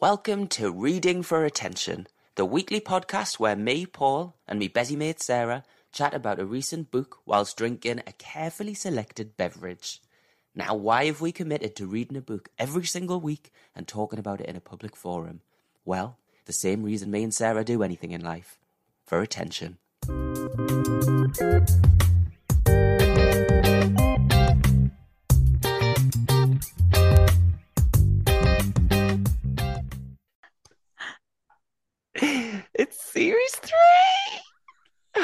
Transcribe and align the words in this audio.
Welcome 0.00 0.46
to 0.56 0.72
Reading 0.72 1.22
for 1.22 1.44
Attention, 1.44 2.06
the 2.34 2.46
weekly 2.46 2.80
podcast 2.80 3.38
where 3.38 3.54
me, 3.54 3.84
Paul, 3.84 4.34
and 4.48 4.58
me 4.58 4.66
busy 4.66 4.96
mate 4.96 5.20
Sarah 5.20 5.62
chat 5.92 6.14
about 6.14 6.38
a 6.38 6.46
recent 6.46 6.90
book 6.90 7.18
whilst 7.26 7.58
drinking 7.58 8.00
a 8.06 8.12
carefully 8.12 8.72
selected 8.72 9.36
beverage. 9.36 10.00
Now, 10.54 10.74
why 10.74 11.04
have 11.04 11.20
we 11.20 11.32
committed 11.32 11.76
to 11.76 11.86
reading 11.86 12.16
a 12.16 12.22
book 12.22 12.48
every 12.58 12.86
single 12.86 13.20
week 13.20 13.52
and 13.76 13.86
talking 13.86 14.18
about 14.18 14.40
it 14.40 14.46
in 14.46 14.56
a 14.56 14.60
public 14.60 14.96
forum? 14.96 15.42
Well, 15.84 16.16
the 16.46 16.54
same 16.54 16.82
reason 16.82 17.10
me 17.10 17.22
and 17.22 17.34
Sarah 17.34 17.62
do 17.62 17.82
anything 17.82 18.12
in 18.12 18.22
life 18.22 18.58
for 19.04 19.20
attention. 19.20 19.76
Series 33.12 33.54
three. 33.56 35.22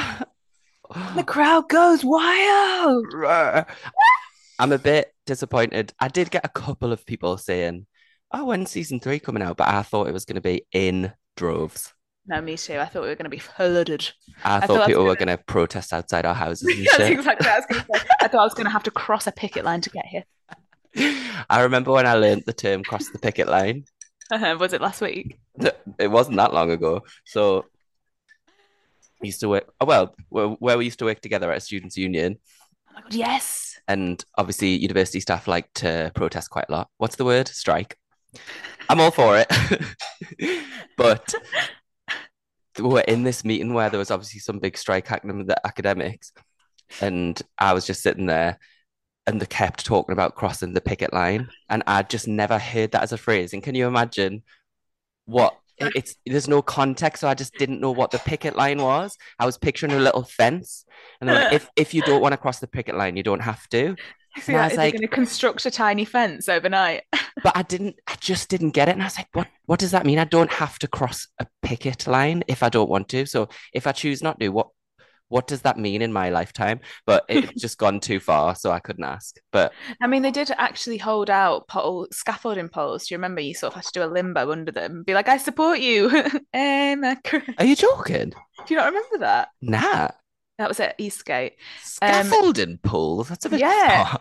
The 1.15 1.23
crowd 1.23 1.69
goes 1.69 2.03
wild. 2.03 3.05
I'm 4.59 4.71
a 4.71 4.77
bit 4.77 5.13
disappointed. 5.25 5.93
I 5.99 6.07
did 6.07 6.31
get 6.31 6.45
a 6.45 6.49
couple 6.49 6.91
of 6.91 7.05
people 7.05 7.37
saying, 7.37 7.85
"Oh, 8.31 8.45
when's 8.45 8.71
season 8.71 8.99
three 8.99 9.19
coming 9.19 9.43
out?" 9.43 9.57
But 9.57 9.67
I 9.69 9.83
thought 9.83 10.07
it 10.07 10.13
was 10.13 10.25
going 10.25 10.35
to 10.35 10.41
be 10.41 10.65
in 10.71 11.13
droves. 11.35 11.93
No, 12.25 12.41
me 12.41 12.57
too. 12.57 12.77
I 12.77 12.85
thought 12.85 13.03
we 13.03 13.07
were 13.07 13.15
going 13.15 13.25
to 13.25 13.29
be 13.29 13.39
flooded. 13.39 14.11
I, 14.43 14.59
thought 14.59 14.67
thought 14.67 14.87
people 14.87 15.03
were 15.03 15.15
gonna- 15.15 15.25
going 15.25 15.37
to 15.37 15.43
protest 15.45 15.93
outside 15.93 16.25
our 16.25 16.33
houses 16.33 16.67
exactly 16.97 17.15
what 17.17 17.47
I 17.47 17.57
was 17.57 17.65
going 17.67 17.81
to 17.81 17.99
say. 17.99 18.05
I 18.21 18.27
thought 18.27 18.41
I 18.41 18.43
was 18.43 18.53
going 18.53 18.65
to 18.65 18.71
have 18.71 18.83
to 18.83 18.91
cross 18.91 19.27
a 19.27 19.31
picket 19.31 19.63
line 19.63 19.81
to 19.81 19.89
get 19.89 20.05
here. 20.05 20.25
I 21.49 21.61
remember 21.61 21.91
when 21.91 22.05
I 22.05 22.15
learned 22.15 22.43
the 22.45 22.53
term 22.53 22.83
"cross 22.83 23.09
the 23.09 23.19
picket 23.19 23.47
line." 23.47 23.85
was 24.31 24.73
it 24.73 24.81
last 24.81 25.01
week? 25.01 25.39
It 25.99 26.11
wasn't 26.11 26.37
that 26.37 26.53
long 26.53 26.71
ago. 26.71 27.01
So, 27.25 27.65
I 29.21 29.25
used 29.25 29.39
to 29.41 29.49
work. 29.49 29.73
Oh, 29.81 29.85
well, 29.85 30.15
where, 30.59 30.77
we 30.77 30.85
used 30.85 30.99
to 30.99 31.05
work 31.05 31.21
together 31.21 31.51
at 31.51 31.57
a 31.57 31.61
students' 31.61 31.97
union, 31.97 32.37
Oh 32.89 32.93
my 32.95 33.01
god, 33.01 33.13
yes. 33.13 33.79
and 33.87 34.23
obviously 34.37 34.75
university 34.75 35.19
staff 35.19 35.47
like 35.47 35.71
to 35.75 36.11
protest 36.15 36.49
quite 36.49 36.65
a 36.69 36.71
lot. 36.71 36.89
What's 36.97 37.15
the 37.15 37.25
word? 37.25 37.47
Strike. 37.47 37.97
I'm 38.89 38.99
all 38.99 39.11
for 39.11 39.37
it. 39.37 39.51
but 40.97 41.33
we 42.77 42.83
were 42.83 43.01
in 43.01 43.23
this 43.23 43.43
meeting 43.43 43.73
where 43.73 43.89
there 43.89 43.99
was 43.99 44.11
obviously 44.11 44.39
some 44.39 44.59
big 44.59 44.77
strike 44.77 45.07
happening 45.07 45.37
with 45.39 45.47
the 45.47 45.65
academics, 45.65 46.31
and 47.01 47.41
I 47.57 47.73
was 47.73 47.87
just 47.87 48.03
sitting 48.03 48.27
there, 48.27 48.59
and 49.25 49.41
they 49.41 49.45
kept 49.47 49.85
talking 49.85 50.13
about 50.13 50.35
crossing 50.35 50.73
the 50.73 50.81
picket 50.81 51.11
line, 51.13 51.49
and 51.69 51.83
I'd 51.87 52.09
just 52.09 52.27
never 52.27 52.59
heard 52.59 52.91
that 52.91 53.03
as 53.03 53.11
a 53.11 53.17
phrase. 53.17 53.53
And 53.53 53.63
can 53.63 53.75
you 53.75 53.87
imagine 53.87 54.43
what? 55.25 55.57
It- 55.79 55.93
It's 55.95 56.15
there's 56.25 56.47
no 56.47 56.61
context, 56.61 57.21
so 57.21 57.27
I 57.27 57.33
just 57.33 57.53
didn't 57.55 57.79
know 57.81 57.91
what 57.91 58.11
the 58.11 58.19
picket 58.19 58.55
line 58.55 58.81
was. 58.81 59.15
I 59.39 59.45
was 59.45 59.57
picturing 59.57 59.91
a 59.93 59.99
little 59.99 60.23
fence, 60.23 60.85
and 61.21 61.29
like, 61.29 61.53
if 61.53 61.69
if 61.75 61.93
you 61.93 62.01
don't 62.01 62.21
want 62.21 62.33
to 62.33 62.37
cross 62.37 62.59
the 62.59 62.67
picket 62.67 62.95
line, 62.95 63.15
you 63.17 63.23
don't 63.23 63.41
have 63.41 63.67
to. 63.69 63.95
So 64.41 64.53
And 64.53 64.61
I 64.61 64.67
was 64.67 64.77
like- 64.77 64.93
going 64.93 65.01
to 65.01 65.07
construct 65.07 65.65
a 65.65 65.71
tiny 65.71 66.05
fence 66.05 66.47
overnight? 66.47 67.03
but 67.43 67.57
I 67.57 67.63
didn't 67.63 67.95
I 68.07 68.15
just 68.19 68.49
didn't 68.49 68.71
get 68.71 68.87
it 68.87 68.91
and 68.93 69.01
I 69.01 69.05
was 69.05 69.17
like 69.17 69.27
what 69.33 69.47
what 69.65 69.79
does 69.79 69.91
that 69.91 70.05
mean 70.05 70.19
I 70.19 70.25
don't 70.25 70.51
have 70.53 70.77
to 70.79 70.87
cross 70.87 71.27
a 71.39 71.45
picket 71.63 72.05
line 72.07 72.43
if 72.47 72.61
I 72.63 72.69
don't 72.69 72.89
want 72.89 73.09
to 73.09 73.25
so 73.27 73.49
if 73.73 73.85
I 73.87 73.91
choose 73.93 74.21
not 74.23 74.39
to 74.39 74.49
what 74.49 74.67
what 75.29 75.47
does 75.47 75.61
that 75.61 75.77
mean 75.77 76.01
in 76.01 76.13
my 76.13 76.29
lifetime 76.29 76.79
but 77.05 77.25
it's 77.27 77.51
just 77.61 77.77
gone 77.77 77.99
too 77.99 78.19
far 78.19 78.55
so 78.55 78.71
I 78.71 78.79
couldn't 78.79 79.03
ask 79.03 79.37
but 79.51 79.73
I 80.01 80.07
mean, 80.07 80.21
they 80.21 80.31
did 80.31 80.51
actually 80.57 80.97
hold 80.97 81.29
out 81.29 81.67
pole, 81.67 82.07
scaffolding 82.11 82.69
poles. 82.69 83.07
Do 83.07 83.13
you 83.13 83.17
remember? 83.17 83.41
You 83.41 83.53
sort 83.53 83.71
of 83.71 83.75
had 83.75 83.85
to 83.85 83.99
do 83.99 84.03
a 84.03 84.07
limbo 84.07 84.51
under 84.51 84.71
them 84.71 85.03
be 85.03 85.13
like, 85.13 85.27
I 85.27 85.37
support 85.37 85.79
you. 85.79 86.09
um, 86.53 87.03
are 87.57 87.65
you 87.65 87.75
joking 87.75 88.33
do 88.65 88.73
you 88.73 88.79
not 88.79 88.87
remember 88.87 89.19
that? 89.19 89.49
nah 89.61 90.09
That 90.57 90.67
was 90.67 90.79
at 90.79 90.95
Eastgate. 90.97 91.53
scaffolding 91.83 92.79
poles 92.79 93.29
that's 93.29 93.45
a 93.45 93.49
bit 93.49 93.59
yeah. 93.59 94.17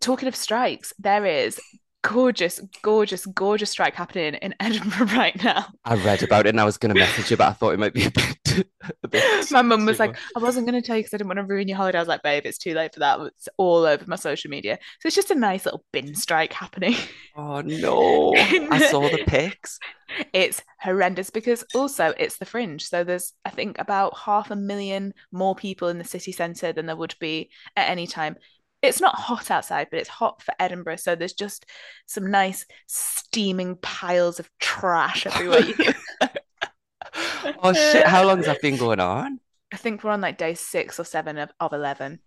talking 0.00 0.28
of 0.28 0.36
strikes, 0.36 0.92
there 0.98 1.26
is 1.26 1.60
gorgeous, 2.02 2.60
gorgeous, 2.82 3.26
gorgeous 3.26 3.70
strike 3.70 3.94
happening 3.94 4.34
in 4.34 4.54
Edinburgh 4.60 5.06
right 5.08 5.42
now. 5.42 5.66
I 5.84 5.96
read 5.96 6.22
about 6.22 6.46
it 6.46 6.50
and 6.50 6.60
I 6.60 6.64
was 6.64 6.78
going 6.78 6.94
to 6.94 6.98
message 6.98 7.30
you 7.30 7.36
but 7.36 7.48
I 7.48 7.52
thought 7.52 7.74
it 7.74 7.78
might 7.78 7.94
be 7.94 8.06
a 8.06 8.10
bit 8.10 8.36
a 9.02 9.08
bit 9.08 9.24
My 9.50 9.62
mum 9.62 9.84
was 9.86 9.98
too 9.98 10.04
like, 10.04 10.16
I 10.36 10.40
wasn't 10.40 10.66
going 10.66 10.80
to 10.80 10.86
tell 10.86 10.96
you 10.96 11.02
because 11.02 11.14
I 11.14 11.18
didn't 11.18 11.28
want 11.28 11.38
to 11.38 11.44
ruin 11.44 11.68
your 11.68 11.76
holiday. 11.76 11.98
I 11.98 12.00
was 12.00 12.08
like, 12.08 12.22
babe, 12.22 12.44
it's 12.46 12.58
too 12.58 12.74
late 12.74 12.94
for 12.94 13.00
that. 13.00 13.20
It's 13.20 13.48
all 13.56 13.84
over 13.84 14.04
my 14.06 14.16
social 14.16 14.50
media. 14.50 14.78
So 15.00 15.06
it's 15.06 15.16
just 15.16 15.30
a 15.30 15.34
nice 15.34 15.64
little 15.64 15.84
bin 15.92 16.14
strike 16.14 16.52
happening. 16.52 16.96
oh 17.36 17.60
no 17.60 18.34
I 18.36 18.78
saw 18.90 19.08
the 19.08 19.24
pics 19.26 19.78
It's 20.32 20.62
horrendous 20.80 21.30
because 21.30 21.64
also 21.74 22.12
it's 22.18 22.38
the 22.38 22.44
fringe. 22.44 22.84
So 22.86 23.04
there's, 23.04 23.32
I 23.44 23.50
think, 23.50 23.78
about 23.78 24.16
half 24.18 24.50
a 24.50 24.56
million 24.56 25.14
more 25.32 25.54
people 25.54 25.88
in 25.88 25.98
the 25.98 26.04
city 26.04 26.32
centre 26.32 26.72
than 26.72 26.86
there 26.86 26.96
would 26.96 27.14
be 27.20 27.50
at 27.76 27.88
any 27.88 28.06
time. 28.06 28.36
It's 28.82 29.00
not 29.00 29.14
hot 29.14 29.50
outside, 29.50 29.88
but 29.90 30.00
it's 30.00 30.08
hot 30.08 30.42
for 30.42 30.54
Edinburgh. 30.58 30.96
So 30.96 31.14
there's 31.14 31.34
just 31.34 31.66
some 32.06 32.30
nice 32.30 32.64
steaming 32.86 33.76
piles 33.76 34.40
of 34.40 34.48
trash 34.58 35.26
everywhere. 35.26 35.94
Oh 37.62 37.72
shit 37.72 38.06
how 38.06 38.24
long 38.24 38.38
has 38.38 38.46
that 38.46 38.62
been 38.62 38.76
going 38.76 39.00
on 39.00 39.40
I 39.72 39.76
think 39.76 40.02
we're 40.02 40.10
on 40.10 40.20
like 40.20 40.38
day 40.38 40.54
six 40.54 40.98
or 40.98 41.04
seven 41.04 41.38
of, 41.38 41.50
of 41.60 41.72
11. 41.72 42.18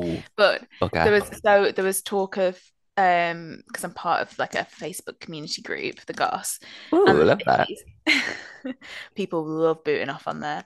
Ooh, 0.00 0.22
But 0.36 0.62
okay 0.82 1.04
there 1.04 1.12
was 1.12 1.30
so 1.44 1.72
there 1.72 1.84
was 1.84 2.02
talk 2.02 2.36
of 2.36 2.60
um 2.96 3.62
because 3.66 3.84
I'm 3.84 3.92
part 3.92 4.22
of 4.22 4.38
like 4.38 4.54
a 4.54 4.66
Facebook 4.80 5.20
community 5.20 5.62
group, 5.62 6.00
the 6.06 6.12
Goss. 6.12 6.58
Ooh, 6.94 7.06
and 7.06 7.18
love 7.20 7.40
that 7.46 7.68
people 9.14 9.44
love 9.44 9.84
booting 9.84 10.08
off 10.08 10.26
on 10.26 10.40
there. 10.40 10.64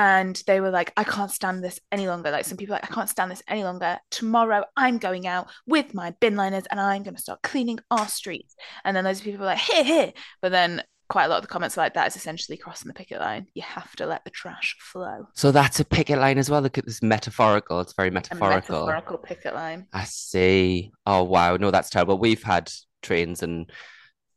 And 0.00 0.42
they 0.46 0.62
were 0.62 0.70
like, 0.70 0.94
I 0.96 1.04
can't 1.04 1.30
stand 1.30 1.62
this 1.62 1.78
any 1.92 2.08
longer. 2.08 2.30
Like 2.30 2.46
some 2.46 2.56
people 2.56 2.74
are 2.74 2.78
like, 2.80 2.90
I 2.90 2.94
can't 2.94 3.08
stand 3.10 3.30
this 3.30 3.42
any 3.46 3.64
longer. 3.64 3.98
Tomorrow 4.10 4.64
I'm 4.74 4.96
going 4.96 5.26
out 5.26 5.48
with 5.66 5.92
my 5.92 6.14
bin 6.20 6.36
liners 6.36 6.64
and 6.70 6.80
I'm 6.80 7.02
gonna 7.02 7.18
start 7.18 7.42
cleaning 7.42 7.80
our 7.90 8.08
streets. 8.08 8.54
And 8.82 8.96
then 8.96 9.04
those 9.04 9.20
people 9.20 9.40
were 9.40 9.46
like, 9.46 9.58
here, 9.58 9.84
here. 9.84 10.12
But 10.40 10.52
then 10.52 10.82
quite 11.10 11.26
a 11.26 11.28
lot 11.28 11.36
of 11.36 11.42
the 11.42 11.48
comments 11.48 11.76
are 11.76 11.82
like 11.82 11.92
that 11.94 12.06
is 12.06 12.16
essentially 12.16 12.56
crossing 12.56 12.88
the 12.88 12.94
picket 12.94 13.20
line. 13.20 13.46
You 13.52 13.60
have 13.62 13.94
to 13.96 14.06
let 14.06 14.24
the 14.24 14.30
trash 14.30 14.74
flow. 14.80 15.26
So 15.34 15.52
that's 15.52 15.80
a 15.80 15.84
picket 15.84 16.18
line 16.18 16.38
as 16.38 16.48
well. 16.48 16.62
Look 16.62 16.78
at 16.78 16.86
this 16.86 17.02
metaphorical. 17.02 17.80
It's 17.80 17.92
very 17.92 18.08
A 18.08 18.12
metaphorical. 18.12 18.86
metaphorical 18.86 19.18
picket 19.18 19.54
line. 19.54 19.86
I 19.92 20.04
see. 20.04 20.92
Oh 21.04 21.24
wow, 21.24 21.58
no, 21.58 21.70
that's 21.70 21.90
terrible. 21.90 22.16
We've 22.16 22.42
had 22.42 22.72
trains 23.02 23.42
and 23.42 23.70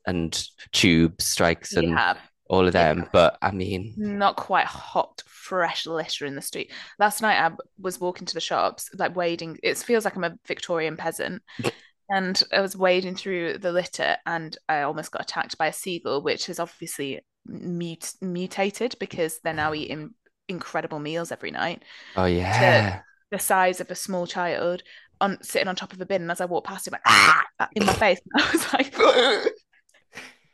and 0.05 0.45
tube 0.73 1.21
strikes 1.21 1.73
and 1.73 1.97
have. 1.97 2.17
All 2.53 2.67
of 2.67 2.73
Yeah. 2.73 2.93
them, 2.93 3.09
but 3.11 3.37
I 3.41 3.51
mean, 3.51 3.93
not 3.97 4.35
quite 4.37 4.65
hot, 4.67 5.21
fresh 5.25 5.85
litter 5.85 6.25
in 6.25 6.35
the 6.35 6.41
street. 6.41 6.71
Last 6.99 7.21
night 7.21 7.39
I 7.39 7.51
was 7.79 7.99
walking 7.99 8.25
to 8.27 8.33
the 8.33 8.39
shops, 8.39 8.89
like 8.97 9.15
wading. 9.15 9.57
It 9.63 9.77
feels 9.77 10.05
like 10.05 10.15
I'm 10.15 10.23
a 10.23 10.37
Victorian 10.47 10.97
peasant. 10.97 11.41
And 12.09 12.43
I 12.51 12.59
was 12.59 12.75
wading 12.75 13.15
through 13.15 13.59
the 13.59 13.71
litter 13.71 14.17
and 14.25 14.55
I 14.67 14.81
almost 14.81 15.11
got 15.11 15.21
attacked 15.23 15.57
by 15.57 15.67
a 15.67 15.73
seagull, 15.73 16.21
which 16.21 16.49
is 16.49 16.59
obviously 16.59 17.21
mut- 17.47 18.13
mutated 18.21 18.95
because 18.99 19.39
they're 19.39 19.53
now 19.53 19.73
eating 19.73 20.13
incredible 20.49 20.99
meals 20.99 21.31
every 21.31 21.49
night. 21.49 21.81
oh 22.17 22.25
yeah. 22.25 23.01
The 23.31 23.39
size 23.39 23.79
of 23.79 23.89
a 23.89 23.95
small 23.95 24.27
child 24.27 24.83
on 25.21 25.41
sitting 25.41 25.69
on 25.69 25.77
top 25.77 25.93
of 25.93 26.01
a 26.01 26.05
bin. 26.05 26.23
And 26.23 26.29
as 26.31 26.41
I 26.41 26.45
walked 26.45 26.67
past 26.67 26.87
him, 26.87 26.91
like, 26.91 27.01
ah, 27.07 27.41
in 27.73 27.85
my 27.85 27.93
face. 27.93 28.19
And 28.33 28.43
I 28.43 28.51
was 28.51 28.73
like, 28.73 28.93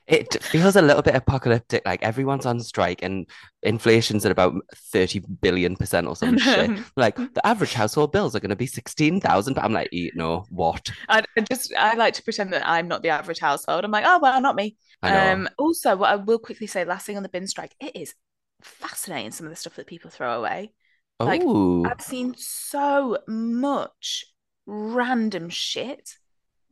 It 0.09 0.43
feels 0.43 0.75
a 0.75 0.81
little 0.81 1.03
bit 1.03 1.13
apocalyptic. 1.13 1.83
Like 1.85 2.01
everyone's 2.01 2.47
on 2.47 2.59
strike 2.61 3.03
and 3.03 3.27
inflation's 3.61 4.25
at 4.25 4.31
about 4.31 4.55
30 4.75 5.19
billion 5.41 5.75
percent 5.75 6.07
or 6.07 6.15
some 6.15 6.37
shit. 6.39 6.79
Like 6.97 7.15
the 7.15 7.45
average 7.45 7.73
household 7.73 8.11
bills 8.11 8.35
are 8.35 8.39
going 8.39 8.49
to 8.49 8.55
be 8.55 8.65
16,000, 8.65 9.53
but 9.53 9.63
I'm 9.63 9.71
like, 9.71 9.89
"E- 9.93 10.11
no, 10.15 10.45
what? 10.49 10.89
I 11.07 11.23
just 11.49 11.71
I 11.77 11.93
like 11.93 12.15
to 12.15 12.23
pretend 12.23 12.53
that 12.53 12.67
I'm 12.67 12.87
not 12.87 13.03
the 13.03 13.09
average 13.09 13.39
household. 13.39 13.85
I'm 13.85 13.91
like, 13.91 14.05
oh 14.07 14.19
well, 14.19 14.41
not 14.41 14.55
me. 14.55 14.77
Um, 15.03 15.47
also, 15.59 15.95
what 15.95 16.09
I 16.09 16.15
will 16.15 16.39
quickly 16.39 16.65
say, 16.67 16.83
last 16.85 17.05
thing 17.05 17.15
on 17.17 17.23
the 17.23 17.29
bin 17.29 17.45
strike, 17.47 17.75
it 17.79 17.95
is 17.95 18.15
fascinating 18.63 19.31
some 19.31 19.45
of 19.45 19.51
the 19.51 19.55
stuff 19.55 19.75
that 19.75 19.88
people 19.88 20.09
throw 20.09 20.39
away. 20.39 20.73
like, 21.19 21.41
oh, 21.45 21.85
I've 21.85 22.01
seen 22.01 22.33
so 22.35 23.19
much 23.27 24.25
random 24.65 25.50
shit. 25.50 26.15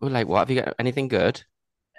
Like 0.02 0.28
what? 0.28 0.40
Have 0.40 0.50
you 0.50 0.62
got 0.62 0.74
anything 0.80 1.08
good? 1.08 1.44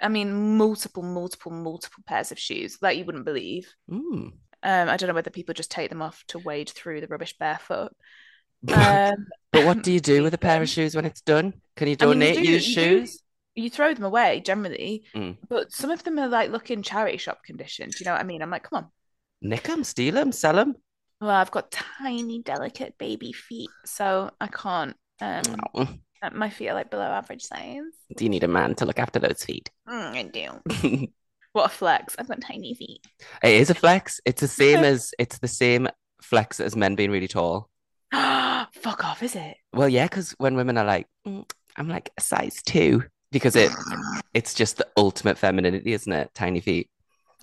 I 0.01 0.07
mean, 0.09 0.57
multiple, 0.57 1.03
multiple, 1.03 1.51
multiple 1.51 2.03
pairs 2.05 2.31
of 2.31 2.39
shoes 2.39 2.77
that 2.81 2.97
you 2.97 3.05
wouldn't 3.05 3.25
believe. 3.25 3.67
Mm. 3.89 4.33
Um, 4.61 4.89
I 4.89 4.97
don't 4.97 5.07
know 5.07 5.13
whether 5.13 5.29
people 5.29 5.53
just 5.53 5.71
take 5.71 5.89
them 5.89 6.01
off 6.01 6.23
to 6.29 6.39
wade 6.39 6.69
through 6.69 7.01
the 7.01 7.07
rubbish 7.07 7.35
barefoot. 7.37 7.91
Um, 8.67 9.27
But 9.53 9.65
what 9.65 9.83
do 9.83 9.91
you 9.91 10.01
do 10.01 10.21
with 10.23 10.33
a 10.33 10.37
pair 10.37 10.61
of 10.61 10.67
shoes 10.67 10.93
when 10.95 11.05
it's 11.05 11.21
done? 11.21 11.53
Can 11.77 11.87
you 11.87 11.95
I 12.01 12.05
mean, 12.05 12.21
you 12.21 12.27
donate 12.27 12.35
do- 12.45 12.51
used 12.51 12.67
you 12.67 12.75
do- 12.75 12.81
shoes? 13.05 13.21
you 13.55 13.69
throw 13.69 13.93
them 13.93 14.03
away 14.03 14.41
generally, 14.45 15.03
Mm. 15.15 15.37
but 15.47 15.71
some 15.71 15.89
of 15.91 16.03
them 16.03 16.19
are 16.19 16.27
like 16.27 16.51
looking 16.51 16.81
charity 16.83 17.17
shop 17.17 17.41
condition. 17.43 17.89
Do 17.89 17.97
you 17.99 18.05
know 18.05 18.11
what 18.13 18.21
I 18.21 18.25
mean? 18.25 18.41
I'm 18.41 18.49
like, 18.49 18.63
come 18.63 18.83
on. 18.83 18.91
Nick 19.41 19.63
them, 19.63 19.83
steal 19.85 20.13
them, 20.15 20.31
sell 20.33 20.53
them. 20.55 20.75
Well, 21.21 21.29
I've 21.31 21.51
got 21.51 21.71
tiny, 21.71 22.41
delicate 22.41 22.97
baby 22.97 23.31
feet, 23.33 23.69
so 23.85 24.31
I 24.41 24.47
can't. 24.47 24.95
Um, 25.21 25.41
Oh, 25.73 25.87
my 26.33 26.49
feet 26.49 26.69
are 26.69 26.73
like 26.73 26.89
below 26.89 27.03
average 27.03 27.43
size. 27.43 27.81
do 28.15 28.23
you 28.23 28.29
need 28.29 28.43
a 28.43 28.47
man 28.47 28.75
to 28.75 28.85
look 28.85 28.99
after 28.99 29.19
those 29.19 29.43
feet? 29.43 29.69
Mm, 29.87 30.13
I 30.13 30.23
do. 30.23 31.07
What 31.53 31.65
a 31.65 31.69
flex. 31.69 32.15
I've 32.19 32.27
got 32.27 32.41
tiny 32.41 32.75
feet. 32.75 33.03
It 33.43 33.53
is 33.53 33.71
a 33.71 33.73
flex. 33.75 34.21
It's 34.23 34.41
the 34.41 34.47
same 34.61 34.83
as 34.83 35.13
it's 35.17 35.39
the 35.39 35.47
same 35.47 35.87
flex 36.21 36.59
as 36.59 36.75
men 36.75 36.95
being 36.95 37.09
really 37.11 37.27
tall. 37.27 37.69
Fuck 38.13 39.03
off, 39.03 39.23
is 39.23 39.35
it? 39.35 39.57
Well, 39.73 39.89
yeah, 39.89 40.05
because 40.05 40.35
when 40.37 40.55
women 40.55 40.77
are 40.77 40.85
like, 40.85 41.07
"Mm, 41.27 41.49
I'm 41.75 41.89
like 41.89 42.11
a 42.17 42.21
size 42.21 42.61
two, 42.61 43.03
because 43.31 43.55
it 43.55 43.71
it's 44.33 44.53
just 44.53 44.77
the 44.77 44.87
ultimate 44.95 45.37
femininity, 45.37 45.93
isn't 45.93 46.13
it? 46.13 46.29
Tiny 46.35 46.59
feet, 46.59 46.89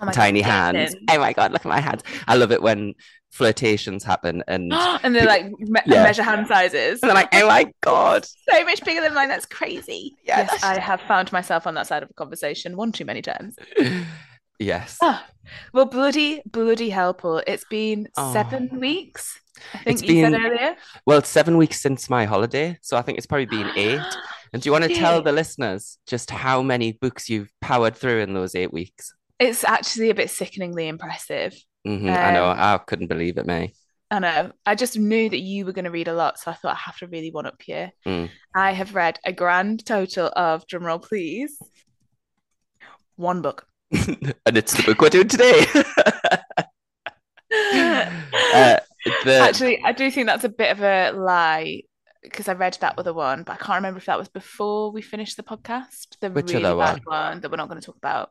Oh 0.00 0.06
my 0.06 0.12
God, 0.12 0.14
tiny 0.14 0.40
hands. 0.40 0.94
Oh 1.10 1.18
my 1.18 1.32
god, 1.32 1.52
look 1.52 1.66
at 1.66 1.68
my 1.68 1.80
hands. 1.80 2.02
I 2.28 2.36
love 2.36 2.52
it 2.52 2.62
when 2.62 2.94
flirtations 3.36 4.02
happen 4.02 4.42
and 4.48 4.72
and 5.02 5.14
they're 5.14 5.26
like 5.26 5.46
me- 5.60 5.80
Yeah. 5.86 6.02
measure 6.02 6.22
hand 6.22 6.46
sizes. 6.48 7.00
and 7.02 7.08
they're 7.10 7.14
like, 7.14 7.28
oh 7.34 7.46
my 7.46 7.70
god. 7.82 8.24
so 8.50 8.64
much 8.64 8.82
bigger 8.84 9.00
than 9.02 9.14
mine. 9.14 9.28
That's 9.28 9.46
crazy. 9.46 10.16
Yeah, 10.24 10.48
yes, 10.50 10.64
I 10.64 10.78
have 10.80 11.00
found 11.02 11.30
myself 11.32 11.66
on 11.66 11.74
that 11.74 11.86
side 11.86 12.02
of 12.02 12.10
a 12.10 12.14
conversation 12.14 12.76
one 12.76 12.92
too 12.92 13.04
many 13.04 13.22
times. 13.22 13.56
yes. 14.58 14.98
Ah, 15.02 15.26
well, 15.72 15.84
bloody, 15.86 16.42
bloody 16.46 16.90
hell, 16.90 17.14
Paul. 17.14 17.42
It's 17.46 17.64
been 17.68 18.08
Oh. 18.16 18.32
seven 18.32 18.80
weeks. 18.80 19.38
I 19.74 19.78
think 19.78 19.94
It's 20.00 20.02
you 20.02 20.22
said 20.22 20.32
been- 20.32 20.44
earlier. 20.46 20.76
Well, 21.06 21.18
it's 21.18 21.28
seven 21.28 21.56
weeks 21.56 21.80
since 21.80 22.10
my 22.10 22.24
holiday, 22.24 22.78
so 22.82 22.96
I 22.96 23.02
think 23.02 23.18
it's 23.18 23.26
probably 23.26 23.46
been 23.46 23.70
eight. 23.76 24.00
And 24.52 24.62
do 24.62 24.68
you 24.68 24.72
want 24.72 24.84
to 24.84 24.94
tell 24.94 25.22
the 25.22 25.32
listeners 25.32 25.98
just 26.06 26.30
how 26.30 26.62
many 26.62 26.92
books 26.92 27.28
you've 27.28 27.50
powered 27.60 27.96
through 27.96 28.20
in 28.20 28.32
those 28.34 28.54
eight 28.54 28.72
weeks? 28.72 29.12
It's 29.38 29.64
actually 29.64 30.08
a 30.10 30.14
bit 30.14 30.30
sickeningly 30.30 30.88
impressive. 30.88 31.54
Hmm 31.86 32.08
I 32.08 32.32
know. 32.32 32.50
Um, 32.50 32.58
I 32.58 32.78
couldn't 32.78 33.06
believe 33.06 33.38
it, 33.38 33.46
me. 33.46 33.74
I 34.10 34.18
know. 34.20 34.52
I 34.64 34.74
just 34.74 34.98
knew 34.98 35.28
that 35.28 35.38
you 35.38 35.64
were 35.64 35.72
going 35.72 35.84
to 35.84 35.90
read 35.90 36.08
a 36.08 36.14
lot, 36.14 36.38
so 36.38 36.50
I 36.50 36.54
thought 36.54 36.74
I 36.74 36.78
have 36.78 36.98
to 36.98 37.06
really 37.08 37.30
one 37.30 37.46
up 37.46 37.62
you. 37.66 37.88
Mm. 38.06 38.30
I 38.54 38.72
have 38.72 38.94
read 38.94 39.18
a 39.24 39.32
grand 39.32 39.84
total 39.84 40.32
of, 40.36 40.66
drumroll 40.66 41.02
please, 41.02 41.58
one 43.16 43.42
book. 43.42 43.66
and 43.92 44.56
it's 44.56 44.74
the 44.74 44.82
book 44.84 45.00
we're 45.00 45.10
doing 45.10 45.28
today. 45.28 45.66
uh, 48.54 48.78
the, 49.24 49.38
Actually, 49.40 49.82
I 49.84 49.92
do 49.92 50.10
think 50.10 50.26
that's 50.26 50.44
a 50.44 50.48
bit 50.48 50.72
of 50.72 50.82
a 50.82 51.12
lie 51.12 51.82
because 52.22 52.48
I 52.48 52.54
read 52.54 52.76
that 52.80 52.98
other 52.98 53.12
one, 53.12 53.42
but 53.42 53.52
I 53.54 53.56
can't 53.56 53.76
remember 53.76 53.98
if 53.98 54.06
that 54.06 54.18
was 54.18 54.28
before 54.28 54.90
we 54.90 55.02
finished 55.02 55.36
the 55.36 55.42
podcast. 55.42 56.16
The 56.20 56.30
Which 56.30 56.52
really 56.52 56.64
other 56.64 56.78
bad 56.78 57.00
one 57.04 57.40
that 57.40 57.50
we're 57.50 57.56
not 57.56 57.68
going 57.68 57.80
to 57.80 57.86
talk 57.86 57.96
about. 57.96 58.30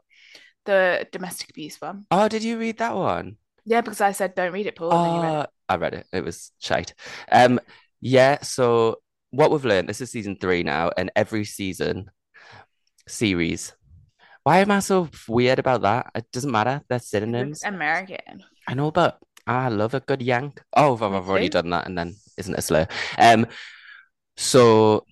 The 0.66 1.08
domestic 1.12 1.50
abuse 1.52 1.80
one. 1.80 2.06
oh, 2.12 2.28
did 2.28 2.44
you 2.44 2.58
read 2.58 2.80
that 2.80 2.96
one? 2.96 3.38
Yeah, 3.66 3.82
because 3.82 4.02
I 4.02 4.12
said 4.12 4.36
don't 4.36 4.54
read 4.54 4.68
it, 4.68 4.76
Paul. 4.76 4.92
and 4.92 5.06
then 5.06 5.16
you 5.16 5.22
read 5.22 5.40
it. 5.42 5.50
Oh, 5.50 5.74
I 5.74 5.76
read 5.78 5.94
it. 5.96 6.08
It 6.14 6.24
was 6.24 6.52
shite. 6.60 6.94
Um, 7.32 7.60
yeah. 8.02 8.42
So 8.42 8.98
what 9.32 9.52
we've 9.52 9.66
learned, 9.66 9.90
this 9.90 10.02
is 10.02 10.12
season 10.12 10.38
three 10.40 10.64
now, 10.64 10.92
and 10.98 11.12
every 11.16 11.46
season 11.46 12.12
series. 13.08 13.74
Why 14.44 14.60
am 14.60 14.70
I 14.72 14.80
so 14.80 15.10
weird 15.28 15.58
about 15.58 15.82
that? 15.82 16.12
It 16.14 16.26
doesn't 16.32 16.52
matter. 16.52 16.82
They're 16.88 17.00
synonyms. 17.00 17.58
It's 17.58 17.66
American. 17.66 18.44
I 18.68 18.76
know, 18.76 18.92
but 18.92 19.18
I 19.48 19.70
love 19.70 19.96
a 19.96 20.00
good 20.00 20.22
yank. 20.22 20.62
Oh, 20.76 20.94
I've, 20.94 21.02
I've 21.02 21.28
already 21.28 21.50
done 21.50 21.72
that, 21.72 21.88
and 21.88 21.98
then 21.98 22.16
isn't 22.38 22.54
it 22.56 22.62
slow? 22.62 22.86
Um, 23.18 23.48
so 24.38 25.06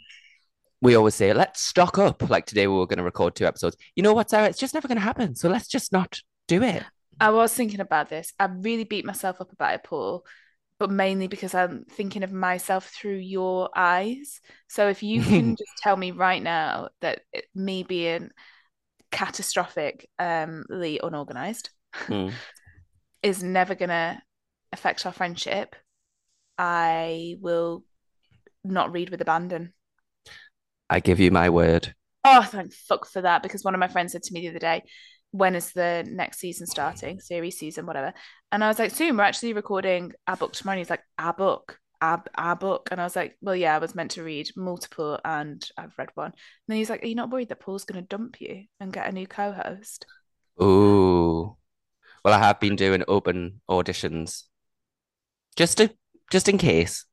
we 0.82 0.96
always 0.96 1.16
say, 1.16 1.34
let's 1.34 1.62
stock 1.62 1.98
up. 1.98 2.30
Like 2.30 2.46
today, 2.46 2.68
we 2.68 2.76
were 2.78 2.86
going 2.88 2.98
to 2.98 3.04
record 3.04 3.36
two 3.36 3.46
episodes. 3.46 3.78
You 3.96 4.04
know 4.04 4.14
what, 4.14 4.30
Sarah? 4.30 4.48
It's 4.48 4.60
just 4.60 4.74
never 4.74 4.88
going 4.88 4.98
to 4.98 5.04
happen. 5.04 5.36
So 5.36 5.50
let's 5.50 5.68
just 5.68 5.92
not 5.92 6.20
do 6.48 6.62
it. 6.62 6.84
I 7.24 7.30
was 7.30 7.54
thinking 7.54 7.80
about 7.80 8.10
this. 8.10 8.34
I 8.38 8.46
really 8.46 8.84
beat 8.84 9.06
myself 9.06 9.40
up 9.40 9.54
about 9.54 9.76
it, 9.76 9.84
Paul, 9.86 10.26
but 10.78 10.92
mainly 10.92 11.28
because 11.28 11.56
I'm 11.56 11.86
thinking 11.90 12.22
of 12.24 12.34
myself 12.34 12.90
through 12.90 13.16
your 13.16 13.70
eyes. 13.74 14.42
So 14.68 14.90
if 14.90 15.02
you 15.02 15.22
can 15.22 15.56
just 15.58 15.72
tell 15.82 15.96
me 15.96 16.12
right 16.12 16.44
now 16.44 16.90
that 17.00 17.22
it, 17.32 17.46
me 17.56 17.84
being 17.84 18.30
catastrophically 19.14 21.00
unorganized 21.02 21.70
Hmm. 21.94 22.30
is 23.24 23.42
never 23.42 23.74
gonna 23.74 24.22
affect 24.74 25.06
our 25.06 25.14
friendship, 25.14 25.78
I 26.58 27.38
will 27.40 27.86
not 28.66 28.92
read 28.92 29.12
with 29.12 29.22
abandon. 29.22 29.72
I 30.90 31.00
give 31.00 31.22
you 31.22 31.32
my 31.32 31.50
word. 31.50 31.96
Oh, 32.26 32.42
thank 32.42 32.74
fuck 32.74 33.08
for 33.08 33.22
that. 33.22 33.44
Because 33.44 33.64
one 33.64 33.74
of 33.74 33.80
my 33.80 33.88
friends 33.88 34.12
said 34.12 34.24
to 34.24 34.34
me 34.34 34.42
the 34.42 34.50
other 34.50 34.60
day, 34.60 34.84
when 35.34 35.56
is 35.56 35.72
the 35.74 36.06
next 36.08 36.38
season 36.38 36.68
starting? 36.68 37.20
Series 37.20 37.58
season, 37.58 37.88
whatever. 37.88 38.14
And 38.52 38.64
I 38.64 38.68
was 38.68 38.78
like, 38.78 38.92
soon, 38.92 39.18
we're 39.18 39.24
actually 39.24 39.54
recording 39.54 40.14
our 40.28 40.38
book 40.38 40.54
tomorrow. 40.54 40.76
And 40.76 40.80
he's 40.80 40.92
like, 40.92 41.04
our 41.18 41.34
book, 41.34 41.80
our, 42.02 42.24
our 42.36 42.56
book. 42.56 42.90
And 42.92 43.02
I 43.02 43.04
was 43.04 43.16
like, 43.16 43.36
well, 43.42 43.56
yeah, 43.56 43.76
I 43.76 43.80
was 43.80 43.96
meant 43.96 44.12
to 44.12 44.24
read 44.24 44.52
multiple 44.56 45.20
and 45.26 45.68
I've 45.76 45.98
read 45.98 46.10
one. 46.14 46.28
And 46.28 46.34
then 46.68 46.78
he's 46.78 46.90
like, 46.92 47.04
are 47.04 47.08
you 47.08 47.16
not 47.16 47.32
worried 47.32 47.50
that 47.50 47.60
Paul's 47.60 47.84
going 47.84 48.00
to 48.00 48.08
dump 48.08 48.42
you 48.42 48.66
and 48.80 48.94
get 48.94 49.10
a 49.10 49.12
new 49.12 49.26
co 49.26 49.52
host? 49.52 50.06
Ooh. 50.62 51.58
Well, 52.24 52.34
I 52.34 52.38
have 52.38 52.60
been 52.60 52.76
doing 52.76 53.04
open 53.08 53.60
auditions, 53.68 54.44
just 55.56 55.80
to 55.80 55.94
just 56.32 56.48
in 56.48 56.60
case, 56.60 57.06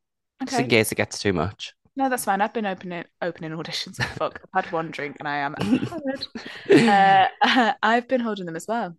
just 0.47 0.61
in 0.61 0.67
case 0.67 0.91
it 0.91 0.95
gets 0.95 1.19
too 1.19 1.33
much. 1.33 1.73
No, 2.01 2.09
that's 2.09 2.25
fine. 2.25 2.41
I've 2.41 2.51
been 2.51 2.65
opening 2.65 3.03
opening 3.21 3.51
auditions. 3.51 4.03
Fuck, 4.15 4.41
I've 4.55 4.63
had 4.65 4.73
one 4.73 4.89
drink 4.89 5.17
and 5.19 5.27
I 5.27 5.37
am 5.37 5.53
hammered. 5.61 6.27
Uh, 6.67 7.73
I've 7.83 8.07
been 8.07 8.21
holding 8.21 8.47
them 8.47 8.55
as 8.55 8.65
well. 8.67 8.97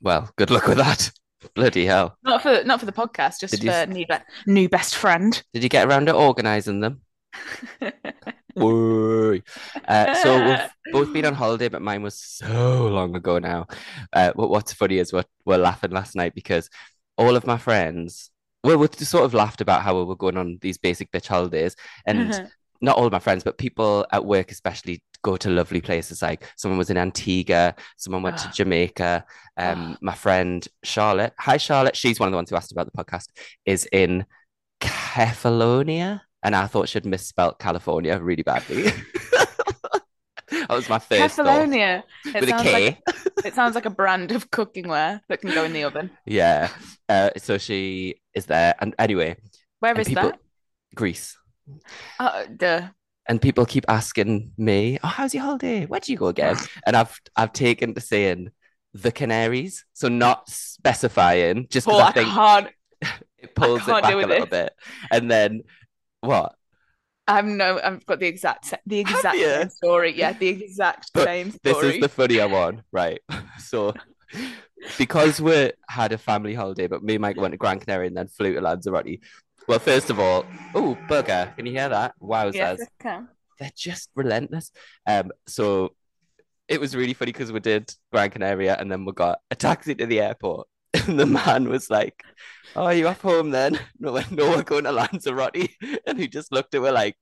Well, 0.00 0.30
good 0.36 0.52
luck 0.52 0.68
with 0.68 0.78
that. 0.78 1.10
Bloody 1.56 1.84
hell. 1.84 2.16
Not 2.22 2.42
for 2.42 2.62
not 2.62 2.78
for 2.78 2.86
the 2.86 2.92
podcast, 2.92 3.40
just 3.40 3.54
Did 3.54 3.64
you 3.64 3.72
for 3.72 3.86
new 3.86 4.06
be- 4.06 4.52
new 4.52 4.68
best 4.68 4.94
friend. 4.94 5.42
Did 5.52 5.64
you 5.64 5.68
get 5.68 5.88
around 5.88 6.06
to 6.06 6.14
organising 6.14 6.78
them? 6.78 7.00
Woo. 8.54 9.40
Uh, 9.88 10.14
so 10.14 10.44
we've 10.46 10.92
both 10.92 11.12
been 11.12 11.26
on 11.26 11.34
holiday, 11.34 11.68
but 11.68 11.82
mine 11.82 12.02
was 12.04 12.14
so 12.14 12.86
long 12.86 13.16
ago 13.16 13.40
now. 13.40 13.66
Uh, 14.12 14.32
but 14.36 14.48
what's 14.48 14.72
funny 14.72 14.98
is 14.98 15.12
we're, 15.12 15.24
we're 15.44 15.58
laughing 15.58 15.90
last 15.90 16.14
night 16.14 16.36
because 16.36 16.70
all 17.16 17.34
of 17.34 17.48
my 17.48 17.58
friends, 17.58 18.30
well, 18.64 18.78
we 18.78 18.88
sort 18.88 19.24
of 19.24 19.34
laughed 19.34 19.60
about 19.60 19.82
how 19.82 19.96
we 19.96 20.04
were 20.04 20.16
going 20.16 20.36
on 20.36 20.58
these 20.60 20.78
basic 20.78 21.10
bitch 21.12 21.26
holidays, 21.26 21.76
and 22.06 22.48
not 22.80 22.96
all 22.96 23.06
of 23.06 23.12
my 23.12 23.18
friends, 23.18 23.44
but 23.44 23.58
people 23.58 24.06
at 24.12 24.24
work 24.24 24.50
especially 24.50 25.02
go 25.22 25.36
to 25.36 25.50
lovely 25.50 25.80
places. 25.80 26.22
Like 26.22 26.44
someone 26.56 26.78
was 26.78 26.90
in 26.90 26.96
Antigua, 26.96 27.74
someone 27.96 28.22
went 28.22 28.38
to. 28.38 28.50
Jamaica. 28.52 29.24
Um, 29.56 29.98
my 30.00 30.14
friend 30.14 30.66
Charlotte, 30.84 31.34
hi 31.38 31.56
Charlotte, 31.56 31.96
she's 31.96 32.20
one 32.20 32.28
of 32.28 32.32
the 32.32 32.36
ones 32.36 32.50
who 32.50 32.56
asked 32.56 32.72
about 32.72 32.90
the 32.90 33.04
podcast, 33.04 33.28
is 33.64 33.88
in 33.92 34.24
Kefalonia, 34.80 36.20
and 36.42 36.54
I 36.54 36.66
thought 36.66 36.88
she'd 36.88 37.04
misspelt 37.04 37.58
California 37.58 38.18
really 38.18 38.42
badly. 38.44 38.92
that 40.68 40.74
was 40.74 40.88
my 40.88 40.98
first. 40.98 41.38
Kefalonia. 41.38 42.02
It 42.34 42.40
With 42.40 42.50
a 42.50 42.52
sounds 42.52 42.62
K. 42.62 42.72
like 42.72 42.98
it 43.44 43.54
sounds 43.54 43.74
like 43.74 43.86
a 43.86 43.90
brand 43.90 44.32
of 44.32 44.50
cookingware 44.50 45.20
that 45.28 45.40
can 45.40 45.52
go 45.52 45.64
in 45.64 45.72
the 45.72 45.84
oven. 45.84 46.10
Yeah. 46.26 46.70
Uh, 47.08 47.30
so 47.38 47.58
she 47.58 48.20
is 48.34 48.46
there, 48.46 48.74
and 48.80 48.94
anyway, 48.98 49.36
Where 49.80 49.94
and 49.94 50.00
is 50.00 50.08
people, 50.08 50.30
that? 50.30 50.38
Greece. 50.94 51.36
Oh, 52.18 52.46
duh. 52.56 52.88
and 53.28 53.40
people 53.40 53.66
keep 53.66 53.84
asking 53.88 54.52
me, 54.58 54.98
"Oh, 55.02 55.08
how's 55.08 55.34
your 55.34 55.44
holiday? 55.44 55.86
Where 55.86 56.00
do 56.00 56.12
you 56.12 56.18
go 56.18 56.28
again?" 56.28 56.56
And 56.86 56.96
I've 56.96 57.18
I've 57.36 57.52
taken 57.52 57.94
to 57.94 58.00
saying 58.00 58.50
the 58.94 59.12
Canaries, 59.12 59.84
so 59.92 60.08
not 60.08 60.48
specifying, 60.48 61.66
just 61.70 61.86
because 61.86 62.00
I 62.00 62.08
I 62.08 62.12
think 62.12 62.74
it 63.38 63.54
pulls 63.54 63.86
it 63.86 63.86
can't 63.86 64.02
back 64.02 64.12
a 64.14 64.16
little 64.16 64.46
this. 64.46 64.50
bit. 64.50 64.72
And 65.10 65.30
then 65.30 65.62
what? 66.20 66.54
I've 67.28 67.44
no. 67.44 67.78
I've 67.82 68.04
got 68.06 68.18
the 68.18 68.26
exact 68.26 68.74
the 68.86 69.00
exact 69.00 69.38
same 69.38 69.70
story. 69.70 70.16
Yeah, 70.16 70.32
the 70.32 70.48
exact 70.48 71.10
But 71.12 71.24
same 71.24 71.50
story. 71.52 71.74
This 71.74 71.94
is 71.94 72.00
the 72.00 72.08
funnier 72.08 72.48
one, 72.48 72.82
right? 72.90 73.20
So 73.58 73.92
because 74.96 75.40
we 75.40 75.72
had 75.88 76.12
a 76.12 76.18
family 76.18 76.54
holiday, 76.54 76.86
but 76.86 77.02
me 77.02 77.14
and 77.14 77.22
Mike 77.22 77.36
went 77.36 77.52
to 77.52 77.58
Gran 77.58 77.80
Canaria 77.80 78.06
and 78.06 78.16
then 78.16 78.28
flew 78.28 78.54
to 78.54 78.60
Lanzarote. 78.60 79.20
Well, 79.66 79.78
first 79.78 80.08
of 80.08 80.18
all, 80.18 80.46
oh, 80.74 80.96
bugger! 81.08 81.54
Can 81.56 81.66
you 81.66 81.72
hear 81.72 81.90
that? 81.90 82.14
Wowzers! 82.22 82.54
Yes, 82.54 82.80
they're 83.58 83.70
just 83.76 84.10
relentless. 84.14 84.70
Um, 85.06 85.32
so 85.46 85.92
it 86.68 86.80
was 86.80 86.94
really 86.94 87.14
funny 87.14 87.32
because 87.32 87.52
we 87.52 87.60
did 87.60 87.92
Gran 88.12 88.30
Canaria 88.30 88.76
and 88.78 88.90
then 88.90 89.04
we 89.04 89.12
got 89.12 89.40
a 89.50 89.56
taxi 89.56 89.94
to 89.96 90.06
the 90.06 90.20
airport. 90.20 90.68
And 91.08 91.18
the 91.20 91.26
man 91.26 91.68
was 91.68 91.90
like, 91.90 92.22
Oh, 92.76 92.84
are 92.84 92.94
you 92.94 93.08
off 93.08 93.22
home 93.22 93.50
then? 93.50 93.80
No, 93.98 94.12
we- 94.12 94.22
no, 94.30 94.50
we're 94.50 94.62
going 94.62 94.84
to 94.84 94.92
Lanzarote. 94.92 95.70
And 96.06 96.18
he 96.18 96.28
just 96.28 96.52
looked 96.52 96.74
at 96.74 96.82
her 96.82 96.92
like, 96.92 97.16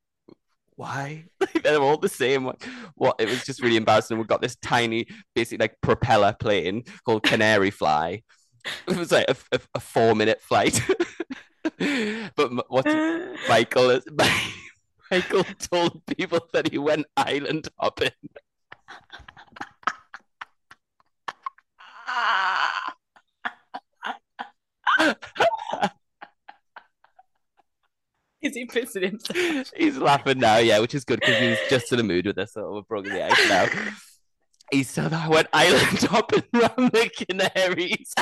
Why? 0.75 1.25
Like, 1.41 1.63
they're 1.63 1.81
all 1.81 1.97
the 1.99 2.09
same. 2.09 2.45
What? 2.45 2.63
what? 2.95 3.17
It 3.19 3.29
was 3.29 3.45
just 3.45 3.63
really 3.63 3.77
embarrassing. 3.77 4.19
We 4.19 4.25
got 4.25 4.43
this 4.43 4.57
tiny, 4.57 5.07
basically 5.35 5.65
like 5.65 5.81
propeller 5.81 6.35
plane 6.39 6.83
called 7.05 7.23
Canary 7.23 7.71
Fly. 7.71 8.23
It 8.89 8.97
was 8.97 9.13
like 9.13 9.27
a, 9.31 9.37
a, 9.53 9.61
a 9.77 9.81
four 9.81 10.15
minute 10.15 10.41
flight. 10.43 10.81
but 12.37 12.51
what 12.69 12.87
Michael 13.49 13.91
is 13.91 14.05
Michael 15.11 15.45
told 15.71 16.05
people 16.07 16.41
that 16.53 16.71
he 16.73 16.79
went 16.79 17.07
island 17.17 17.69
hopping. 17.79 18.11
Is 28.43 28.55
he 28.55 28.67
pissing 28.67 29.03
himself? 29.03 29.73
He's 29.77 29.97
laughing 29.99 30.39
now, 30.39 30.59
yeah, 30.59 30.79
which 30.79 30.95
is 30.95 31.05
good 31.05 31.21
because 31.21 31.39
he's 31.39 31.59
just 31.69 31.91
in 31.91 31.99
the 31.99 32.05
mood 32.05 32.27
with 32.27 32.39
us, 32.39 32.53
so 32.53 32.73
we're 32.73 32.83
broken 32.83 33.13
the 33.13 33.25
ice 33.25 33.49
now. 33.49 33.67
He 34.71 34.83
said 34.83 35.13
I 35.13 35.29
went 35.29 35.49
island 35.53 35.99
hopping 36.03 36.43
around 36.55 36.93
the 36.93 37.11
Canaries. 37.17 38.15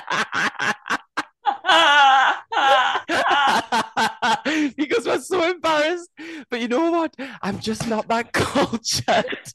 because 4.76 5.06
we're 5.06 5.20
so 5.20 5.50
embarrassed. 5.50 6.10
But 6.48 6.60
you 6.60 6.68
know 6.68 6.90
what? 6.90 7.14
I'm 7.42 7.58
just 7.60 7.86
not 7.88 8.08
that 8.08 8.32
cultured. 8.32 9.52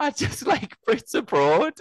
I 0.00 0.10
just 0.10 0.46
like 0.46 0.76
Brits 0.86 1.14
abroad 1.14 1.74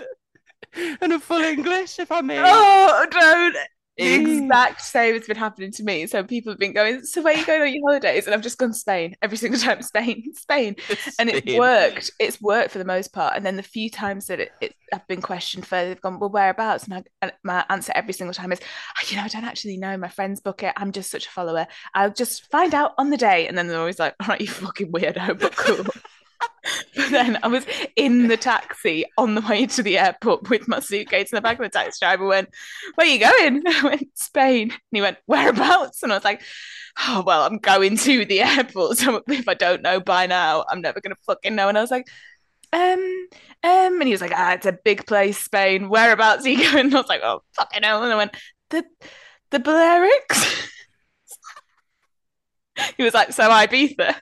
and 1.02 1.14
a 1.14 1.20
full 1.20 1.42
English, 1.42 2.00
if 2.00 2.12
I 2.12 2.22
may. 2.22 2.42
oh, 2.44 3.06
don't. 3.10 3.56
The 3.98 4.04
Eh. 4.04 4.16
exact 4.44 4.82
same 4.82 5.14
has 5.16 5.26
been 5.26 5.38
happening 5.38 5.72
to 5.72 5.84
me. 5.84 6.06
So 6.08 6.22
people 6.24 6.52
have 6.52 6.60
been 6.60 6.74
going, 6.74 7.04
so 7.04 7.22
where 7.22 7.34
are 7.34 7.38
you 7.38 7.46
going 7.46 7.62
on 7.62 7.74
your 7.74 7.82
holidays? 7.88 8.26
And 8.26 8.34
I've 8.36 8.42
just 8.42 8.58
gone 8.58 8.74
Spain 8.74 9.16
every 9.22 9.38
single 9.44 9.60
time. 9.60 9.82
Spain, 9.82 10.24
Spain. 10.36 10.76
and 11.18 11.30
it 11.30 11.58
worked. 11.58 12.12
It's 12.20 12.42
worked 12.42 12.72
for 12.72 12.78
the 12.80 12.86
most 12.86 13.14
part. 13.14 13.36
And 13.38 13.46
then 13.46 13.56
the 13.56 13.64
few 13.64 13.90
times 13.90 14.28
that 14.28 14.40
it, 14.42 14.52
it 14.60 14.76
I've 14.94 15.08
been 15.08 15.22
questioned 15.22 15.66
further, 15.66 15.90
they've 15.90 16.02
gone, 16.02 16.20
well, 16.20 16.30
whereabouts? 16.30 16.84
And, 16.86 16.94
I, 16.96 17.04
and 17.22 17.32
my 17.44 17.64
answer 17.70 17.92
every 17.96 18.14
single 18.14 18.34
time 18.34 18.52
is, 18.52 18.60
"Oh, 18.62 19.08
you 19.10 19.16
know, 19.18 19.24
I 19.24 19.28
don't 19.30 19.46
actually 19.46 19.78
know. 19.78 19.96
My 19.98 20.10
friends 20.10 20.42
book 20.42 20.62
it. 20.64 20.74
I'm 20.78 20.92
just 20.92 21.10
such 21.10 21.26
a 21.28 21.32
follower. 21.32 21.66
I'll 21.94 22.12
just 22.14 22.52
find 22.52 22.74
out 22.74 22.94
on 22.98 23.10
the 23.12 23.18
day. 23.18 23.48
And 23.48 23.58
then 23.58 23.68
they're 23.68 23.80
always 23.80 24.00
like, 24.00 24.16
all 24.22 24.28
right, 24.28 24.42
you 24.42 24.48
fucking 24.48 24.92
weirdo, 24.92 25.40
but 25.40 25.56
cool. 25.56 25.86
but 26.96 27.10
then 27.10 27.38
I 27.44 27.48
was 27.48 27.66
in 27.96 28.28
the 28.28 28.38
taxi 28.38 29.06
on 29.18 29.36
the 29.36 29.42
way 29.42 29.66
to 29.68 29.84
the 29.84 29.98
airport 29.98 30.50
with 30.50 30.68
my 30.68 30.80
suitcase 30.80 31.32
in 31.32 31.36
the 31.36 31.42
back 31.42 31.60
of 31.60 31.64
the 31.64 31.70
taxi 31.70 32.00
driver 32.02 32.26
went, 32.26 32.50
where 32.96 33.08
are 33.08 33.10
you 33.10 33.20
going? 33.20 33.64
I 33.68 33.84
went, 33.84 34.18
Spain. 34.18 34.72
And 34.72 34.80
he 34.92 35.02
went, 35.02 35.18
whereabouts? 35.28 36.04
And 36.04 36.12
I 36.12 36.16
was 36.16 36.24
like, 36.24 36.42
oh, 37.08 37.24
well, 37.26 37.44
I'm 37.44 37.58
going 37.58 37.98
to 37.98 38.26
the 38.26 38.42
airport. 38.42 38.98
So 38.98 39.22
if 39.28 39.48
I 39.48 39.54
don't 39.54 39.82
know 39.82 40.00
by 40.00 40.26
now, 40.28 40.66
I'm 40.70 40.82
never 40.82 41.02
going 41.02 41.16
to 41.16 41.22
fucking 41.26 41.56
know. 41.56 41.70
And 41.70 41.78
I 41.78 41.82
was 41.82 41.92
like, 41.92 42.08
um, 42.74 43.28
um, 43.64 44.00
and 44.00 44.04
he 44.04 44.12
was 44.12 44.22
like, 44.22 44.34
ah, 44.34 44.54
it's 44.54 44.66
a 44.66 44.78
big 44.84 45.06
place, 45.06 45.38
Spain. 45.38 45.90
Whereabouts 45.90 46.46
are 46.46 46.50
you 46.50 46.58
going? 46.72 46.86
And 46.86 46.96
I 46.96 47.00
was 47.00 47.10
like, 47.10 47.22
oh, 47.24 47.42
fucking 47.56 47.84
hell. 47.84 48.04
And 48.04 48.12
I 48.12 48.16
went, 48.16 48.36
the, 48.70 48.84
the 49.52 49.60
Balearics? 49.60 50.70
he 52.98 53.04
was 53.04 53.14
like, 53.14 53.32
so 53.32 53.50
Ibiza. 53.50 54.16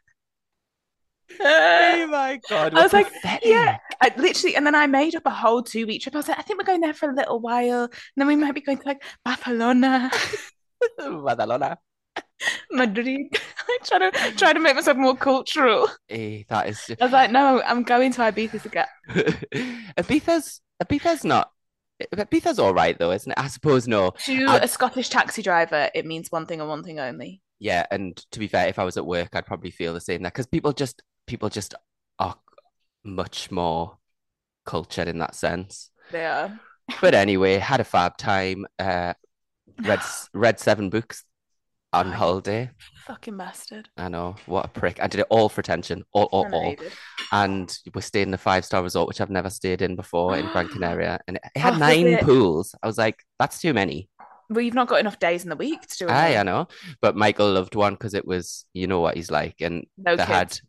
Oh 1.45 2.07
my 2.07 2.39
god! 2.49 2.73
I 2.73 2.83
was 2.83 2.93
like, 2.93 3.11
pathetic. 3.11 3.45
yeah, 3.45 3.77
I 4.01 4.11
literally, 4.17 4.55
and 4.55 4.65
then 4.65 4.75
I 4.75 4.87
made 4.87 5.15
up 5.15 5.25
a 5.25 5.29
whole 5.29 5.63
two 5.63 5.85
week 5.85 6.01
trip. 6.01 6.15
I 6.15 6.19
was 6.19 6.27
like, 6.27 6.39
I 6.39 6.41
think 6.41 6.59
we're 6.59 6.65
going 6.65 6.81
there 6.81 6.93
for 6.93 7.09
a 7.09 7.15
little 7.15 7.39
while, 7.39 7.83
and 7.83 7.91
then 8.17 8.27
we 8.27 8.35
might 8.35 8.53
be 8.55 8.61
going 8.61 8.77
to 8.77 8.85
like 8.87 9.03
Barcelona, 9.23 10.11
Badalona. 10.99 11.77
Madrid. 12.71 13.27
I 13.67 13.77
try 13.83 13.99
to 13.99 14.31
try 14.35 14.53
to 14.53 14.59
make 14.59 14.75
myself 14.75 14.97
more 14.97 15.15
cultural. 15.15 15.87
Eh, 16.09 16.43
that 16.49 16.67
is 16.69 16.83
just... 16.85 17.01
I 17.01 17.05
was 17.05 17.13
like, 17.13 17.31
no, 17.31 17.61
I'm 17.65 17.83
going 17.83 18.11
to 18.13 18.21
Ibiza 18.21 18.61
to 18.61 18.69
get. 18.69 18.89
Ibiza's 19.97 20.61
Ibiza's 20.83 21.23
not 21.23 21.49
Ibiza's 22.13 22.59
all 22.59 22.73
right 22.73 22.97
though, 22.97 23.11
isn't 23.11 23.31
it? 23.31 23.37
I 23.37 23.47
suppose 23.47 23.87
no. 23.87 24.11
To 24.25 24.45
a 24.61 24.67
Scottish 24.67 25.09
taxi 25.09 25.41
driver, 25.41 25.89
it 25.93 26.05
means 26.05 26.31
one 26.31 26.45
thing 26.45 26.59
and 26.59 26.69
one 26.69 26.83
thing 26.83 26.99
only. 26.99 27.41
Yeah, 27.59 27.85
and 27.91 28.17
to 28.31 28.39
be 28.39 28.47
fair, 28.47 28.67
if 28.67 28.79
I 28.79 28.83
was 28.83 28.97
at 28.97 29.05
work, 29.05 29.29
I'd 29.33 29.45
probably 29.45 29.71
feel 29.71 29.93
the 29.93 30.01
same 30.01 30.21
there 30.21 30.31
because 30.31 30.47
people 30.47 30.73
just 30.73 31.01
people 31.27 31.49
just 31.49 31.73
are 32.19 32.35
much 33.03 33.51
more 33.51 33.97
cultured 34.65 35.07
in 35.07 35.19
that 35.19 35.35
sense. 35.35 35.89
Yeah. 36.13 36.55
But 37.01 37.13
anyway, 37.15 37.55
had 37.57 37.79
a 37.79 37.83
fab 37.85 38.17
time. 38.17 38.65
Uh, 38.79 39.13
read 39.83 40.01
read 40.33 40.59
seven 40.59 40.89
books 40.89 41.23
on 41.91 42.11
holiday. 42.11 42.71
Fucking 43.05 43.37
bastard. 43.37 43.87
I 43.97 44.09
know 44.09 44.35
what 44.47 44.65
a 44.65 44.67
prick. 44.67 44.99
I 45.01 45.07
did 45.07 45.21
it 45.21 45.27
all 45.29 45.47
for 45.47 45.61
attention, 45.61 46.03
all, 46.11 46.25
all, 46.31 46.47
I 46.47 46.49
all. 46.51 46.75
And 47.31 47.77
we 47.93 48.01
stayed 48.01 48.27
in 48.27 48.33
a 48.33 48.37
five 48.37 48.65
star 48.65 48.81
resort, 48.83 49.07
which 49.07 49.21
I've 49.21 49.29
never 49.29 49.49
stayed 49.49 49.81
in 49.81 49.95
before 49.95 50.35
in 50.35 50.47
Gran 50.47 50.67
Canaria, 50.73 51.19
and 51.27 51.37
it, 51.37 51.43
had 51.59 51.75
Oh, 51.75 51.77
nine 51.77 52.07
it? 52.07 52.23
pools. 52.23 52.73
I 52.81 52.87
was 52.87 52.97
like, 52.97 53.23
that's 53.39 53.61
too 53.61 53.73
many. 53.73 54.09
Well, 54.49 54.61
you've 54.61 54.73
not 54.73 54.87
got 54.87 54.99
enough 54.99 55.19
days 55.19 55.43
in 55.43 55.49
the 55.49 55.55
week 55.55 55.81
to 55.81 55.97
do 55.99 56.05
it. 56.07 56.11
Aye, 56.11 56.37
I 56.37 56.43
know. 56.43 56.67
But 57.01 57.15
Michael 57.15 57.51
loved 57.53 57.75
one 57.75 57.93
because 57.93 58.13
it 58.13 58.27
was, 58.27 58.65
you 58.73 58.87
know 58.87 58.99
what 58.99 59.15
he's 59.15 59.31
like, 59.31 59.61
and 59.61 59.85
No 59.97 60.15
they 60.15 60.25
kids. 60.25 60.31
had, 60.31 60.59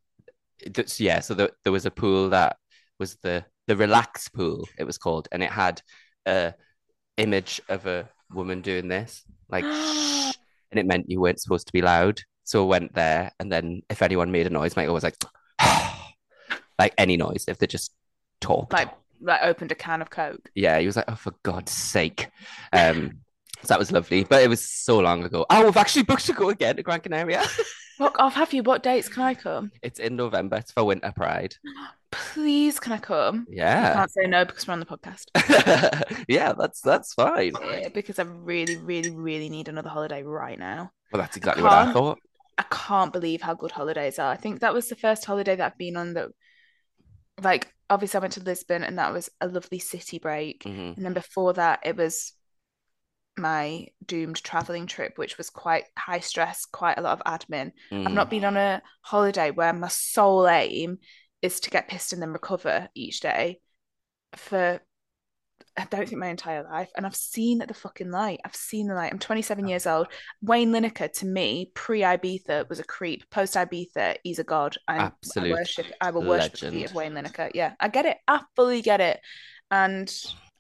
that's- 0.73 1.00
yeah. 1.00 1.21
So 1.21 1.35
the, 1.35 1.52
there 1.62 1.73
was 1.73 1.87
a 1.87 1.90
pool 1.90 2.30
that 2.30 2.56
was 2.99 3.16
the 3.23 3.44
the 3.66 3.76
relax 3.76 4.28
pool. 4.28 4.68
It 4.78 4.85
was 4.85 4.99
called, 4.99 5.28
and 5.33 5.42
it 5.42 5.50
had 5.50 5.80
a 6.26 6.54
image 7.16 7.61
of 7.68 7.87
a 7.87 8.09
woman 8.33 8.61
doing 8.61 8.88
this, 8.88 9.25
like, 9.49 9.64
shh, 9.64 10.33
and 10.71 10.80
it 10.80 10.87
meant 10.87 11.11
you 11.11 11.21
weren't 11.21 11.40
supposed 11.40 11.66
to 11.68 11.73
be 11.73 11.83
loud. 11.83 12.21
So 12.44 12.64
I 12.64 12.66
went 12.66 12.94
there, 12.94 13.33
and 13.40 13.50
then 13.50 13.83
if 13.88 14.02
anyone 14.02 14.30
made 14.33 14.47
a 14.47 14.50
noise, 14.50 14.76
Michael 14.76 14.94
was 14.94 15.04
like, 15.04 15.16
like 16.78 16.94
any 16.99 17.16
noise 17.16 17.44
if 17.49 17.59
they 17.59 17.66
just 17.66 17.92
talked. 18.40 18.73
like 18.73 18.90
like 19.21 19.40
opened 19.42 19.73
a 19.73 19.75
can 19.75 20.02
of 20.02 20.11
Coke. 20.11 20.50
Yeah, 20.54 20.78
he 20.78 20.87
was 20.87 20.97
like, 20.97 21.06
oh, 21.09 21.14
for 21.14 21.33
God's 21.42 21.73
sake. 21.73 22.28
Um, 22.73 23.21
so 23.62 23.68
that 23.68 23.78
was 23.78 23.90
lovely, 23.90 24.25
but 24.25 24.42
it 24.42 24.49
was 24.49 24.68
so 24.68 24.99
long 24.99 25.25
ago. 25.25 25.47
Oh, 25.49 25.64
we've 25.64 25.76
actually 25.78 26.02
booked 26.02 26.26
to 26.26 26.35
go 26.35 26.50
again 26.50 26.76
to 26.76 26.83
Gran 26.83 27.00
Canaria. 27.00 27.42
Fuck 27.99 28.19
off, 28.19 28.35
have 28.35 28.53
you? 28.53 28.63
What 28.63 28.83
dates 28.83 29.09
can 29.09 29.23
I 29.23 29.35
come? 29.35 29.71
It's 29.83 30.01
in 30.01 30.17
November. 30.17 30.57
It's 30.57 30.73
for 30.73 30.85
Winter 30.85 31.13
Pride. 31.15 31.55
Please, 32.11 32.79
can 32.79 32.93
I 32.93 32.99
come? 32.99 33.47
Yeah. 33.49 33.91
I 33.91 33.95
can't 33.95 34.11
say 34.11 34.27
no 34.27 34.45
because 34.45 34.67
we're 34.67 34.73
on 34.73 34.81
the 34.81 34.87
podcast. 34.87 36.25
yeah, 36.29 36.53
that's 36.53 36.81
that's 36.81 37.13
fine. 37.15 37.53
Yeah, 37.61 37.89
because 37.89 38.19
I 38.19 38.23
really, 38.23 38.77
really, 38.77 39.11
really 39.11 39.49
need 39.49 39.69
another 39.69 39.89
holiday 39.89 40.23
right 40.23 40.59
now. 40.59 40.93
Well, 41.13 41.21
that's 41.21 41.37
exactly 41.37 41.63
what 41.65 41.73
I 41.73 41.93
thought. 41.93 42.19
I 42.57 42.65
can't 42.71 43.13
believe 43.13 43.43
how 43.43 43.55
good 43.55 43.73
holidays 43.73 44.19
are. 44.21 44.31
I 44.31 44.37
think 44.37 44.61
that 44.61 44.75
was 44.75 44.89
the 44.89 44.97
first 44.97 45.25
holiday 45.25 45.57
that 45.57 45.73
I've 45.73 45.79
been 45.79 45.97
on 45.97 46.15
that, 46.15 46.29
like, 47.43 47.73
obviously 47.91 48.19
I 48.19 48.21
went 48.21 48.35
to 48.35 48.43
Lisbon 48.43 48.85
and 48.85 48.99
that 48.99 49.13
was 49.13 49.29
a 49.41 49.49
lovely 49.49 49.81
city 49.81 50.19
break. 50.21 50.63
Mhm. 50.63 50.97
And 50.97 51.05
then 51.05 51.15
before 51.15 51.53
that, 51.55 51.81
it 51.85 51.97
was 51.97 52.33
my 53.37 53.88
doomed 54.05 54.43
traveling 54.43 54.87
trip, 54.87 55.14
which 55.17 55.38
was 55.38 55.50
quite 55.50 55.85
high 55.99 56.21
stress, 56.21 56.64
quite 56.67 56.99
a 56.99 57.03
lot 57.03 57.21
of 57.21 57.41
admin. 57.41 57.73
I've 57.91 57.99
Mm. 58.09 58.12
not 58.14 58.31
been 58.31 58.45
on 58.45 58.57
a 58.57 58.83
holiday 59.03 59.50
where 59.50 59.73
my 59.73 59.88
sole 59.88 60.47
aim 60.49 60.99
is 61.43 61.61
to 61.61 61.71
get 61.71 61.88
pissed 61.88 62.12
and 62.12 62.23
then 62.23 62.31
recover 62.31 62.88
each 62.95 63.21
day 63.21 63.61
for 64.35 64.81
I 65.76 65.87
don't 65.91 66.09
think 66.09 66.21
my 66.21 66.29
entire 66.29 66.62
life. 66.62 66.88
And 66.97 67.05
I've 67.05 67.17
seen 67.17 67.59
the 67.59 67.75
fucking 67.75 68.11
light. 68.12 68.38
I've 68.45 68.55
seen 68.55 68.87
the 68.87 68.95
light. 68.95 69.12
I'm 69.12 69.19
27 69.19 69.67
years 69.67 69.88
old. 69.88 70.07
Wayne 70.41 70.71
Lineker 70.71 71.12
to 71.14 71.26
me, 71.26 71.73
pre 71.75 72.00
Ibiza, 72.03 72.69
was 72.69 72.79
a 72.79 72.85
creep. 72.85 73.29
Post 73.31 73.55
Ibiza, 73.55 74.17
he's 74.23 74.38
a 74.38 74.45
god. 74.45 74.76
And 74.87 75.03
Absolute 75.03 75.49
I 75.50 75.53
worship 75.53 75.87
I 76.00 76.11
will 76.12 76.23
worship 76.23 76.53
the 76.61 76.71
feet 76.71 76.85
of 76.91 76.95
Wayne 76.95 77.12
Lineker. 77.12 77.50
Yeah, 77.55 77.73
I 77.81 77.88
get 77.88 78.07
it. 78.07 78.19
I 78.29 78.43
fully 78.55 78.83
get 78.83 79.00
it. 79.00 79.21
And 79.69 80.09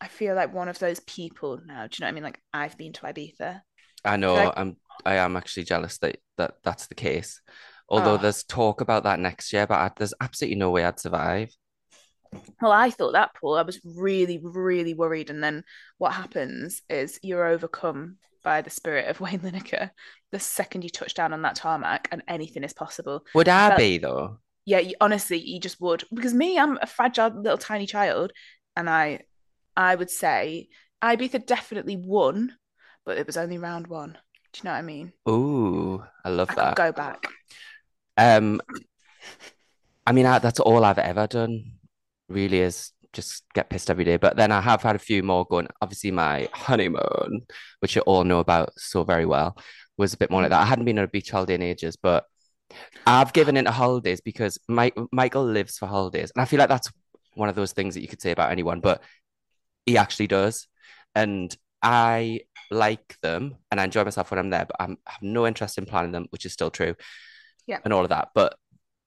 I 0.04 0.08
feel 0.08 0.34
like 0.34 0.52
one 0.52 0.68
of 0.68 0.78
those 0.78 1.00
people 1.00 1.60
now. 1.64 1.86
Do 1.86 1.96
you 1.96 2.02
know 2.02 2.06
what 2.06 2.08
I 2.08 2.12
mean? 2.12 2.22
Like 2.24 2.40
I've 2.52 2.76
been 2.76 2.92
to 2.92 3.00
Ibiza. 3.02 3.60
I 4.04 4.16
know. 4.16 4.34
like- 4.34 4.52
I'm. 4.56 4.76
I 5.04 5.14
am 5.16 5.34
actually 5.36 5.64
jealous 5.64 5.98
that 5.98 6.18
that 6.36 6.56
that's 6.62 6.86
the 6.88 6.94
case. 6.94 7.40
Although 7.88 8.14
Oh. 8.14 8.16
there's 8.18 8.44
talk 8.44 8.80
about 8.80 9.04
that 9.04 9.18
next 9.18 9.52
year, 9.52 9.66
but 9.66 9.78
I, 9.78 9.90
there's 9.96 10.14
absolutely 10.20 10.56
no 10.56 10.70
way 10.70 10.84
I'd 10.84 11.00
survive. 11.00 11.50
Well, 12.60 12.72
I 12.72 12.90
thought 12.90 13.12
that, 13.12 13.30
Paul. 13.40 13.56
I 13.56 13.62
was 13.62 13.80
really, 13.84 14.40
really 14.42 14.92
worried. 14.94 15.30
And 15.30 15.42
then 15.42 15.64
what 15.98 16.12
happens 16.12 16.82
is 16.90 17.18
you're 17.22 17.46
overcome 17.46 18.16
by 18.42 18.60
the 18.62 18.70
spirit 18.70 19.08
of 19.08 19.20
Wayne 19.22 19.40
Lineker 19.40 19.90
the 20.32 20.40
second 20.40 20.82
you 20.82 20.90
touch 20.90 21.14
down 21.14 21.32
on 21.32 21.42
that 21.42 21.54
tarmac, 21.56 22.08
and 22.12 22.22
anything 22.28 22.64
is 22.64 22.72
possible. 22.72 23.24
Would 23.34 23.48
I 23.48 23.70
But- 23.70 23.78
be 23.78 23.98
though? 23.98 24.38
Yeah, 24.66 24.78
you, 24.78 24.94
honestly, 25.00 25.38
you 25.38 25.60
just 25.60 25.80
would. 25.80 26.04
Because 26.12 26.32
me, 26.34 26.58
I'm 26.58 26.78
a 26.80 26.86
fragile 26.86 27.28
little 27.30 27.58
tiny 27.58 27.86
child, 27.86 28.32
and 28.76 28.88
I, 28.88 29.20
I 29.76 29.94
would 29.94 30.10
say 30.10 30.68
Ibiza 31.02 31.46
definitely 31.46 31.96
won, 31.96 32.56
but 33.04 33.18
it 33.18 33.26
was 33.26 33.36
only 33.36 33.58
round 33.58 33.86
one. 33.86 34.18
Do 34.52 34.60
you 34.60 34.64
know 34.64 34.72
what 34.72 34.78
I 34.78 34.82
mean? 34.82 35.12
Ooh, 35.28 36.02
I 36.24 36.28
love 36.30 36.50
I 36.50 36.54
that. 36.54 36.76
go 36.76 36.92
back. 36.92 37.26
Um, 38.16 38.60
I 40.06 40.12
mean, 40.12 40.26
I, 40.26 40.38
that's 40.38 40.60
all 40.60 40.84
I've 40.84 40.98
ever 40.98 41.26
done, 41.26 41.72
really, 42.28 42.60
is 42.60 42.92
just 43.12 43.44
get 43.54 43.70
pissed 43.70 43.90
every 43.90 44.04
day. 44.04 44.16
But 44.16 44.36
then 44.36 44.52
I 44.52 44.60
have 44.60 44.82
had 44.82 44.96
a 44.96 45.00
few 45.00 45.22
more 45.22 45.44
going. 45.44 45.68
Obviously, 45.80 46.10
my 46.10 46.48
honeymoon, 46.52 47.46
which 47.80 47.96
you 47.96 48.02
all 48.02 48.24
know 48.24 48.38
about 48.38 48.72
so 48.76 49.02
very 49.02 49.26
well, 49.26 49.56
was 49.96 50.12
a 50.12 50.16
bit 50.16 50.30
more 50.30 50.42
like 50.42 50.50
that. 50.50 50.62
I 50.62 50.66
hadn't 50.66 50.84
been 50.84 50.98
on 50.98 51.04
a 51.04 51.08
beach 51.08 51.30
holiday 51.30 51.54
in 51.54 51.62
ages, 51.62 51.96
but 51.96 52.24
I've 53.06 53.32
given 53.32 53.56
into 53.56 53.70
holidays 53.70 54.20
because 54.20 54.58
Mike, 54.68 54.96
Michael 55.12 55.44
lives 55.44 55.78
for 55.78 55.86
holidays. 55.86 56.32
And 56.34 56.42
I 56.42 56.44
feel 56.44 56.58
like 56.58 56.68
that's 56.68 56.90
one 57.34 57.48
of 57.48 57.54
those 57.54 57.72
things 57.72 57.94
that 57.94 58.02
you 58.02 58.08
could 58.08 58.22
say 58.22 58.30
about 58.30 58.52
anyone, 58.52 58.80
but 58.80 59.02
he 59.86 59.98
actually 59.98 60.26
does. 60.26 60.66
And 61.14 61.54
I 61.82 62.40
like 62.70 63.16
them 63.22 63.56
and 63.70 63.80
I 63.80 63.84
enjoy 63.84 64.04
myself 64.04 64.30
when 64.30 64.38
I'm 64.38 64.50
there, 64.50 64.66
but 64.66 64.76
I'm, 64.80 64.98
I 65.06 65.12
have 65.12 65.22
no 65.22 65.46
interest 65.46 65.78
in 65.78 65.86
planning 65.86 66.12
them, 66.12 66.26
which 66.30 66.46
is 66.46 66.52
still 66.52 66.70
true. 66.70 66.94
Yeah. 67.66 67.78
And 67.84 67.92
all 67.92 68.02
of 68.02 68.10
that. 68.10 68.30
But 68.34 68.56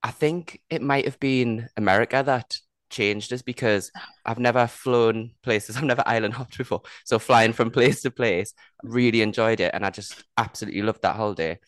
I 0.03 0.11
think 0.11 0.61
it 0.69 0.81
might 0.81 1.05
have 1.05 1.19
been 1.19 1.69
America 1.75 2.23
that 2.25 2.57
changed 2.89 3.33
us 3.33 3.41
because 3.41 3.91
I've 4.25 4.39
never 4.39 4.67
flown 4.67 5.31
places, 5.43 5.75
I've 5.77 5.83
never 5.83 6.03
island 6.05 6.33
hopped 6.33 6.57
before. 6.57 6.83
So 7.05 7.19
flying 7.19 7.53
from 7.53 7.71
place 7.71 8.01
to 8.01 8.11
place, 8.11 8.53
really 8.83 9.21
enjoyed 9.21 9.59
it. 9.59 9.71
And 9.73 9.85
I 9.85 9.89
just 9.89 10.23
absolutely 10.37 10.81
loved 10.81 11.01
that 11.01 11.15
holiday. 11.15 11.59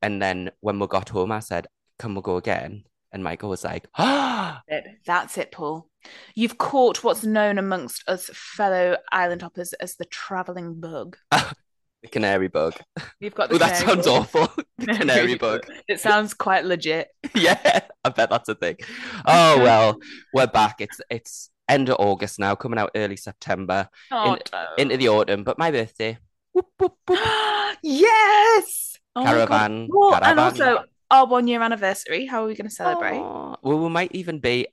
And 0.00 0.20
then 0.20 0.50
when 0.60 0.78
we 0.78 0.86
got 0.86 1.08
home, 1.10 1.32
I 1.32 1.40
said, 1.40 1.66
Can 1.98 2.14
we 2.14 2.22
go 2.22 2.36
again? 2.36 2.84
And 3.12 3.22
Michael 3.22 3.50
was 3.50 3.64
like, 3.64 3.86
ah, 3.98 4.62
That's 5.06 5.36
it, 5.38 5.52
Paul. 5.52 5.88
You've 6.34 6.58
caught 6.58 7.04
what's 7.04 7.24
known 7.24 7.58
amongst 7.58 8.08
us 8.08 8.30
fellow 8.32 8.96
island 9.12 9.42
hoppers 9.42 9.72
as 9.74 9.96
the 9.96 10.04
traveling 10.06 10.80
bug. 10.80 11.16
the 11.30 12.08
canary 12.10 12.48
bug. 12.48 12.74
You've 13.20 13.34
got 13.34 13.50
the 13.50 13.56
Oh, 13.56 13.58
that 13.58 13.76
sounds 13.76 14.06
bug. 14.06 14.20
awful. 14.34 14.64
The 14.78 14.86
canary 14.98 15.36
bug. 15.36 15.64
It 15.86 16.00
sounds 16.00 16.34
quite 16.34 16.64
legit. 16.64 17.06
yeah, 17.36 17.80
I 18.04 18.08
bet 18.08 18.30
that's 18.30 18.48
a 18.48 18.54
thing. 18.56 18.76
Oh 19.24 19.58
well, 19.58 19.98
we're 20.34 20.48
back. 20.48 20.80
It's 20.80 21.00
it's 21.08 21.50
end 21.68 21.88
of 21.88 21.96
August 22.00 22.40
now, 22.40 22.56
coming 22.56 22.80
out 22.80 22.90
early 22.96 23.14
September 23.16 23.88
Oh, 24.10 24.36
into 24.76 24.96
the 24.96 25.08
autumn. 25.08 25.44
But 25.44 25.56
my 25.56 25.70
birthday, 25.70 26.18
whoop, 26.52 26.66
whoop, 26.80 26.94
whoop. 27.06 27.20
yes. 27.84 28.98
Oh 29.14 29.22
caravan, 29.22 29.88
and 29.92 30.40
also 30.40 30.84
our 31.12 31.26
one 31.26 31.46
year 31.46 31.62
anniversary. 31.62 32.26
How 32.26 32.42
are 32.42 32.46
we 32.46 32.54
going 32.54 32.68
to 32.68 32.74
celebrate? 32.74 33.18
Oh, 33.18 33.56
well, 33.62 33.78
we 33.78 33.88
might 33.88 34.12
even 34.14 34.40
be. 34.40 34.66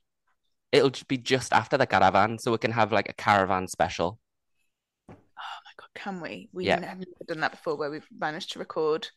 It'll 0.72 0.90
just 0.90 1.08
be 1.08 1.18
just 1.18 1.52
after 1.52 1.76
the 1.76 1.86
caravan, 1.86 2.38
so 2.38 2.52
we 2.52 2.58
can 2.58 2.72
have 2.72 2.92
like 2.92 3.08
a 3.08 3.12
caravan 3.12 3.68
special. 3.68 4.18
Oh 5.08 5.14
my 5.66 5.72
God, 5.76 5.88
can 5.94 6.20
we? 6.20 6.48
We 6.52 6.66
Yeah. 6.66 6.80
have 6.80 6.98
never 6.98 7.04
done 7.26 7.40
that 7.40 7.52
before 7.52 7.76
where 7.76 7.90
we've 7.90 8.06
managed 8.16 8.52
to 8.52 8.58
record. 8.58 9.08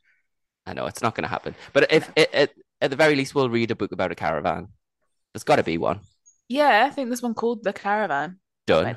I 0.65 0.73
know 0.73 0.85
it's 0.85 1.01
not 1.01 1.13
going 1.15 1.23
to 1.23 1.29
happen, 1.29 1.55
but 1.73 1.91
if 1.91 2.11
it, 2.15 2.29
it, 2.33 2.53
at 2.81 2.89
the 2.89 2.95
very 2.95 3.15
least, 3.15 3.35
we'll 3.35 3.49
read 3.49 3.71
a 3.71 3.75
book 3.75 3.91
about 3.91 4.11
a 4.11 4.15
caravan. 4.15 4.69
There's 5.33 5.43
got 5.43 5.57
to 5.57 5.63
be 5.63 5.77
one 5.77 5.99
Yeah, 6.47 6.85
I 6.85 6.89
think 6.89 7.09
there's 7.09 7.21
one 7.21 7.33
called 7.33 7.63
The 7.63 7.73
Caravan. 7.73 8.39
done. 8.65 8.95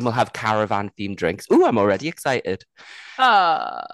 And 0.00 0.06
we'll 0.06 0.14
have 0.14 0.32
caravan 0.32 0.90
themed 0.98 1.16
drinks. 1.16 1.44
Ooh, 1.52 1.66
I'm 1.66 1.76
already 1.76 2.08
excited. 2.08 2.64
Ah, 3.18 3.84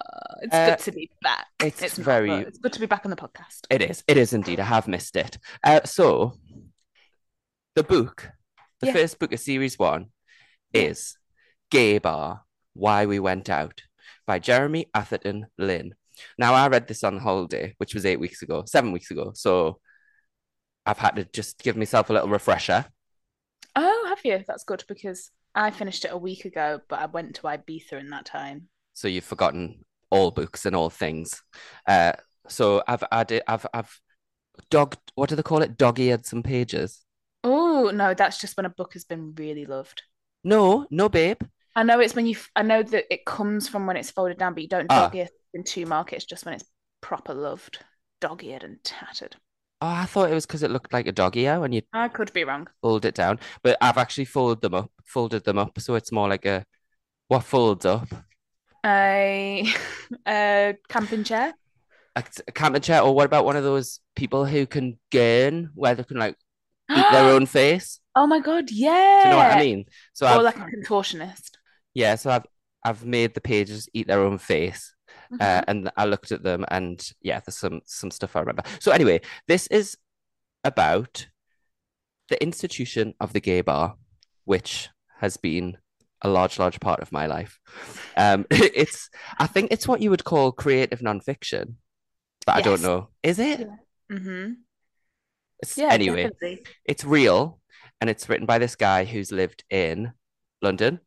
it's 0.41 0.55
Uh, 0.55 0.69
good 0.69 0.79
to 0.85 0.91
be 0.93 1.11
back. 1.21 1.47
It's, 1.61 1.81
It's 1.81 1.97
very. 1.97 2.29
but 2.29 2.47
it's 2.47 2.59
good 2.59 2.71
to 2.71 2.79
be 2.79 2.85
back 2.85 3.03
on 3.03 3.09
the 3.11 3.17
podcast. 3.17 3.67
It 3.69 3.81
is. 3.81 4.05
It 4.07 4.15
is 4.15 4.31
indeed. 4.31 4.61
I 4.61 4.63
have 4.63 4.87
missed 4.87 5.17
it. 5.17 5.37
Uh, 5.65 5.81
so, 5.83 6.39
the 7.75 7.83
book, 7.83 8.29
the 8.79 8.87
Yeah. 8.87 8.93
first 8.93 9.19
book 9.19 9.33
of 9.33 9.39
series 9.41 9.77
one, 9.77 10.13
is 10.73 11.17
Gay 11.71 11.97
Bar 11.97 12.45
Why 12.71 13.05
We 13.05 13.19
Went 13.19 13.49
Out 13.49 13.81
by 14.25 14.39
Jeremy 14.39 14.89
Atherton 14.93 15.47
Lin. 15.57 15.93
Now, 16.37 16.53
I 16.53 16.69
read 16.69 16.87
this 16.87 17.03
on 17.03 17.17
holiday, 17.19 17.75
which 17.79 17.93
was 17.93 18.05
eight 18.05 18.21
weeks 18.21 18.41
ago, 18.41 18.63
seven 18.65 18.93
weeks 18.93 19.11
ago. 19.11 19.33
So, 19.35 19.81
I've 20.85 20.99
had 20.99 21.17
to 21.17 21.25
just 21.25 21.61
give 21.61 21.75
myself 21.75 22.09
a 22.09 22.13
little 22.13 22.29
refresher. 22.29 22.85
Oh, 23.75 24.05
have 24.07 24.23
you? 24.23 24.45
That's 24.47 24.63
good 24.63 24.85
because 24.87 25.31
I 25.57 25.71
finished 25.71 26.05
it 26.05 26.11
a 26.11 26.17
week 26.17 26.45
ago, 26.45 26.79
but 26.87 26.99
I 26.99 27.07
went 27.07 27.35
to 27.35 27.41
Ibiza 27.43 27.93
in 27.93 28.09
that 28.11 28.25
time. 28.25 28.69
So, 28.93 29.07
you've 29.07 29.23
forgotten 29.23 29.83
all 30.09 30.31
books 30.31 30.65
and 30.65 30.75
all 30.75 30.89
things. 30.89 31.41
Uh, 31.87 32.13
so, 32.47 32.83
I've 32.87 33.03
added, 33.11 33.43
I've, 33.47 33.65
I've 33.73 33.99
dog, 34.69 34.95
what 35.15 35.29
do 35.29 35.35
they 35.35 35.43
call 35.43 35.61
it? 35.61 35.77
Dog 35.77 35.99
eared 35.99 36.25
some 36.25 36.43
pages. 36.43 37.01
Oh, 37.43 37.91
no, 37.93 38.13
that's 38.13 38.39
just 38.39 38.55
when 38.57 38.65
a 38.65 38.69
book 38.69 38.93
has 38.93 39.03
been 39.03 39.33
really 39.35 39.65
loved. 39.65 40.03
No, 40.43 40.85
no, 40.91 41.09
babe. 41.09 41.41
I 41.75 41.83
know 41.83 41.99
it's 41.99 42.15
when 42.15 42.25
you, 42.25 42.35
I 42.55 42.63
know 42.63 42.81
that 42.83 43.05
it 43.13 43.25
comes 43.25 43.67
from 43.67 43.85
when 43.85 43.97
it's 43.97 44.11
folded 44.11 44.37
down, 44.37 44.53
but 44.53 44.63
you 44.63 44.69
don't 44.69 44.87
Ah. 44.89 45.01
dog 45.03 45.15
ear 45.15 45.27
in 45.53 45.63
two 45.63 45.85
markets, 45.85 46.25
just 46.25 46.45
when 46.45 46.53
it's 46.55 46.65
proper 47.01 47.33
loved, 47.33 47.79
dog 48.21 48.43
eared 48.43 48.63
and 48.63 48.83
tattered. 48.83 49.35
Oh, 49.81 49.87
I 49.87 50.05
thought 50.05 50.31
it 50.31 50.33
was 50.33 50.45
because 50.45 50.63
it 50.63 50.71
looked 50.71 50.93
like 50.93 51.07
a 51.07 51.11
dog 51.11 51.35
ear 51.37 51.59
when 51.59 51.71
you 51.71 51.81
I 51.91 52.07
could 52.07 52.31
be 52.31 52.45
wrong. 52.45 52.69
fold 52.81 53.05
it 53.05 53.15
down, 53.15 53.39
but 53.63 53.77
I've 53.81 53.97
actually 53.97 54.25
folded 54.25 54.61
them 54.61 54.73
up, 54.73 54.91
folded 55.05 55.43
them 55.45 55.57
up, 55.57 55.79
so 55.79 55.95
it's 55.95 56.11
more 56.11 56.27
like 56.29 56.45
a 56.45 56.65
what 57.29 57.43
folds 57.43 57.85
up, 57.85 58.09
A, 58.85 59.65
a 60.27 60.75
camping 60.89 61.23
chair. 61.23 61.53
a, 62.15 62.23
a 62.47 62.51
camping 62.51 62.81
chair, 62.81 63.01
or 63.01 63.13
what 63.13 63.25
about 63.25 63.45
one 63.45 63.55
of 63.55 63.63
those 63.63 63.99
people 64.15 64.45
who 64.45 64.65
can 64.65 64.99
gurn 65.11 65.69
where 65.75 65.95
they 65.95 66.03
can 66.03 66.17
like 66.17 66.35
eat 66.93 67.09
their 67.09 67.29
own 67.29 67.45
face? 67.45 67.99
Oh 68.15 68.27
my 68.27 68.39
God, 68.39 68.71
yeah. 68.71 68.93
Do 69.19 69.27
you 69.27 69.31
know 69.31 69.37
what 69.37 69.51
I 69.51 69.55
mean? 69.55 69.85
So 70.13 70.27
Or 70.29 70.41
I've 70.41 70.43
like 70.43 70.57
a 70.57 70.65
contortionist. 70.65 71.57
yeah, 71.93 72.15
so 72.15 72.29
I've 72.31 72.45
I've 72.83 73.05
made 73.05 73.33
the 73.33 73.41
pages 73.41 73.89
eat 73.93 74.07
their 74.07 74.21
own 74.21 74.37
face, 74.37 74.93
uh, 75.31 75.61
Mhm. 75.61 75.63
and 75.67 75.91
I 75.97 76.05
looked 76.05 76.31
at 76.31 76.43
them, 76.43 76.65
and 76.69 77.05
yeah, 77.21 77.39
there's 77.39 77.57
some 77.57 77.81
some 77.85 78.11
stuff 78.11 78.35
I 78.35 78.39
remember. 78.41 78.63
So 78.79 78.91
anyway, 78.91 79.21
this 79.47 79.67
is 79.67 79.97
about 80.63 81.27
the 82.29 82.41
institution 82.43 83.13
of 83.19 83.33
the 83.33 83.39
gay 83.41 83.61
bar, 83.61 83.95
which 84.45 84.89
has 85.19 85.37
been 85.37 85.77
a 86.21 86.29
large, 86.29 86.59
large 86.59 86.79
part 86.79 86.99
of 86.99 87.11
my 87.11 87.25
life. 87.27 87.59
Um, 88.17 88.45
it's 88.51 89.09
I 89.39 89.47
think 89.47 89.71
it's 89.71 89.87
what 89.87 90.01
you 90.01 90.09
would 90.09 90.23
call 90.23 90.51
creative 90.51 90.99
nonfiction, 90.99 91.75
but 92.45 92.55
I 92.55 92.61
don't 92.61 92.81
know. 92.81 93.09
Is 93.23 93.39
it? 93.39 93.59
Yeah. 93.61 94.17
hmm 94.17 94.53
It's- 95.61 95.77
Yeah, 95.77 95.91
anyway, 95.91 96.23
definitely. 96.23 96.65
it's 96.85 97.03
real, 97.03 97.59
and 98.01 98.09
it's 98.09 98.27
written 98.29 98.45
by 98.45 98.57
this 98.59 98.75
guy 98.75 99.05
who's 99.05 99.31
lived 99.31 99.63
in 99.69 100.13
London, 100.61 100.99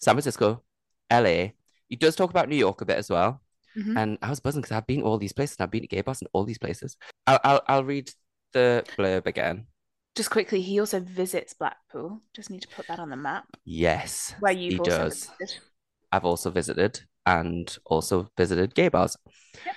San 0.00 0.14
Francisco, 0.14 0.62
LA. 1.10 1.52
He 1.88 1.96
does 1.96 2.16
talk 2.16 2.30
about 2.30 2.48
New 2.48 2.56
York 2.56 2.80
a 2.80 2.84
bit 2.84 2.98
as 2.98 3.08
well. 3.10 3.40
Mhm. 3.76 3.96
And 3.96 4.18
I 4.22 4.30
was 4.30 4.40
buzzing 4.40 4.62
because 4.62 4.76
I've 4.76 4.86
been 4.86 5.02
all 5.02 5.18
these 5.18 5.32
places 5.32 5.56
and 5.58 5.64
I've 5.64 5.70
been 5.70 5.82
to 5.82 5.88
gay 5.88 6.00
bars 6.00 6.22
in 6.22 6.28
all 6.32 6.44
these 6.44 6.58
places. 6.58 6.96
I'll, 7.26 7.40
I'll, 7.44 7.62
I'll 7.68 7.84
read 7.84 8.10
the 8.52 8.84
blurb 8.98 9.26
again. 9.26 9.66
Just 10.14 10.30
quickly, 10.30 10.62
he 10.62 10.80
also 10.80 11.00
visits 11.00 11.52
Blackpool. 11.52 12.20
Just 12.34 12.48
need 12.48 12.62
to 12.62 12.68
put 12.68 12.88
that 12.88 12.98
on 12.98 13.10
the 13.10 13.16
map 13.16 13.44
Yes, 13.64 14.34
where 14.40 14.54
also 14.80 14.84
does. 14.84 15.30
visited. 15.38 15.60
I've 16.10 16.24
also 16.24 16.50
visited 16.50 17.00
and 17.26 17.76
also 17.84 18.30
visited 18.36 18.74
gay 18.74 18.88
bars. 18.88 19.16
Yep. 19.66 19.74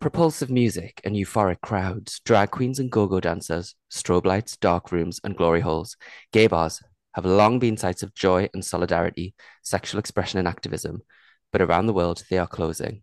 Propulsive 0.00 0.50
music 0.50 1.00
and 1.04 1.16
euphoric 1.16 1.60
crowds, 1.62 2.20
drag 2.24 2.50
queens 2.50 2.78
and 2.78 2.90
go-go 2.90 3.18
dancers, 3.20 3.74
strobe 3.90 4.26
lights, 4.26 4.56
dark 4.56 4.92
rooms, 4.92 5.20
and 5.24 5.36
glory 5.36 5.60
holes. 5.60 5.96
Gay 6.32 6.46
bars 6.48 6.82
have 7.14 7.24
long 7.24 7.58
been 7.58 7.76
sites 7.76 8.02
of 8.02 8.14
joy 8.14 8.48
and 8.52 8.64
solidarity, 8.64 9.34
sexual 9.62 9.98
expression 9.98 10.38
and 10.38 10.46
activism, 10.46 11.00
but 11.50 11.62
around 11.62 11.86
the 11.86 11.92
world 11.92 12.22
they 12.30 12.38
are 12.38 12.46
closing. 12.46 13.02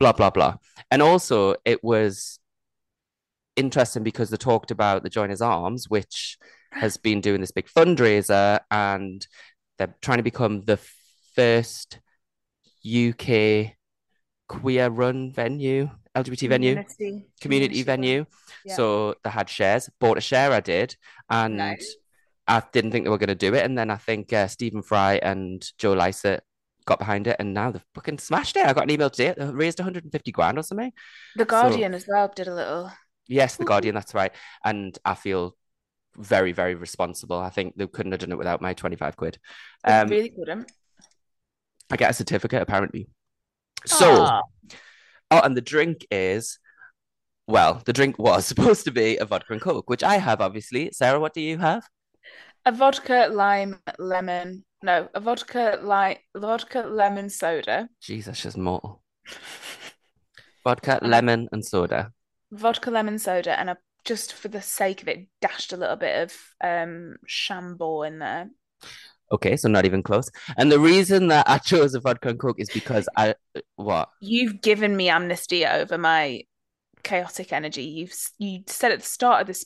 Blah 0.00 0.12
blah 0.12 0.30
blah. 0.30 0.56
And 0.90 1.02
also 1.02 1.56
it 1.64 1.82
was 1.82 2.38
interesting 3.56 4.02
because 4.04 4.30
they 4.30 4.36
talked 4.36 4.70
about 4.70 5.02
the 5.02 5.10
Joiners 5.10 5.42
Arms, 5.42 5.88
which 5.88 6.38
has 6.72 6.96
been 6.96 7.20
doing 7.20 7.40
this 7.40 7.50
big 7.50 7.66
fundraiser 7.66 8.60
and 8.70 9.26
they're 9.78 9.94
trying 10.02 10.18
to 10.18 10.22
become 10.22 10.64
the 10.64 10.78
first 11.34 12.00
UK 12.86 13.72
queer 14.48 14.88
run 14.88 15.32
venue, 15.32 15.90
LGBT 16.16 16.48
venue, 16.48 16.74
Community, 16.74 17.26
community 17.40 17.82
venue. 17.82 18.24
Yeah. 18.64 18.74
So 18.74 19.14
they 19.22 19.30
had 19.30 19.48
shares, 19.48 19.90
bought 20.00 20.18
a 20.18 20.20
share, 20.22 20.52
I 20.52 20.60
did, 20.60 20.96
and 21.30 21.56
Nice. 21.56 21.96
I 22.46 22.62
didn't 22.72 22.92
think 22.92 23.04
they 23.04 23.10
were 23.10 23.18
going 23.18 23.28
to 23.28 23.34
do 23.34 23.54
it. 23.54 23.64
And 23.64 23.76
then 23.76 23.90
I 23.90 23.96
think 23.96 24.32
uh, 24.32 24.48
Stephen 24.48 24.82
Fry 24.82 25.16
and 25.22 25.64
Joe 25.76 25.92
Lycett 25.92 26.42
got 26.88 26.98
behind 26.98 27.26
it, 27.26 27.36
and 27.38 27.52
now 27.52 27.70
they've 27.70 27.84
fucking 27.94 28.18
smashed 28.18 28.56
it. 28.56 28.66
I 28.66 28.72
got 28.72 28.84
an 28.84 28.90
email 28.90 29.10
today, 29.10 29.34
they 29.36 29.44
raised 29.44 29.78
150 29.78 30.32
grand 30.32 30.58
or 30.58 30.62
something. 30.62 30.92
The 31.36 31.44
Guardian 31.44 31.94
as 31.94 32.06
well 32.08 32.32
did 32.34 32.48
a 32.48 32.54
little. 32.54 32.90
Yes, 33.28 33.56
The 33.56 33.66
Guardian, 33.66 33.94
that's 33.98 34.14
right. 34.14 34.32
And 34.64 34.98
I 35.04 35.14
feel 35.14 35.54
very, 36.16 36.52
very 36.52 36.74
responsible. 36.74 37.38
I 37.38 37.50
think 37.50 37.74
they 37.76 37.86
couldn't 37.86 38.12
have 38.12 38.20
done 38.20 38.32
it 38.32 38.38
without 38.38 38.62
my 38.62 38.72
25 38.72 39.16
quid. 39.16 39.38
Um, 39.84 40.08
really 40.08 40.30
couldn't. 40.30 40.72
I 41.90 41.96
get 41.96 42.10
a 42.10 42.14
certificate 42.14 42.62
apparently. 42.62 43.06
So, 43.86 44.22
Aw. 44.22 44.42
oh, 45.30 45.40
and 45.40 45.56
the 45.56 45.60
drink 45.60 46.06
is, 46.10 46.58
well, 47.46 47.82
the 47.84 47.92
drink 47.92 48.18
was 48.18 48.46
supposed 48.52 48.84
to 48.86 48.90
be 48.90 49.18
a 49.18 49.26
vodka 49.26 49.52
and 49.52 49.62
coke, 49.62 49.90
which 49.90 50.02
I 50.02 50.16
have 50.16 50.40
obviously. 50.40 50.90
Sarah, 50.92 51.20
what 51.20 51.34
do 51.34 51.42
you 51.42 51.58
have? 51.58 51.84
A 52.68 52.72
vodka, 52.72 53.28
lime, 53.32 53.80
lemon. 53.98 54.64
No, 54.82 55.08
a 55.14 55.20
vodka, 55.20 55.80
lime, 55.82 56.18
vodka, 56.36 56.80
lemon 56.80 57.30
soda. 57.30 57.88
Jesus, 58.00 58.36
she's 58.36 58.56
mortal. 58.56 59.02
Vodka, 60.64 60.98
lemon, 61.02 61.48
and 61.50 61.64
soda. 61.64 62.12
vodka 62.50 62.90
lemon 62.90 63.18
soda 63.18 63.58
and 63.58 63.70
a 63.70 63.76
just 64.04 64.32
for 64.32 64.48
the 64.48 64.62
sake 64.62 65.02
of 65.02 65.08
it 65.08 65.26
dashed 65.40 65.72
a 65.72 65.76
little 65.76 65.96
bit 65.96 66.22
of 66.22 66.32
um 66.62 67.16
Chambord 67.26 68.06
in 68.08 68.18
there. 68.18 68.50
Okay, 69.32 69.56
so 69.56 69.68
not 69.68 69.84
even 69.84 70.02
close. 70.02 70.30
And 70.56 70.70
the 70.72 70.78
reason 70.78 71.28
that 71.28 71.48
I 71.48 71.58
chose 71.58 71.94
a 71.94 72.00
vodka 72.00 72.30
and 72.30 72.38
coke 72.38 72.60
is 72.60 72.70
because 72.70 73.08
I 73.16 73.34
what? 73.76 74.10
You've 74.20 74.60
given 74.60 74.96
me 74.96 75.08
amnesty 75.08 75.66
over 75.66 75.98
my 75.98 76.42
chaotic 77.02 77.52
energy. 77.52 77.82
You've 77.84 78.14
you 78.38 78.60
said 78.66 78.92
at 78.92 79.00
the 79.00 79.06
start 79.06 79.42
of 79.42 79.46
this 79.46 79.64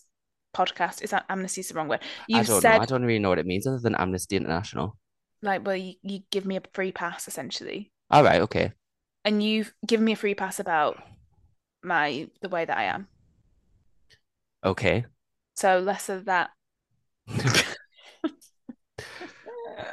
podcast, 0.55 1.03
is 1.03 1.11
that 1.11 1.25
amnesty 1.29 1.61
is 1.61 1.69
the 1.69 1.75
wrong 1.75 1.89
word? 1.89 2.01
You've 2.29 2.47
don't 2.47 2.61
said 2.61 2.77
know. 2.77 2.83
I 2.83 2.87
don't 2.87 3.03
really 3.05 3.19
know 3.19 3.29
what 3.31 3.39
it 3.39 3.47
means 3.47 3.67
other 3.67 3.79
than 3.81 3.95
Amnesty 3.97 4.37
International. 4.37 4.97
like, 5.43 5.67
well, 5.67 5.77
you, 5.77 5.95
you 6.03 6.21
give 6.31 6.45
me 6.47 6.57
a 6.57 6.63
free 6.73 6.93
pass 6.93 7.27
essentially, 7.29 7.91
All 8.11 8.23
right, 8.23 8.41
okay. 8.43 8.73
and 9.25 9.43
you've 9.43 9.73
given 9.87 10.05
me 10.05 10.13
a 10.13 10.17
free 10.17 10.35
pass 10.35 10.59
about 10.61 11.03
my 11.83 12.29
the 12.41 12.49
way 12.49 12.65
that 12.65 12.77
I 12.77 12.85
am. 12.85 13.09
Okay. 14.65 15.05
So 15.57 15.79
less 15.81 16.09
of 16.09 16.27
that. 16.27 16.51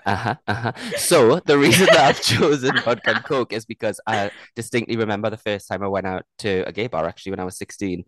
Uh-huh, 0.06 0.36
uh-huh. 0.48 0.72
So 0.98 1.40
the 1.46 1.58
reason 1.58 1.86
that 1.88 1.98
I've 1.98 2.22
chosen 2.24 2.76
vodka 2.82 3.16
and 3.16 3.24
coke 3.24 3.54
is 3.54 3.66
because 3.66 4.00
I 4.08 4.32
distinctly 4.56 4.98
remember 4.98 5.30
the 5.30 5.38
first 5.38 5.68
time 5.68 5.84
I 5.84 5.88
went 5.88 6.08
out 6.08 6.26
to 6.40 6.64
a 6.68 6.72
gay 6.72 6.88
bar 6.88 7.06
actually 7.08 7.32
when 7.32 7.40
I 7.40 7.44
was 7.44 7.58
16 7.58 8.04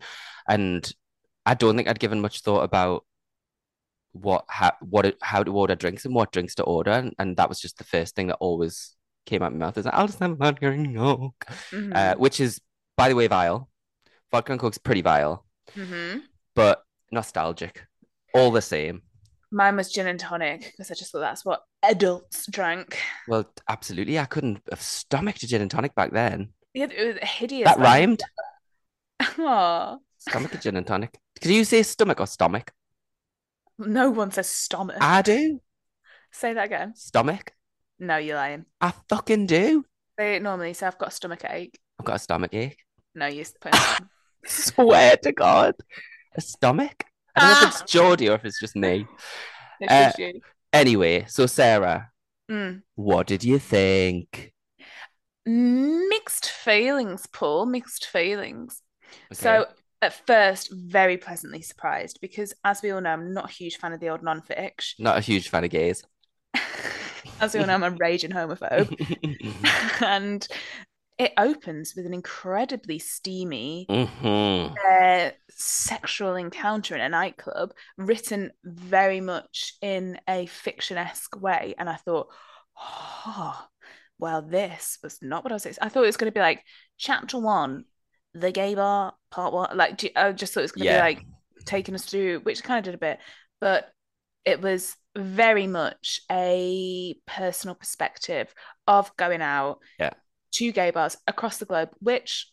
and 0.48 0.92
I 1.44 1.54
don't 1.54 1.76
think 1.76 1.88
I'd 1.88 1.98
given 2.00 2.20
much 2.20 2.40
thought 2.40 2.62
about 2.62 3.04
what 4.12 4.44
how 4.48 4.72
what 4.80 5.16
how 5.22 5.42
to 5.42 5.52
order 5.56 5.74
drinks 5.74 6.04
and 6.04 6.14
what 6.14 6.32
drinks 6.32 6.54
to 6.56 6.62
order, 6.64 6.90
and, 6.92 7.14
and 7.18 7.36
that 7.36 7.48
was 7.48 7.60
just 7.60 7.78
the 7.78 7.84
first 7.84 8.14
thing 8.14 8.26
that 8.28 8.36
always 8.40 8.94
came 9.26 9.42
out 9.42 9.52
of 9.52 9.58
my 9.58 9.66
mouth. 9.66 9.78
Is 9.78 9.84
like, 9.86 9.94
I'll 9.94 10.06
just 10.06 10.18
have 10.20 10.36
vodka 10.36 10.68
and 10.70 10.94
coke, 10.96 11.46
Mhm. 11.70 11.94
uh, 11.94 12.16
which 12.16 12.40
is 12.40 12.60
by 12.96 13.08
the 13.08 13.14
way 13.16 13.26
vile. 13.26 13.68
Vodka 14.30 14.52
and 14.52 14.60
coke's 14.60 14.78
pretty 14.78 15.02
vile, 15.02 15.44
Mhm. 15.74 16.22
but 16.54 16.82
nostalgic, 17.10 17.86
all 18.34 18.50
the 18.50 18.62
same. 18.62 19.02
Mine 19.50 19.76
was 19.76 19.92
gin 19.92 20.06
and 20.06 20.18
tonic 20.18 20.62
because 20.70 20.90
I 20.90 20.94
just 20.94 21.12
thought 21.12 21.20
that's 21.20 21.44
what 21.44 21.62
adults 21.82 22.46
drank. 22.50 22.98
Well, 23.28 23.44
absolutely, 23.68 24.18
I 24.18 24.24
couldn't 24.24 24.62
have 24.70 24.80
stomached 24.80 25.42
a 25.42 25.46
gin 25.46 25.60
and 25.60 25.70
tonic 25.70 25.94
back 25.94 26.12
then. 26.12 26.54
Yeah, 26.72 26.86
it 26.90 27.06
was 27.20 27.28
hideous. 27.28 27.68
That 27.68 27.78
rhymed. 27.78 28.22
Aw. 29.38 29.98
Stomach 30.18 30.54
a 30.54 30.58
gin 30.58 30.76
and 30.76 30.86
tonic. 30.86 31.18
Could 31.42 31.50
you 31.50 31.64
say 31.64 31.82
stomach 31.82 32.20
or 32.20 32.26
stomach? 32.26 32.72
no 33.78 34.10
one 34.10 34.30
says 34.30 34.48
stomach. 34.48 34.96
I 35.00 35.22
do. 35.22 35.60
Say 36.30 36.54
that 36.54 36.66
again. 36.66 36.94
Stomach. 36.94 37.52
No, 37.98 38.16
you're 38.16 38.36
lying. 38.36 38.64
I 38.80 38.92
fucking 39.08 39.46
do. 39.46 39.84
They 40.16 40.38
normally 40.38 40.72
say 40.74 40.86
I've 40.86 40.98
got 40.98 41.08
a 41.08 41.12
stomach 41.12 41.44
ache. 41.48 41.78
I've 41.98 42.06
got 42.06 42.16
a 42.16 42.18
stomach 42.20 42.54
ache. 42.54 42.78
No, 43.14 43.26
you 43.26 43.44
Swear 44.46 45.16
to 45.18 45.32
God. 45.32 45.74
A 46.36 46.40
stomach? 46.40 47.04
I 47.34 47.40
don't 47.40 47.48
know 47.50 47.56
if 47.68 47.74
Ah. 47.74 47.82
it's 47.82 47.92
Geordie 47.92 48.28
or 48.28 48.34
if 48.36 48.44
it's 48.44 48.60
just 48.60 48.76
me. 48.76 49.06
It's 49.80 49.92
Uh, 49.92 50.04
just 50.06 50.18
you. 50.18 50.40
Anyway, 50.72 51.24
so 51.28 51.46
Sarah, 51.46 52.10
Mm. 52.50 52.82
what 52.94 53.26
did 53.26 53.42
you 53.44 53.58
think? 53.58 54.52
Mixed 55.44 56.48
feelings, 56.50 57.26
Paul. 57.26 57.66
Mixed 57.66 58.06
feelings. 58.06 58.82
Okay. 59.32 59.42
So 59.42 59.66
at 60.02 60.26
first, 60.26 60.70
very 60.72 61.16
pleasantly 61.16 61.62
surprised 61.62 62.18
because, 62.20 62.52
as 62.64 62.82
we 62.82 62.90
all 62.90 63.00
know, 63.00 63.10
I'm 63.10 63.32
not 63.32 63.48
a 63.50 63.52
huge 63.52 63.78
fan 63.78 63.92
of 63.92 64.00
the 64.00 64.08
old 64.10 64.22
non-fiction. 64.22 65.02
Not 65.04 65.16
a 65.18 65.20
huge 65.20 65.48
fan 65.48 65.64
of 65.64 65.70
gays. 65.70 66.04
as 67.40 67.54
we 67.54 67.60
all 67.60 67.66
know, 67.66 67.74
I'm 67.74 67.82
a 67.84 67.90
raging 67.90 68.32
homophobe. 68.32 68.90
and 70.02 70.46
it 71.18 71.32
opens 71.38 71.94
with 71.96 72.06
an 72.06 72.14
incredibly 72.14 72.98
steamy 72.98 73.86
Mhm. 73.88 74.74
uh, 74.90 75.30
sexual 75.50 76.34
encounter 76.34 76.94
in 76.94 77.00
a 77.00 77.08
nightclub, 77.08 77.72
written 77.96 78.50
very 78.64 79.20
much 79.20 79.74
in 79.80 80.20
a 80.28 80.46
fiction-esque 80.46 81.40
way. 81.40 81.74
And 81.78 81.88
I 81.88 81.96
thought, 81.96 82.28
oh, 82.78 83.66
well, 84.18 84.42
this 84.42 84.98
was 85.02 85.18
not 85.22 85.44
what 85.44 85.52
I 85.52 85.56
was. 85.56 85.78
I 85.80 85.88
thought 85.88 86.02
it 86.02 86.06
was 86.06 86.16
going 86.16 86.30
to 86.30 86.34
be 86.34 86.40
like 86.40 86.64
chapter 86.96 87.38
one, 87.38 87.84
the 88.34 88.50
gay 88.52 88.74
bar, 88.74 89.14
part 89.30 89.52
one. 89.52 89.76
Like, 89.76 89.98
do- 89.98 90.10
I 90.16 90.32
just 90.32 90.54
thought 90.54 90.60
it 90.60 90.64
was 90.64 90.72
going 90.72 90.86
to 90.86 90.92
Yeah. 90.92 91.08
be 91.08 91.16
like 91.16 91.26
taking 91.64 91.94
us 91.94 92.04
through, 92.04 92.40
which 92.40 92.62
kind 92.62 92.78
of 92.78 92.84
did 92.84 92.94
a 92.94 92.98
bit, 92.98 93.18
but 93.60 93.90
it 94.44 94.60
was 94.60 94.96
very 95.16 95.66
much 95.66 96.20
a 96.30 97.14
personal 97.26 97.74
perspective 97.74 98.52
of 98.86 99.14
going 99.16 99.42
out 99.42 99.78
Yeah. 99.98 100.10
to 100.52 100.72
gay 100.72 100.90
bars 100.90 101.16
across 101.26 101.58
the 101.58 101.66
globe, 101.66 101.90
which 102.00 102.48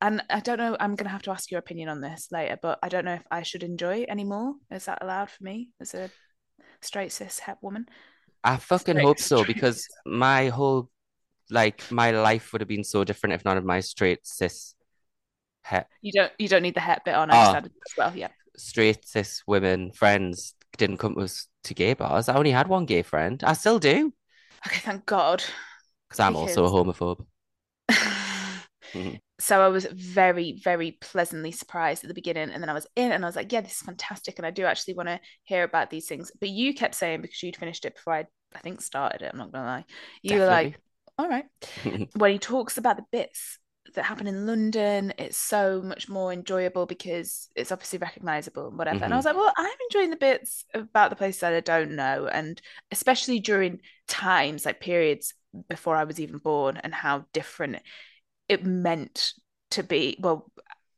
and 0.00 0.22
I 0.30 0.38
don't 0.38 0.58
know, 0.58 0.76
I'm 0.78 0.94
gonna 0.94 1.10
have 1.10 1.22
to 1.22 1.32
ask 1.32 1.50
your 1.50 1.58
opinion 1.58 1.88
on 1.88 2.00
this 2.00 2.28
later, 2.30 2.56
but 2.62 2.78
I 2.84 2.88
don't 2.88 3.04
know 3.04 3.14
if 3.14 3.24
I 3.32 3.42
should 3.42 3.64
enjoy 3.64 4.02
it 4.02 4.08
anymore. 4.08 4.54
Is 4.70 4.84
that 4.84 5.02
allowed 5.02 5.28
for 5.28 5.42
me 5.42 5.70
as 5.80 5.92
a 5.92 6.08
straight 6.80 7.10
cis 7.10 7.40
het 7.40 7.58
woman? 7.62 7.88
I 8.44 8.58
fucking 8.58 8.94
Straight- 8.94 9.04
hope 9.04 9.18
so 9.18 9.42
straight 9.42 9.54
because 9.54 9.88
my 10.06 10.48
whole 10.50 10.88
like 11.50 11.90
my 11.90 12.12
life 12.12 12.52
would 12.52 12.60
have 12.60 12.68
been 12.68 12.84
so 12.84 13.02
different 13.02 13.34
if 13.34 13.44
none 13.44 13.56
of 13.56 13.64
my 13.64 13.80
straight 13.80 14.24
cis 14.24 14.76
het 15.68 15.86
You 16.00 16.12
don't 16.12 16.32
you 16.38 16.48
don't 16.48 16.62
need 16.62 16.74
the 16.74 16.80
het 16.80 17.04
bit 17.04 17.14
on. 17.14 17.30
I 17.30 17.34
Oh. 17.36 17.54
as 17.56 17.96
well. 17.96 18.12
Yeah. 18.16 18.30
straight 18.56 19.06
cis 19.06 19.42
women 19.46 19.92
friends 19.92 20.54
didn't 20.76 20.98
come 20.98 21.14
to 21.14 21.20
us 21.22 21.48
to 21.64 21.74
gay 21.74 21.94
bars. 21.94 22.28
I 22.28 22.34
only 22.34 22.50
had 22.52 22.68
one 22.68 22.86
gay 22.86 23.02
friend. 23.02 23.42
I 23.44 23.54
still 23.54 23.78
do 23.78 24.12
Okay, 24.66 24.80
thank 24.80 25.06
God. 25.06 25.42
because 26.08 26.20
I'm 26.26 26.36
also 26.36 26.64
a 26.64 26.70
homophobe. 26.70 27.24
Mhm. 28.94 29.20
so 29.38 29.60
I 29.60 29.68
was 29.68 29.84
very, 29.92 30.58
very 30.64 30.92
pleasantly 30.92 31.52
surprised 31.52 32.04
at 32.04 32.08
the 32.08 32.14
beginning, 32.14 32.50
and 32.50 32.62
then 32.62 32.70
I 32.70 32.72
was 32.74 32.86
in, 32.96 33.12
and 33.12 33.22
I 33.24 33.28
was 33.28 33.36
like, 33.36 33.52
"Yeah, 33.52 33.60
this 33.60 33.72
is 33.76 33.82
fantastic," 33.82 34.38
and 34.38 34.46
I 34.46 34.50
do 34.50 34.64
actually 34.64 34.94
want 34.94 35.08
to 35.10 35.20
hear 35.44 35.62
about 35.62 35.90
these 35.90 36.06
things. 36.08 36.32
But 36.40 36.48
you 36.48 36.72
kept 36.74 36.94
saying 36.94 37.20
because 37.20 37.42
you'd 37.42 37.56
finished 37.56 37.84
it 37.84 37.94
before 37.96 38.14
I, 38.14 38.26
I 38.54 38.60
think, 38.60 38.80
started 38.80 39.22
it. 39.22 39.30
I'm 39.32 39.38
not 39.38 39.52
gonna 39.52 39.66
lie. 39.66 39.84
You 40.22 40.38
were 40.40 40.46
like, 40.46 40.80
"All 41.18 41.28
right." 41.28 41.44
When 42.16 42.32
he 42.32 42.38
talks 42.38 42.78
about 42.78 42.96
the 42.96 43.04
bits 43.12 43.58
that 43.94 44.04
happen 44.04 44.26
in 44.26 44.46
London, 44.46 45.12
it's 45.18 45.36
so 45.38 45.82
much 45.82 46.08
more 46.08 46.32
enjoyable 46.32 46.86
because 46.86 47.48
it's 47.56 47.72
obviously 47.72 47.98
recognizable 47.98 48.68
and 48.68 48.78
whatever. 48.78 49.04
And 49.04 49.12
I 49.14 49.16
Mhm. 49.16 49.18
was 49.18 49.24
like, 49.26 49.36
well, 49.36 49.52
I'm 49.56 49.76
enjoying 49.90 50.10
the 50.10 50.16
bits 50.16 50.64
about 50.74 51.10
the 51.10 51.16
places 51.16 51.40
that 51.40 51.54
I 51.54 51.60
don't 51.60 51.96
know, 51.96 52.26
and 52.26 52.60
especially 52.90 53.40
during 53.40 53.80
times 54.06 54.64
like 54.66 54.80
periods 54.80 55.34
before 55.68 55.96
I 55.96 56.04
was 56.04 56.20
even 56.20 56.38
born, 56.38 56.76
and 56.78 56.94
how 56.94 57.26
different 57.32 57.76
it 58.48 58.64
meant 58.64 59.34
to 59.70 59.82
be. 59.82 60.16
Well, 60.20 60.50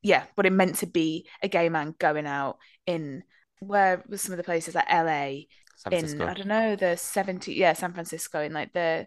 yeah, 0.03 0.25
what 0.35 0.47
it 0.47 0.53
meant 0.53 0.77
to 0.77 0.87
be 0.87 1.29
a 1.43 1.49
gay 1.49 1.69
man 1.69 1.95
going 1.99 2.27
out 2.27 2.59
in 2.87 3.23
where 3.61 4.03
was 4.09 4.23
some 4.23 4.33
of 4.33 4.39
the 4.39 4.45
places 4.45 4.75
like 4.75 4.87
LA 4.89 5.49
in 5.91 6.23
I 6.27 6.35
don't 6.35 6.47
know 6.49 6.77
the 6.77 6.97
70s 6.97 7.57
yeah 7.57 7.73
San 7.75 7.93
Francisco 7.93 8.41
in 8.43 8.53
like 8.53 8.73
the 8.73 9.07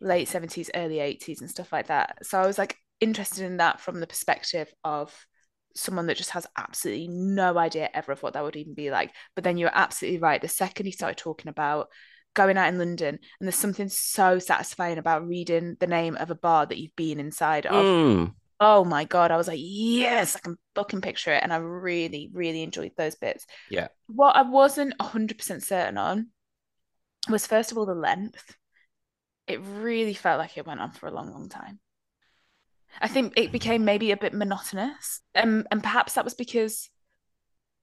late 0.00 0.28
70s 0.28 0.70
early 0.74 1.00
80s 1.00 1.40
and 1.40 1.50
stuff 1.50 1.72
like 1.72 1.88
that 1.88 2.24
so 2.24 2.40
I 2.40 2.46
was 2.46 2.56
like 2.58 2.76
interested 3.00 3.44
in 3.44 3.58
that 3.58 3.80
from 3.80 4.00
the 4.00 4.06
perspective 4.06 4.72
of 4.84 5.14
someone 5.74 6.06
that 6.06 6.16
just 6.16 6.30
has 6.30 6.46
absolutely 6.56 7.08
no 7.08 7.56
idea 7.56 7.88
ever 7.94 8.12
of 8.12 8.22
what 8.22 8.32
that 8.34 8.42
would 8.42 8.56
even 8.56 8.74
be 8.74 8.90
like 8.90 9.12
but 9.34 9.44
then 9.44 9.56
you're 9.56 9.70
absolutely 9.72 10.18
right 10.18 10.42
the 10.42 10.48
second 10.48 10.86
he 10.86 10.92
started 10.92 11.16
talking 11.16 11.48
about 11.48 11.88
going 12.34 12.56
out 12.58 12.68
in 12.68 12.78
London 12.78 13.18
and 13.38 13.46
there's 13.46 13.54
something 13.54 13.88
so 13.88 14.38
satisfying 14.38 14.98
about 14.98 15.26
reading 15.26 15.76
the 15.80 15.86
name 15.86 16.16
of 16.16 16.30
a 16.30 16.34
bar 16.34 16.66
that 16.66 16.78
you've 16.78 16.94
been 16.96 17.20
inside 17.20 17.66
of 17.66 17.84
Mm. 17.84 18.34
oh 18.58 18.84
my 18.84 19.04
god 19.04 19.30
I 19.30 19.36
was 19.36 19.48
like 19.48 19.60
yes 19.62 20.36
I 20.36 20.40
can 20.40 20.56
fucking 20.74 21.00
picture 21.00 21.32
it 21.32 21.42
and 21.42 21.52
I 21.52 21.56
really 21.56 22.30
really 22.32 22.62
enjoyed 22.62 22.92
those 22.96 23.14
bits 23.14 23.46
Yeah. 23.70 23.88
what 24.06 24.36
I 24.36 24.42
wasn't 24.42 24.94
100% 24.98 25.62
certain 25.62 25.98
on 25.98 26.28
was 27.28 27.46
first 27.46 27.70
of 27.70 27.78
all 27.78 27.86
the 27.86 27.94
length. 27.94 28.56
It 29.46 29.60
really 29.60 30.14
felt 30.14 30.38
like 30.38 30.56
it 30.56 30.66
went 30.66 30.80
on 30.80 30.92
for 30.92 31.06
a 31.06 31.10
long, 31.12 31.32
long 31.32 31.48
time. 31.48 31.80
I 33.00 33.08
think 33.08 33.34
it 33.36 33.52
became 33.52 33.84
maybe 33.84 34.10
a 34.10 34.16
bit 34.16 34.34
monotonous. 34.34 35.20
Um, 35.34 35.66
and 35.70 35.82
perhaps 35.82 36.14
that 36.14 36.24
was 36.24 36.34
because 36.34 36.88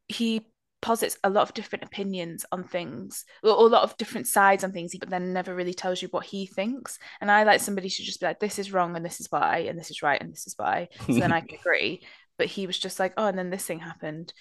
he 0.08 0.48
posits 0.82 1.18
a 1.24 1.30
lot 1.30 1.42
of 1.42 1.54
different 1.54 1.84
opinions 1.84 2.46
on 2.52 2.64
things, 2.64 3.26
or 3.44 3.50
a 3.50 3.62
lot 3.62 3.84
of 3.84 3.98
different 3.98 4.28
sides 4.28 4.64
on 4.64 4.72
things, 4.72 4.96
but 5.00 5.10
then 5.10 5.34
never 5.34 5.56
really 5.56 5.74
tells 5.74 6.02
you 6.02 6.08
what 6.10 6.26
he 6.26 6.46
thinks. 6.46 7.00
And 7.20 7.32
I 7.32 7.44
like 7.44 7.62
somebody 7.62 7.90
should 7.90 8.06
just 8.06 8.20
be 8.20 8.26
like, 8.26 8.40
this 8.40 8.60
is 8.60 8.72
wrong, 8.72 8.96
and 8.96 9.06
this 9.06 9.20
is 9.20 9.28
why, 9.30 9.60
and 9.70 9.78
this 9.78 9.92
is 9.92 10.02
right, 10.02 10.22
and 10.22 10.32
this 10.32 10.48
is 10.48 10.54
why. 10.58 10.90
So 11.06 11.14
then 11.14 11.32
I 11.32 11.42
can 11.42 11.58
agree. 11.60 12.04
But 12.38 12.48
he 12.48 12.68
was 12.68 12.78
just 12.78 13.00
like, 13.00 13.14
oh, 13.18 13.26
and 13.26 13.38
then 13.38 13.50
this 13.50 13.66
thing 13.66 13.80
happened. 13.80 14.32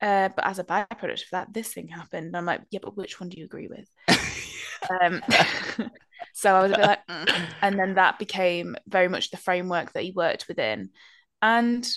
Uh, 0.00 0.30
but 0.34 0.46
as 0.46 0.58
a 0.58 0.64
byproduct 0.64 1.24
of 1.24 1.30
that, 1.32 1.52
this 1.52 1.72
thing 1.72 1.88
happened. 1.88 2.26
And 2.26 2.36
I'm 2.36 2.46
like, 2.46 2.62
yeah, 2.70 2.80
but 2.82 2.96
which 2.96 3.20
one 3.20 3.28
do 3.28 3.38
you 3.38 3.44
agree 3.44 3.68
with? 3.68 3.88
Um, 5.00 5.22
so 6.32 6.54
I 6.54 6.62
was 6.62 6.72
a 6.72 6.76
bit 6.76 6.86
like, 6.86 7.06
"Mm." 7.08 7.44
and 7.62 7.78
then 7.78 7.94
that 7.94 8.18
became 8.18 8.76
very 8.86 9.08
much 9.08 9.30
the 9.30 9.36
framework 9.36 9.92
that 9.92 10.02
he 10.02 10.12
worked 10.12 10.48
within. 10.48 10.90
And 11.40 11.88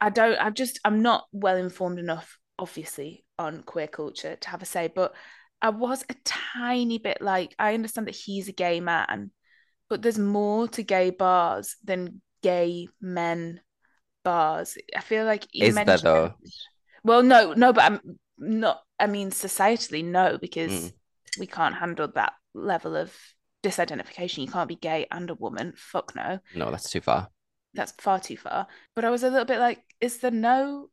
I 0.00 0.10
don't, 0.10 0.38
I'm 0.40 0.54
just, 0.54 0.80
I'm 0.84 1.02
not 1.02 1.24
well 1.32 1.56
informed 1.56 1.98
enough, 1.98 2.38
obviously, 2.58 3.24
on 3.38 3.62
queer 3.62 3.86
culture 3.86 4.36
to 4.36 4.48
have 4.48 4.62
a 4.62 4.66
say, 4.66 4.90
but 4.94 5.14
I 5.62 5.70
was 5.70 6.04
a 6.10 6.14
tiny 6.24 6.98
bit 6.98 7.22
like, 7.22 7.54
I 7.58 7.74
understand 7.74 8.06
that 8.08 8.16
he's 8.16 8.48
a 8.48 8.52
gay 8.52 8.80
man, 8.80 9.30
but 9.88 10.02
there's 10.02 10.18
more 10.18 10.68
to 10.68 10.82
gay 10.82 11.10
bars 11.10 11.76
than 11.84 12.20
gay 12.42 12.88
men 13.00 13.60
bars. 14.24 14.76
I 14.96 15.00
feel 15.00 15.24
like 15.24 15.46
he 15.50 15.64
Is 15.64 15.74
there, 15.74 15.84
mentioned- 15.84 16.06
though? 16.06 16.34
Well, 17.02 17.22
no, 17.22 17.52
no, 17.52 17.72
but 17.72 17.84
I'm 17.84 18.00
not, 18.38 18.80
I 18.98 19.06
mean, 19.06 19.30
societally, 19.30 20.04
no, 20.04 20.38
because 20.38 20.72
Mm. 20.72 20.92
we 21.38 21.46
can't 21.46 21.74
handle 21.74 22.08
that 22.14 22.32
level 22.54 22.96
of 22.96 23.14
disidentification. 23.64 24.38
You 24.38 24.48
can't 24.48 24.68
be 24.68 24.76
gay 24.76 25.06
and 25.10 25.30
a 25.30 25.34
woman. 25.34 25.72
Fuck 25.76 26.14
no. 26.14 26.38
No, 26.54 26.70
that's 26.70 26.90
too 26.90 27.00
far. 27.00 27.28
That's 27.72 27.92
far 28.00 28.20
too 28.20 28.36
far. 28.36 28.66
But 28.94 29.04
I 29.04 29.10
was 29.10 29.24
a 29.24 29.30
little 29.30 29.46
bit 29.46 29.58
like, 29.58 29.80
is 30.00 30.18
there 30.18 30.30
no 30.30 30.90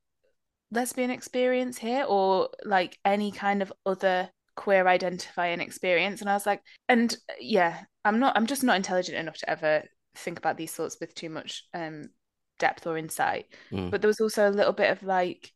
lesbian 0.71 1.11
experience 1.11 1.77
here 1.77 2.05
or 2.07 2.49
like 2.63 2.97
any 3.05 3.31
kind 3.31 3.61
of 3.61 3.71
other 3.85 4.29
queer 4.55 4.87
identifying 4.87 5.59
experience? 5.59 6.21
And 6.21 6.29
I 6.29 6.33
was 6.33 6.45
like, 6.45 6.61
and 6.89 7.15
yeah, 7.39 7.81
I'm 8.03 8.19
not, 8.19 8.35
I'm 8.35 8.47
just 8.47 8.63
not 8.63 8.77
intelligent 8.77 9.17
enough 9.17 9.37
to 9.37 9.49
ever 9.49 9.83
think 10.15 10.39
about 10.39 10.57
these 10.57 10.73
thoughts 10.73 10.97
with 10.99 11.15
too 11.15 11.29
much 11.29 11.65
um 11.73 12.03
depth 12.57 12.87
or 12.87 12.97
insight. 12.97 13.45
Mm. 13.71 13.91
But 13.91 14.01
there 14.01 14.07
was 14.07 14.21
also 14.21 14.49
a 14.49 14.51
little 14.51 14.73
bit 14.73 14.91
of 14.91 15.03
like 15.03 15.51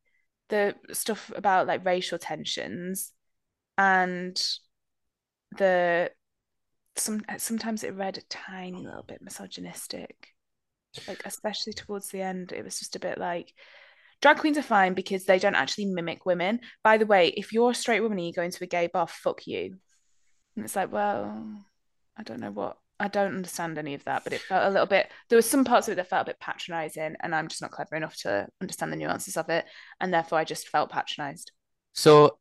the 0.49 0.75
stuff 0.91 1.31
about 1.35 1.67
like 1.67 1.85
racial 1.85 2.17
tensions 2.17 3.11
and 3.77 4.41
the 5.57 6.11
some 6.97 7.21
uh, 7.29 7.37
sometimes 7.37 7.83
it 7.83 7.93
read 7.93 8.17
a 8.17 8.21
tiny 8.29 8.85
little 8.85 9.03
bit 9.03 9.21
misogynistic 9.21 10.29
like 11.07 11.21
especially 11.25 11.73
towards 11.73 12.07
the 12.09 12.21
end 12.21 12.53
it 12.53 12.63
was 12.63 12.79
just 12.79 12.95
a 12.95 12.99
bit 12.99 13.17
like 13.17 13.53
drag 14.21 14.37
queens 14.37 14.57
are 14.57 14.63
fine 14.63 14.93
because 14.93 15.25
they 15.25 15.39
don't 15.39 15.55
actually 15.55 15.85
mimic 15.85 16.25
women. 16.25 16.59
By 16.83 16.97
the 16.97 17.05
way, 17.05 17.27
if 17.29 17.53
you're 17.53 17.71
a 17.71 17.75
straight 17.75 18.01
woman 18.01 18.17
and 18.17 18.27
you 18.27 18.33
go 18.33 18.41
into 18.41 18.63
a 18.63 18.67
gay 18.67 18.87
bar, 18.87 19.07
fuck 19.07 19.45
you. 19.45 19.77
And 20.55 20.65
it's 20.65 20.75
like, 20.75 20.91
well, 20.91 21.63
I 22.17 22.23
don't 22.23 22.39
know 22.39 22.51
what 22.51 22.77
I 22.97 23.09
don't 23.09 23.35
understand 23.35 23.77
any 23.77 23.93
of 23.93 24.05
that, 24.05 24.23
but 24.23 24.31
it 24.31 24.39
felt 24.39 24.65
a 24.65 24.69
little 24.69 24.87
bit. 24.87 25.11
There 25.29 25.37
were 25.37 25.41
some 25.41 25.65
parts 25.65 25.87
of 25.87 25.91
it 25.91 25.95
that 25.95 26.09
felt 26.09 26.23
a 26.23 26.31
bit 26.31 26.39
patronizing, 26.39 27.15
and 27.19 27.35
I'm 27.35 27.49
just 27.49 27.61
not 27.61 27.71
clever 27.71 27.95
enough 27.95 28.15
to 28.21 28.47
understand 28.61 28.91
the 28.91 28.95
nuances 28.95 29.35
of 29.35 29.49
it, 29.49 29.65
and 29.99 30.13
therefore 30.13 30.39
I 30.39 30.45
just 30.45 30.69
felt 30.69 30.91
patronized. 30.91 31.51
So 31.93 32.37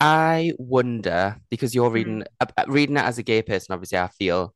I 0.00 0.52
wonder 0.58 1.40
because 1.50 1.74
you're 1.74 1.90
reading 1.90 2.24
Mm. 2.40 2.68
reading 2.68 2.96
it 2.96 3.04
as 3.04 3.18
a 3.18 3.22
gay 3.22 3.42
person. 3.42 3.72
Obviously, 3.72 3.98
I 3.98 4.08
feel 4.08 4.54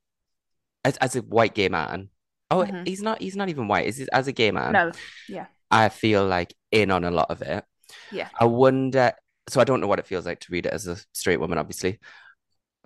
as 0.85 0.97
as 0.99 1.17
a 1.17 1.21
white 1.23 1.55
gay 1.55 1.69
man. 1.69 2.11
Oh, 2.51 2.65
Mhm. 2.65 2.87
he's 2.87 3.03
not. 3.03 3.21
He's 3.21 3.37
not 3.37 3.49
even 3.49 3.67
white. 3.69 3.87
Is 3.87 4.01
as 4.13 4.29
a 4.29 4.33
gay 4.33 4.51
man? 4.51 4.73
No, 4.73 4.93
yeah, 5.29 5.47
I 5.71 5.89
feel 5.89 6.27
like 6.27 6.55
in 6.71 6.91
on 6.91 7.05
a 7.05 7.11
lot 7.11 7.31
of 7.31 7.43
it. 7.43 7.65
yeah, 8.11 8.29
I 8.39 8.45
wonder. 8.45 9.13
So 9.49 9.61
I 9.61 9.65
don't 9.65 9.81
know 9.81 9.89
what 9.89 9.99
it 9.99 10.07
feels 10.07 10.25
like 10.27 10.39
to 10.41 10.53
read 10.53 10.67
it 10.67 10.73
as 10.73 10.87
a 10.87 10.97
straight 11.13 11.41
woman, 11.41 11.59
obviously. 11.59 11.99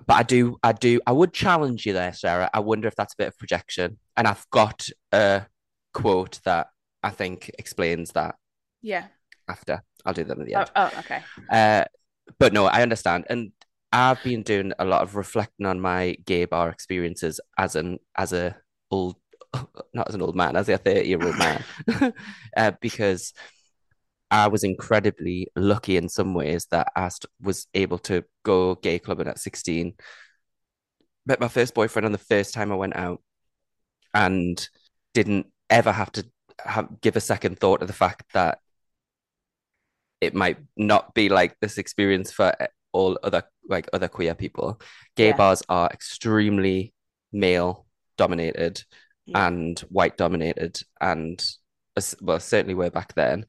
But 0.07 0.15
I 0.15 0.23
do, 0.23 0.57
I 0.63 0.73
do, 0.73 1.01
I 1.07 1.13
would 1.13 1.33
challenge 1.33 1.85
you 1.87 1.93
there, 1.93 2.13
Sarah. 2.13 2.49
I 2.55 2.61
wonder 2.61 2.89
if 2.89 2.95
that's 2.97 3.13
a 3.15 3.17
bit 3.19 3.29
of 3.29 3.39
projection. 3.39 3.99
And 4.17 4.27
I've 4.27 4.49
got 4.51 4.89
a 5.13 5.47
quote 5.93 6.41
that 6.45 6.69
I 7.03 7.11
think 7.11 7.51
explains 7.59 8.13
that 8.13 8.37
yeah. 8.83 9.09
after. 9.49 9.83
I'll 10.05 10.13
do 10.15 10.25
that 10.25 10.39
at 10.39 10.47
the 10.47 10.55
Oh, 10.57 10.61
end. 10.61 10.71
oh, 10.77 10.91
okay. 11.01 11.23
Uh, 11.51 11.85
but 12.39 12.53
no, 12.53 12.67
I 12.67 12.83
understand. 12.83 13.25
And 13.29 13.53
I've 13.93 14.23
been 14.23 14.43
doing 14.43 14.73
a 14.79 14.85
lot 14.85 15.03
of 15.03 15.17
reflecting 15.17 15.67
on 15.67 15.81
my 15.81 16.17
gay 16.27 16.45
bar 16.45 16.69
experiences 16.69 17.41
as 17.59 17.77
an 17.77 17.99
as 18.17 18.33
a 18.33 18.57
old 18.91 19.17
not 19.95 20.09
as 20.09 20.15
an 20.15 20.23
old 20.23 20.37
man, 20.37 20.57
as 20.57 20.69
a 20.69 20.79
30 20.79 21.09
year 21.09 21.23
old 21.23 21.39
man. 21.39 21.65
uh, 22.57 22.73
because 22.81 23.33
I 24.31 24.49
was 24.49 24.65
incredibly 24.65 25.49
lucky 25.55 25.97
in 25.97 26.09
some 26.09 26.35
ways 26.35 26.67
that 26.71 26.89
I 26.97 27.11
was 27.41 27.69
able 27.75 27.99
to 28.01 28.25
go 28.45 28.75
gay 28.75 28.99
clubbing 28.99 29.29
at 29.29 29.39
16. 29.39 29.95
Met 31.27 31.41
my 31.41 31.49
first 31.49 31.75
boyfriend 31.75 32.07
on 32.07 32.13
the 32.13 32.19
first 32.19 32.55
time 32.55 32.73
I 32.73 32.77
went 32.77 32.97
out 32.97 33.23
and 34.15 34.69
didn't 35.15 35.47
ever 35.71 35.93
have 35.93 36.11
to 36.13 36.27
have, 36.65 37.01
give 37.01 37.17
a 37.17 37.21
second 37.21 37.59
thought 37.59 37.81
to 37.81 37.87
the 37.87 37.93
fact 37.93 38.25
that 38.35 38.59
it 40.27 40.35
might 40.35 40.59
not 40.77 41.15
be 41.15 41.29
like 41.29 41.57
this 41.61 41.79
experience 41.79 42.31
for 42.33 42.55
all 42.93 43.19
other 43.23 43.43
like 43.69 43.89
other 43.93 44.09
queer 44.09 44.35
people. 44.35 44.81
Gay 45.17 45.29
Yeah. 45.29 45.37
bars 45.37 45.63
are 45.69 45.89
extremely 45.93 46.93
male 47.33 47.87
dominated 48.17 48.83
Yeah. 49.27 49.47
and 49.47 49.79
white 49.91 50.17
dominated 50.17 50.81
and 51.01 51.43
well 52.21 52.41
certainly 52.41 52.75
were 52.75 52.91
back 52.91 53.15
then. 53.15 53.47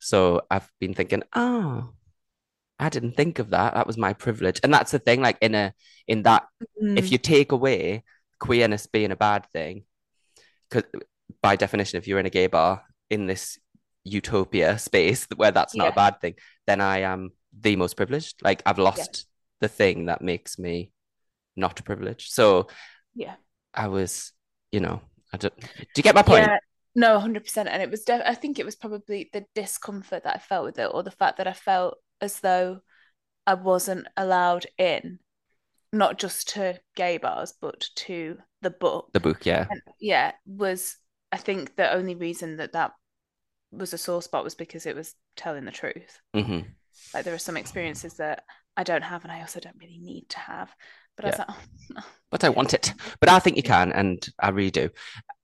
So 0.00 0.42
I've 0.50 0.70
been 0.80 0.94
thinking, 0.94 1.22
oh, 1.34 1.90
I 2.78 2.88
didn't 2.88 3.16
think 3.16 3.38
of 3.40 3.50
that. 3.50 3.74
That 3.74 3.86
was 3.88 3.96
my 3.98 4.12
privilege. 4.12 4.60
And 4.62 4.72
that's 4.72 4.92
the 4.92 5.00
thing, 5.00 5.20
like 5.20 5.38
in 5.40 5.54
a 5.54 5.74
in 6.06 6.22
that 6.22 6.46
if 6.96 7.06
Mm, 7.06 7.10
you 7.10 7.18
take 7.18 7.52
away 7.52 8.04
queerness 8.38 8.86
being 8.86 9.10
a 9.10 9.16
bad 9.16 9.46
thing, 9.52 9.84
because 10.70 10.84
by 11.42 11.56
definition, 11.56 11.98
if 11.98 12.06
you're 12.06 12.20
in 12.20 12.26
a 12.26 12.30
gay 12.30 12.46
bar 12.46 12.84
in 13.10 13.26
this 13.26 13.58
utopia 14.08 14.78
space 14.78 15.26
where 15.36 15.50
that's 15.52 15.74
not 15.74 15.84
Yeah. 15.84 15.90
a 15.90 15.94
bad 15.94 16.20
thing, 16.20 16.34
then 16.66 16.80
I 16.80 17.00
am 17.00 17.30
the 17.58 17.76
most 17.76 17.96
privileged. 17.96 18.42
Like 18.42 18.62
I've 18.66 18.78
lost 18.78 19.26
the 19.60 19.68
thing 19.68 20.06
that 20.06 20.22
makes 20.22 20.58
me 20.58 20.92
not 21.56 21.84
privileged. 21.84 22.32
So 22.32 22.68
yeah. 23.14 23.34
I 23.74 23.88
was, 23.88 24.32
you 24.72 24.80
know, 24.80 25.00
I 25.32 25.36
don't, 25.36 25.58
do 25.60 25.66
you 25.96 26.02
get 26.02 26.14
my 26.14 26.22
point? 26.22 26.46
Yeah, 26.46 26.58
no, 26.94 27.18
100%. 27.18 27.66
And 27.68 27.82
it 27.82 27.90
was, 27.90 28.02
def- 28.04 28.22
I 28.24 28.34
think 28.34 28.58
it 28.58 28.64
was 28.64 28.76
probably 28.76 29.30
the 29.32 29.44
discomfort 29.54 30.24
that 30.24 30.36
I 30.36 30.38
felt 30.38 30.64
with 30.64 30.78
it, 30.78 30.90
or 30.92 31.02
the 31.02 31.10
fact 31.10 31.38
that 31.38 31.46
I 31.46 31.52
felt 31.52 31.98
as 32.20 32.40
though 32.40 32.80
I 33.46 33.54
wasn't 33.54 34.06
allowed 34.16 34.66
in, 34.78 35.18
not 35.92 36.18
just 36.18 36.50
to 36.50 36.78
gay 36.96 37.18
bars, 37.18 37.54
but 37.60 37.88
to 37.96 38.38
the 38.62 38.70
book. 38.70 39.10
The 39.12 39.20
book, 39.20 39.46
yeah. 39.46 39.66
And 39.70 39.80
yeah, 40.00 40.32
was, 40.46 40.96
I 41.32 41.36
think 41.38 41.76
the 41.76 41.92
only 41.92 42.14
reason 42.14 42.56
that 42.58 42.72
that 42.72 42.92
was 43.70 43.92
a 43.92 43.98
sore 43.98 44.22
spot 44.22 44.44
was 44.44 44.54
because 44.54 44.86
it 44.86 44.96
was 44.96 45.14
telling 45.36 45.64
the 45.64 45.70
truth. 45.72 46.20
hmm 46.34 46.60
Like 47.14 47.24
there 47.24 47.34
are 47.34 47.38
some 47.38 47.56
experiences 47.56 48.14
that 48.16 48.44
I 48.76 48.84
don't 48.84 49.02
have, 49.02 49.24
and 49.24 49.32
I 49.32 49.40
also 49.40 49.60
don't 49.60 49.76
really 49.80 49.98
need 49.98 50.28
to 50.30 50.38
have. 50.38 50.74
But 51.16 51.24
I 51.24 51.28
was 51.28 51.38
like, 51.38 51.48
oh, 51.50 52.04
But 52.30 52.44
I 52.44 52.50
want 52.50 52.74
it. 52.74 52.92
But 53.20 53.28
I 53.30 53.38
think 53.38 53.56
you 53.56 53.62
can, 53.62 53.92
and 53.92 54.26
I 54.38 54.50
really 54.50 54.70
do. 54.70 54.90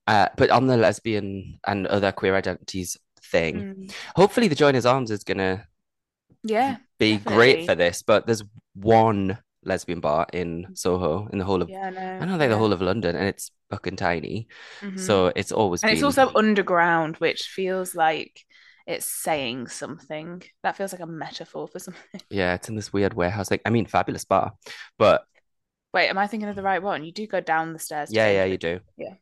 Uh, 0.06 0.28
but 0.37 0.50
on 0.50 0.66
the 0.66 0.76
lesbian 0.76 1.58
and 1.66 1.87
other 1.87 2.12
queer 2.12 2.37
identities 2.37 2.96
thing, 3.22 3.56
mm, 3.58 3.88
hopefully 4.16 4.48
the 4.48 4.54
Joiners 4.54 4.87
Arms 4.87 5.10
is 5.10 5.24
gonna 5.24 5.66
yeah, 6.42 6.76
be 6.98 7.16
definitely. 7.16 7.34
great 7.37 7.66
for 7.66 7.74
this. 7.74 8.02
But 8.02 8.26
there's 8.26 8.44
one 8.74 9.38
lesbian 9.64 10.00
bar 10.00 10.27
in 10.33 10.68
Soho, 10.74 11.29
in 11.33 11.38
the 11.38 11.44
whole 11.44 11.62
of 11.62 11.68
yeah, 11.68 11.90
no, 11.90 12.00
I 12.20 12.27
don't 12.27 12.38
think 12.38 12.50
the 12.50 12.59
whole 12.59 12.72
of 12.72 12.83
London, 12.83 13.16
and 13.16 13.27
it's 13.29 13.50
fucking 13.70 13.96
tiny. 13.96 14.48
Mhm. 14.81 14.98
So 14.98 15.33
it's 15.35 15.53
always 15.53 15.83
And 15.83 15.92
it's 15.92 16.00
been 16.00 16.07
also 16.07 16.33
underground, 16.35 17.16
which 17.16 17.42
feels 17.42 17.94
like 17.94 18.40
it's 18.87 19.07
saying 19.07 19.68
something. 19.68 20.42
That 20.62 20.77
feels 20.77 20.92
like 20.92 21.00
a 21.00 21.07
metaphor 21.07 21.68
for 21.68 21.79
something. 21.79 22.20
yeah, 22.31 22.55
it's 22.55 22.68
in 22.68 22.77
this 22.77 22.92
weird 22.92 23.14
warehouse. 23.14 23.50
Like 23.50 23.62
I 23.64 23.70
mean, 23.70 23.87
fabulous 23.87 24.24
bar, 24.24 24.53
but 24.98 25.24
Wait, 25.92 26.09
am 26.09 26.18
I 26.18 26.27
thinking 26.27 26.48
of 26.48 26.57
the 26.57 26.62
right 26.62 26.83
one? 26.83 27.05
You 27.05 27.12
do 27.12 27.27
go 27.27 27.40
down 27.40 27.72
the 27.72 27.79
stairs. 27.79 28.11
yeah, 28.12 28.31
yeah, 28.31 28.44
you 28.44 28.59
do. 28.59 28.81
Yeah. 28.96 29.14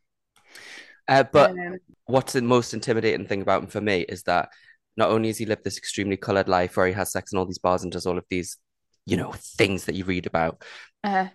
Uh, 1.08 1.24
but 1.24 1.50
Um, 1.50 1.78
what's 2.06 2.32
the 2.32 2.42
most 2.42 2.74
intimidating 2.74 3.26
thing 3.26 3.42
about 3.42 3.62
him 3.62 3.68
for 3.68 3.80
me 3.80 4.00
is 4.08 4.22
that 4.24 4.48
not 4.96 5.10
only 5.10 5.28
has 5.28 5.38
he 5.38 5.46
lived 5.46 5.64
this 5.64 5.78
extremely 5.78 6.16
colored 6.16 6.48
life 6.48 6.76
where 6.76 6.86
he 6.86 6.92
has 6.92 7.12
sex 7.12 7.32
in 7.32 7.38
all 7.38 7.46
these 7.46 7.58
bars 7.58 7.82
and 7.82 7.92
does 7.92 8.06
all 8.06 8.18
of 8.18 8.24
these, 8.30 8.56
you 9.06 9.16
know, 9.16 9.32
things 9.32 9.86
that 9.86 9.94
you 9.94 10.04
read 10.04 10.26
about, 10.26 10.62
uh, 11.04 11.28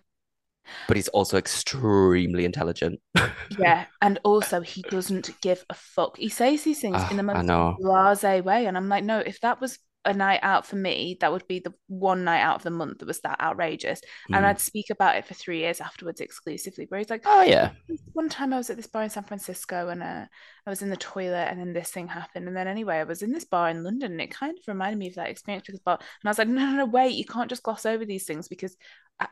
but 0.88 0.97
he's 0.97 1.10
also 1.10 1.38
extremely 1.38 2.45
intelligent. 2.45 2.99
yeah, 3.49 3.86
and 4.01 4.19
also 4.23 4.62
he 4.62 4.84
doesn't 4.84 5.32
give 5.41 5.65
a 5.69 5.73
fuck. 5.73 6.17
He 6.17 6.30
says 6.30 6.63
these 6.63 6.82
things 6.82 7.03
Ah, 7.03 7.10
in 7.10 7.17
the 7.17 7.23
I 7.34 7.41
most 7.41 7.53
blasé 7.80 8.43
way, 8.43 8.65
and 8.65 8.75
I'm 8.77 8.89
like, 8.89 9.03
no, 9.03 9.19
if 9.19 9.39
that 9.41 9.62
was 9.62 9.80
a 10.08 10.13
night 10.13 10.39
out 10.41 10.65
for 10.65 10.78
me, 10.78 11.17
that 11.20 11.32
would 11.32 11.48
be 11.48 11.60
the 11.60 11.74
one 11.88 12.24
night 12.24 12.41
out 12.41 12.56
of 12.56 12.63
the 12.63 12.72
month 12.72 13.00
that 13.00 13.08
was 13.08 13.20
that 13.22 13.39
outrageous, 13.41 14.02
and 14.32 14.43
Mm. 14.43 14.48
I'd 14.48 14.60
speak 14.60 14.89
about 14.89 15.17
it 15.17 15.26
for 15.28 15.34
three 15.36 15.60
years 15.60 15.82
afterwards 15.82 16.22
exclusively. 16.22 16.86
Where 16.88 16.98
he's 17.00 17.10
like, 17.10 17.24
Oh 17.26 17.41
yeah. 17.43 17.72
one 18.13 18.30
time 18.30 18.54
I 18.54 18.58
was 18.58 18.70
at 18.70 18.78
this 18.78 18.88
bar 18.88 19.04
in 19.04 19.10
San 19.10 19.24
Francisco 19.24 19.89
and 19.89 20.02
uh, 20.02 20.26
I 20.65 20.70
was 20.70 20.82
in 20.82 20.89
the 20.89 20.98
toilet 20.98 21.48
and 21.50 21.60
then 21.60 21.74
this 21.74 21.91
thing 21.91 22.08
happened. 22.08 22.48
And 22.48 22.56
then 22.58 22.67
anyway, 22.67 22.98
I 22.98 23.04
was 23.04 23.22
in 23.22 23.32
this 23.32 23.46
bar 23.46 23.70
in 23.70 23.84
London 23.84 24.13
and 24.13 24.22
it 24.22 24.32
kind 24.32 24.58
of 24.58 24.63
reminded 24.67 24.98
me 24.98 25.10
of 25.10 25.15
that 25.15 25.30
experience 25.30 25.65
because 25.67 25.80
bar. 25.82 25.98
And 26.00 26.28
I 26.28 26.32
was 26.32 26.38
like, 26.39 26.48
no, 26.48 26.65
no, 26.65 26.78
no, 26.78 26.86
wait, 26.86 27.15
you 27.15 27.26
can't 27.26 27.50
just 27.50 27.63
gloss 27.63 27.86
over 27.86 28.06
these 28.06 28.26
things 28.26 28.48
because 28.48 28.76
I, 29.20 29.28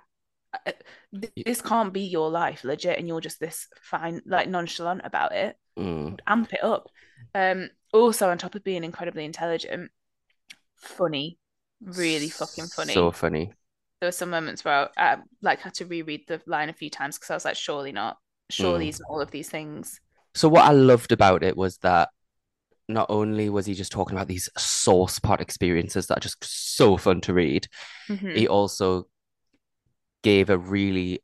I, 0.53 0.73
this 1.35 1.61
can't 1.61 1.93
be 1.93 2.01
your 2.01 2.29
life, 2.29 2.63
legit. 2.63 2.99
And 2.99 3.07
you're 3.07 3.21
just 3.21 3.39
this 3.39 3.67
fine, 3.81 4.21
like 4.25 4.49
nonchalant 4.49 5.01
about 5.03 5.31
it. 5.33 5.55
Mm. 5.79 6.19
Amp 6.27 6.53
it 6.53 6.63
up. 6.63 6.89
Um, 7.33 7.69
also, 7.93 8.29
on 8.29 8.38
top 8.38 8.55
of 8.55 8.63
being 8.63 8.83
incredibly 8.83 9.25
intelligent, 9.25 9.91
funny, 10.77 11.38
really 11.81 12.29
fucking 12.29 12.67
funny. 12.67 12.93
So 12.93 13.11
funny. 13.11 13.51
there 14.01 14.07
were 14.07 14.11
some 14.11 14.29
moments 14.29 14.65
where 14.65 14.89
I 14.97 15.17
like 15.41 15.61
had 15.61 15.73
to 15.75 15.85
reread 15.85 16.27
the 16.27 16.41
line 16.45 16.69
a 16.69 16.73
few 16.73 16.89
times 16.89 17.17
because 17.17 17.31
I 17.31 17.35
was 17.35 17.45
like, 17.45 17.55
surely 17.55 17.91
not. 17.91 18.17
Surely 18.49 18.83
Mm. 18.83 18.88
he's 18.88 18.99
not 18.99 19.09
all 19.09 19.21
of 19.21 19.31
these 19.31 19.49
things. 19.49 19.99
So 20.35 20.49
what 20.49 20.65
I 20.65 20.71
loved 20.71 21.11
about 21.11 21.43
it 21.43 21.55
was 21.57 21.77
that 21.79 22.09
not 22.88 23.07
only 23.09 23.49
was 23.49 23.65
he 23.65 23.73
just 23.73 23.91
talking 23.91 24.15
about 24.15 24.27
these 24.27 24.49
source 24.57 25.17
part 25.17 25.41
experiences 25.41 26.07
that 26.07 26.17
are 26.17 26.21
just 26.21 26.43
so 26.43 26.97
fun 26.97 27.21
to 27.21 27.33
read, 27.33 27.67
Mhm. 28.09 28.38
he 28.38 28.47
also 28.47 29.07
gave 30.23 30.49
a 30.49 30.57
really 30.57 31.21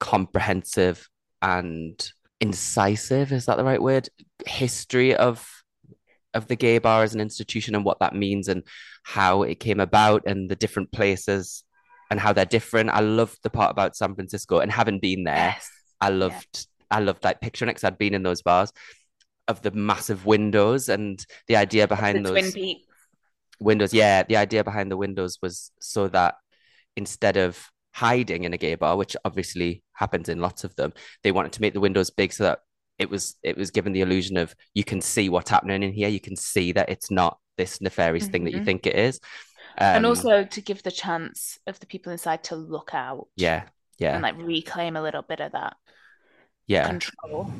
comprehensive 0.00 1.08
and 1.42 2.10
incisive, 2.40 3.32
is 3.32 3.46
that 3.46 3.56
the 3.56 3.64
right 3.64 3.82
word? 3.82 4.08
History 4.46 5.14
of 5.14 5.48
of 6.34 6.48
the 6.48 6.56
gay 6.56 6.78
bar 6.78 7.02
as 7.02 7.14
an 7.14 7.20
institution 7.20 7.74
and 7.74 7.84
what 7.84 8.00
that 8.00 8.14
means 8.14 8.48
and 8.48 8.62
how 9.04 9.42
it 9.42 9.60
came 9.60 9.80
about 9.80 10.22
and 10.26 10.50
the 10.50 10.56
different 10.56 10.90
places 10.92 11.64
and 12.10 12.20
how 12.20 12.32
they're 12.32 12.44
different. 12.44 12.90
I 12.90 13.00
loved 13.00 13.38
the 13.42 13.50
part 13.50 13.70
about 13.70 13.96
San 13.96 14.14
Francisco 14.14 14.58
and 14.58 14.70
having 14.70 14.98
been 15.00 15.24
there, 15.24 15.54
Yes. 15.56 15.70
I 16.00 16.08
Yeah. 16.10 16.16
loved 16.16 16.66
I 16.90 17.00
loved 17.00 17.24
like 17.24 17.40
picturing 17.40 17.70
it 17.70 17.74
'cause 17.74 17.82
I'd 17.84 17.98
been 17.98 18.14
in 18.14 18.22
those 18.22 18.42
bars 18.42 18.72
of 19.48 19.62
the 19.62 19.70
massive 19.72 20.26
windows 20.26 20.88
and 20.88 21.24
the 21.48 21.56
idea 21.56 21.84
The 21.84 21.94
behind 21.96 22.24
Twin 22.24 22.34
those 22.34 22.52
Peaks. 22.52 22.86
windows. 23.58 23.92
Yeah, 23.94 24.22
the 24.22 24.36
idea 24.36 24.62
behind 24.62 24.90
the 24.92 24.96
windows 24.96 25.38
was 25.42 25.72
so 25.80 26.08
that 26.08 26.36
instead 26.96 27.36
of 27.36 27.70
hiding 27.94 28.44
in 28.44 28.52
a 28.52 28.58
gay 28.58 28.74
bar, 28.74 28.96
which 28.96 29.16
obviously 29.24 29.82
happens 29.94 30.28
in 30.28 30.40
lots 30.40 30.62
of 30.62 30.76
them, 30.76 30.92
they 31.22 31.32
wanted 31.32 31.52
to 31.52 31.60
make 31.62 31.72
the 31.74 31.80
windows 31.80 32.10
big 32.10 32.32
so 32.32 32.44
that 32.44 32.60
it 32.98 33.10
was 33.10 33.36
it 33.42 33.56
was 33.56 33.70
given 33.70 33.92
the 33.92 34.02
illusion 34.02 34.36
of 34.36 34.54
you 34.74 34.84
can 34.84 35.00
see 35.00 35.28
what's 35.28 35.50
happening 35.50 35.82
in 35.82 35.92
here. 35.92 36.08
You 36.08 36.20
can 36.20 36.36
see 36.36 36.72
that 36.72 36.88
it's 36.88 37.10
not 37.10 37.38
this 37.56 37.80
nefarious 37.80 38.26
thing 38.28 38.44
that 38.44 38.54
you 38.54 38.60
Mhm. 38.60 38.64
think 38.64 38.86
it 38.86 38.96
is. 38.96 39.20
And 39.78 40.04
Um, 40.04 40.04
also 40.06 40.44
to 40.44 40.60
give 40.60 40.82
the 40.82 40.90
chance 40.90 41.58
of 41.66 41.78
the 41.80 41.86
people 41.86 42.12
inside 42.12 42.44
to 42.44 42.56
look 42.56 42.94
out 42.94 43.28
yeah, 43.36 43.64
yeah, 43.98 44.14
and 44.16 44.22
like 44.22 44.36
reclaim 44.38 44.96
a 44.96 45.02
little 45.02 45.22
bit 45.22 45.40
of 45.40 45.52
that 45.52 45.76
yeah. 46.66 46.88
control. 46.88 47.50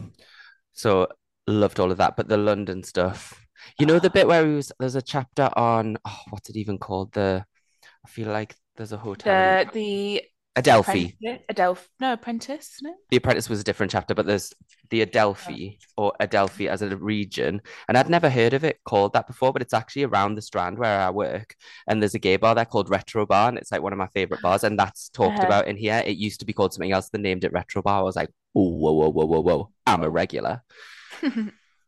So 0.72 1.08
loved 1.46 1.80
all 1.80 1.90
of 1.90 1.98
that, 1.98 2.16
but 2.16 2.28
the 2.28 2.36
London 2.36 2.82
stuff. 2.82 3.40
You 3.78 3.86
know 3.86 3.98
the 3.98 4.10
bit 4.10 4.26
where 4.26 4.46
he 4.46 4.54
was 4.54 4.72
there's 4.78 4.94
a 4.94 5.02
chapter 5.02 5.48
on 5.56 5.96
oh, 6.04 6.20
what's 6.30 6.50
it 6.50 6.56
even 6.56 6.78
called? 6.78 7.12
The 7.12 7.44
I 8.04 8.08
feel 8.08 8.28
like 8.28 8.56
there's 8.76 8.92
a 8.92 8.98
hotel. 8.98 9.56
The 9.56 9.70
the 9.72 10.22
Adelphi. 10.56 11.16
apprentice, 11.20 11.44
Adelphi, 11.48 11.88
no 12.00 12.12
apprentice, 12.12 12.76
no. 12.82 12.94
The 13.10 13.16
Apprentice 13.16 13.48
was 13.48 13.60
a 13.60 13.64
different 13.64 13.90
chapter, 13.90 14.14
but 14.14 14.24
there's 14.26 14.52
the 14.90 15.02
Adelphi 15.02 15.78
or 15.96 16.12
Adelphi 16.20 16.68
as 16.68 16.82
a 16.82 16.96
region. 16.96 17.60
And 17.88 17.98
I'd 17.98 18.08
never 18.08 18.30
heard 18.30 18.54
of 18.54 18.62
it 18.62 18.78
called 18.84 19.12
that 19.14 19.26
before, 19.26 19.52
but 19.52 19.62
it's 19.62 19.74
actually 19.74 20.04
around 20.04 20.36
the 20.36 20.42
Strand 20.42 20.78
where 20.78 21.00
I 21.00 21.10
work. 21.10 21.56
And 21.88 22.00
there's 22.00 22.14
a 22.14 22.20
gay 22.20 22.36
bar 22.36 22.54
there 22.54 22.64
called 22.64 22.88
Retro 22.88 23.26
Bar, 23.26 23.48
and 23.48 23.58
it's 23.58 23.72
like 23.72 23.82
one 23.82 23.92
of 23.92 23.98
my 23.98 24.06
favorite 24.08 24.42
bars. 24.42 24.62
And 24.64 24.78
that's 24.78 25.08
talked 25.08 25.38
Uh-huh. 25.38 25.46
about 25.46 25.66
in 25.68 25.76
here. 25.76 26.02
It 26.06 26.16
used 26.16 26.38
to 26.40 26.46
be 26.46 26.52
called 26.52 26.72
something 26.72 26.92
else. 26.92 27.08
They 27.08 27.18
named 27.18 27.44
it 27.44 27.52
Retro 27.52 27.82
Bar. 27.82 28.00
I 28.00 28.02
was 28.02 28.16
like, 28.16 28.30
oh, 28.54 28.68
whoa, 28.70 28.92
whoa, 28.92 29.08
whoa, 29.10 29.26
whoa, 29.26 29.40
whoa. 29.40 29.70
I'm 29.86 30.02
a 30.02 30.10
regular. 30.10 30.62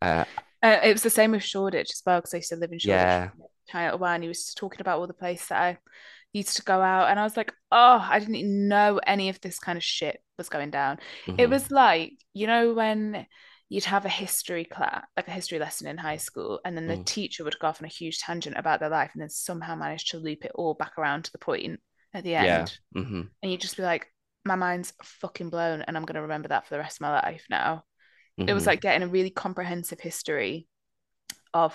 Uh, 0.03 0.25
Uh, 0.63 0.81
it 0.85 0.93
was 0.93 1.03
the 1.03 1.11
same 1.11 1.31
with 1.33 1.43
Shoreditch 1.43 1.91
as 1.91 2.03
well 2.05 2.19
because 2.19 2.35
I 2.35 2.39
used 2.39 2.51
to 2.51 2.57
live 2.57 2.73
in 2.73 2.79
Shoreditch 2.79 3.31
Yeah. 3.73 3.97
while 3.97 4.13
and 4.15 4.23
he 4.23 4.29
was 4.29 4.53
talking 4.55 4.81
about 4.81 4.99
all 4.99 5.07
the 5.07 5.15
places 5.15 5.49
that 5.49 5.63
I 5.63 5.79
used 6.37 6.57
to 6.57 6.63
go 6.63 6.81
out 6.83 7.09
and 7.11 7.19
I 7.21 7.25
was 7.25 7.37
like, 7.37 7.53
oh, 7.73 8.07
I 8.09 8.19
didn't 8.19 8.37
even 8.37 8.69
know 8.69 9.01
any 9.07 9.29
of 9.29 9.41
this 9.41 9.59
kind 9.59 9.77
of 9.77 9.85
shit 9.85 10.21
was 10.39 10.49
going 10.49 10.71
down. 10.71 10.99
It 11.37 11.49
mhm. 11.49 11.51
was 11.51 11.71
like, 11.71 12.13
you 12.35 12.47
know, 12.47 12.75
when 12.75 13.27
you'd 13.69 13.85
have 13.85 14.05
a 14.05 14.09
history 14.11 14.65
class, 14.65 15.05
like 15.17 15.29
a 15.29 15.33
history 15.33 15.59
lesson 15.59 15.89
in 15.89 15.99
high 15.99 16.19
school, 16.19 16.61
and 16.65 16.77
then 16.77 16.87
the 16.87 16.97
Mm. 16.97 17.05
teacher 17.05 17.45
would 17.45 17.59
go 17.59 17.69
off 17.69 17.81
on 17.83 17.87
a 17.87 17.89
huge 17.89 18.19
tangent 18.19 18.57
about 18.59 18.81
their 18.81 18.89
life 18.91 19.11
and 19.15 19.23
then 19.23 19.31
somehow 19.31 19.75
manage 19.75 20.07
to 20.07 20.19
loop 20.19 20.45
it 20.45 20.53
all 20.55 20.75
back 20.75 20.99
around 20.99 21.25
to 21.25 21.33
the 21.33 21.39
point 21.39 21.81
at 22.15 22.25
the 22.25 22.35
Yeah. 22.37 22.47
end. 22.47 22.79
hmm 22.95 23.23
And 23.43 23.53
you'd 23.53 23.61
just 23.61 23.77
be 23.77 23.83
like, 23.83 24.09
my 24.45 24.55
mind's 24.57 24.93
fucking 25.03 25.51
blown 25.51 25.83
and 25.83 25.97
I'm 25.97 26.05
going 26.05 26.15
to 26.17 26.23
remember 26.23 26.49
that 26.49 26.67
for 26.67 26.75
the 26.75 26.81
rest 26.81 26.99
of 26.99 27.03
my 27.03 27.13
life 27.13 27.45
now. 27.51 27.85
It 28.47 28.55
was 28.55 28.67
mhm. 28.67 28.69
like 28.69 28.81
getting 28.83 29.03
a 29.03 29.11
really 29.11 29.31
comprehensive 29.31 30.01
history 30.01 30.69
of 31.55 31.75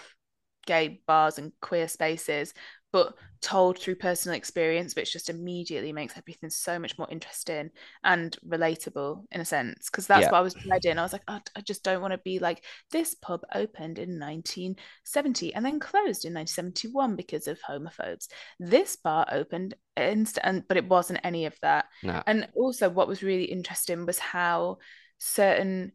gay 0.65 1.01
bars 1.07 1.37
and 1.37 1.51
queer 1.61 1.87
spaces, 1.87 2.53
but 2.91 3.13
told 3.41 3.79
through 3.79 3.95
personal 3.95 4.37
experience, 4.37 4.95
which 4.95 5.13
just 5.13 5.29
immediately 5.29 5.91
makes 5.91 6.15
everything 6.17 6.49
so 6.49 6.77
much 6.77 6.97
more 6.97 7.07
interesting 7.09 7.71
and 8.03 8.37
relatable 8.47 9.25
in 9.31 9.41
a 9.41 9.45
sense. 9.45 9.89
Because 9.89 10.05
that's 10.07 10.21
Yeah. 10.21 10.29
what 10.29 10.37
I 10.37 10.41
was 10.41 10.55
dreading. 10.55 10.99
I 10.99 11.01
was 11.03 11.13
like, 11.13 11.23
"Oh, 11.27 11.39
I 11.55 11.61
just 11.61 11.83
don't 11.83 12.01
want 12.01 12.11
to 12.11 12.19
be 12.19 12.37
like, 12.39 12.63
this 12.91 13.15
pub 13.15 13.41
opened 13.53 13.97
in 13.97 14.19
1970 14.19 15.53
and 15.53 15.65
then 15.65 15.79
closed 15.79 16.25
in 16.25 16.33
1971 16.33 17.15
because 17.15 17.47
of 17.47 17.59
homophobes. 17.61 18.27
This 18.59 18.95
bar 18.95 19.25
opened 19.31 19.73
instant, 19.97 20.67
but 20.67 20.77
it 20.77 20.87
wasn't 20.87 21.19
any 21.23 21.45
of 21.45 21.57
that. 21.61 21.85
No. 22.03 22.23
And 22.27 22.47
also, 22.55 22.89
what 22.89 23.07
was 23.07 23.23
really 23.23 23.45
interesting 23.45 24.05
was 24.05 24.19
how 24.19 24.77
certain 25.17 25.93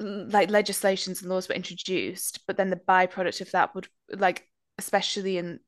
like 0.00 0.50
legislations 0.50 1.22
and 1.22 1.30
laws 1.30 1.48
were 1.48 1.54
introduced, 1.54 2.40
but 2.46 2.56
then 2.56 2.70
the 2.70 2.76
byproduct 2.76 3.40
of 3.40 3.50
that 3.52 3.74
would 3.74 3.88
like, 4.10 4.48
especially 4.78 5.38
in 5.38 5.60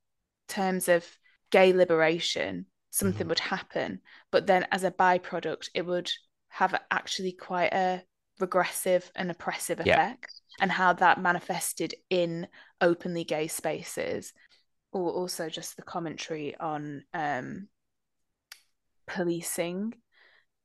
terms 0.48 0.88
of 0.88 1.18
gay 1.50 1.72
liberation, 1.72 2.66
something 2.90 3.26
Mhm. 3.26 3.28
would 3.28 3.40
happen. 3.40 4.00
But 4.30 4.46
then 4.46 4.66
as 4.70 4.84
a 4.84 4.90
byproduct, 4.90 5.70
it 5.74 5.82
would 5.82 6.10
have 6.48 6.80
actually 6.90 7.32
quite 7.32 7.72
a 7.72 8.04
regressive 8.38 9.10
and 9.14 9.30
oppressive 9.30 9.80
Yeah. 9.84 9.94
effect, 9.94 10.32
and 10.60 10.72
how 10.72 10.92
that 10.94 11.20
manifested 11.20 11.94
in 12.10 12.48
openly 12.80 13.24
gay 13.24 13.48
spaces. 13.48 14.32
Or 14.92 15.10
also 15.10 15.48
just 15.48 15.76
the 15.76 15.82
commentary 15.82 16.56
on 16.56 17.04
um 17.12 17.68
policing 19.06 19.94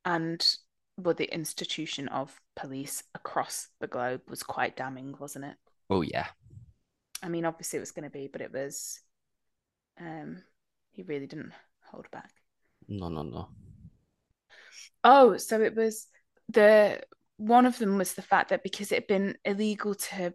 and 0.05 0.57
well, 0.97 1.13
the 1.15 1.33
institution 1.33 2.07
of 2.09 2.39
police 2.55 3.03
across 3.15 3.67
the 3.79 3.87
globe 3.87 4.21
was 4.29 4.43
quite 4.43 4.75
damning, 4.75 5.15
wasn't 5.17 5.45
it? 5.45 5.57
Oh, 5.89 6.01
yeah. 6.01 6.27
I 7.23 7.29
mean, 7.29 7.45
obviously 7.45 7.77
it 7.77 7.81
was 7.81 7.91
going 7.91 8.03
to 8.03 8.09
be, 8.09 8.27
but 8.27 8.41
it 8.41 8.51
was. 8.51 9.01
Um, 10.01 10.43
he 10.91 11.03
really 11.03 11.27
didn't 11.27 11.51
hold 11.91 12.09
back. 12.11 12.31
No, 12.87 13.09
no, 13.09 13.21
no. 13.21 13.49
Oh, 15.03 15.37
so 15.37 15.61
it 15.61 15.75
was 15.75 16.07
the 16.49 17.01
one 17.37 17.65
of 17.65 17.77
them 17.77 17.97
was 17.97 18.13
the 18.13 18.21
fact 18.21 18.49
that 18.49 18.63
because 18.63 18.91
it 18.91 18.95
had 18.95 19.07
been 19.07 19.35
illegal 19.45 19.95
to, 19.95 20.33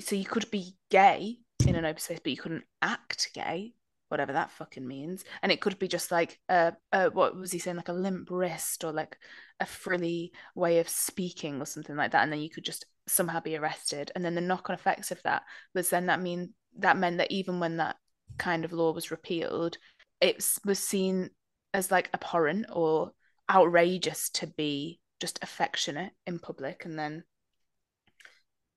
so 0.00 0.16
you 0.16 0.24
could 0.24 0.50
be 0.50 0.76
gay 0.90 1.38
in 1.66 1.74
an 1.74 1.84
open 1.84 2.00
space, 2.00 2.20
but 2.22 2.30
you 2.30 2.36
couldn't 2.36 2.64
act 2.82 3.30
gay, 3.34 3.74
whatever 4.08 4.32
that 4.32 4.50
fucking 4.50 4.86
means. 4.86 5.24
And 5.42 5.50
it 5.50 5.60
could 5.60 5.78
be 5.78 5.88
just 5.88 6.10
like 6.10 6.38
uh, 6.48 6.72
a 6.92 7.10
what 7.10 7.36
was 7.36 7.52
he 7.52 7.58
saying, 7.58 7.76
like 7.76 7.88
a 7.88 7.94
limp 7.94 8.30
wrist 8.30 8.84
or 8.84 8.92
like 8.92 9.18
a 9.60 9.66
frilly 9.66 10.32
way 10.54 10.78
of 10.78 10.88
speaking 10.88 11.60
or 11.60 11.66
something 11.66 11.96
like 11.96 12.12
that, 12.12 12.22
and 12.22 12.32
then 12.32 12.40
you 12.40 12.50
could 12.50 12.64
just 12.64 12.86
somehow 13.06 13.40
be 13.40 13.56
arrested. 13.56 14.10
And 14.14 14.24
then 14.24 14.34
the 14.34 14.40
knock-on 14.40 14.74
effects 14.74 15.10
of 15.10 15.22
that 15.22 15.42
was 15.74 15.90
then 15.90 16.06
that 16.06 16.20
mean 16.20 16.54
that 16.78 16.98
meant 16.98 17.18
that 17.18 17.30
even 17.30 17.60
when 17.60 17.78
that 17.78 17.96
kind 18.38 18.64
of 18.64 18.72
law 18.72 18.92
was 18.92 19.10
repealed, 19.10 19.78
it 20.20 20.44
was 20.64 20.78
seen 20.78 21.30
as 21.74 21.90
like 21.90 22.10
abhorrent 22.14 22.66
or 22.72 23.12
outrageous 23.50 24.30
to 24.30 24.46
be 24.46 25.00
just 25.20 25.38
affectionate 25.42 26.12
in 26.26 26.38
public. 26.38 26.84
And 26.84 26.98
then 26.98 27.24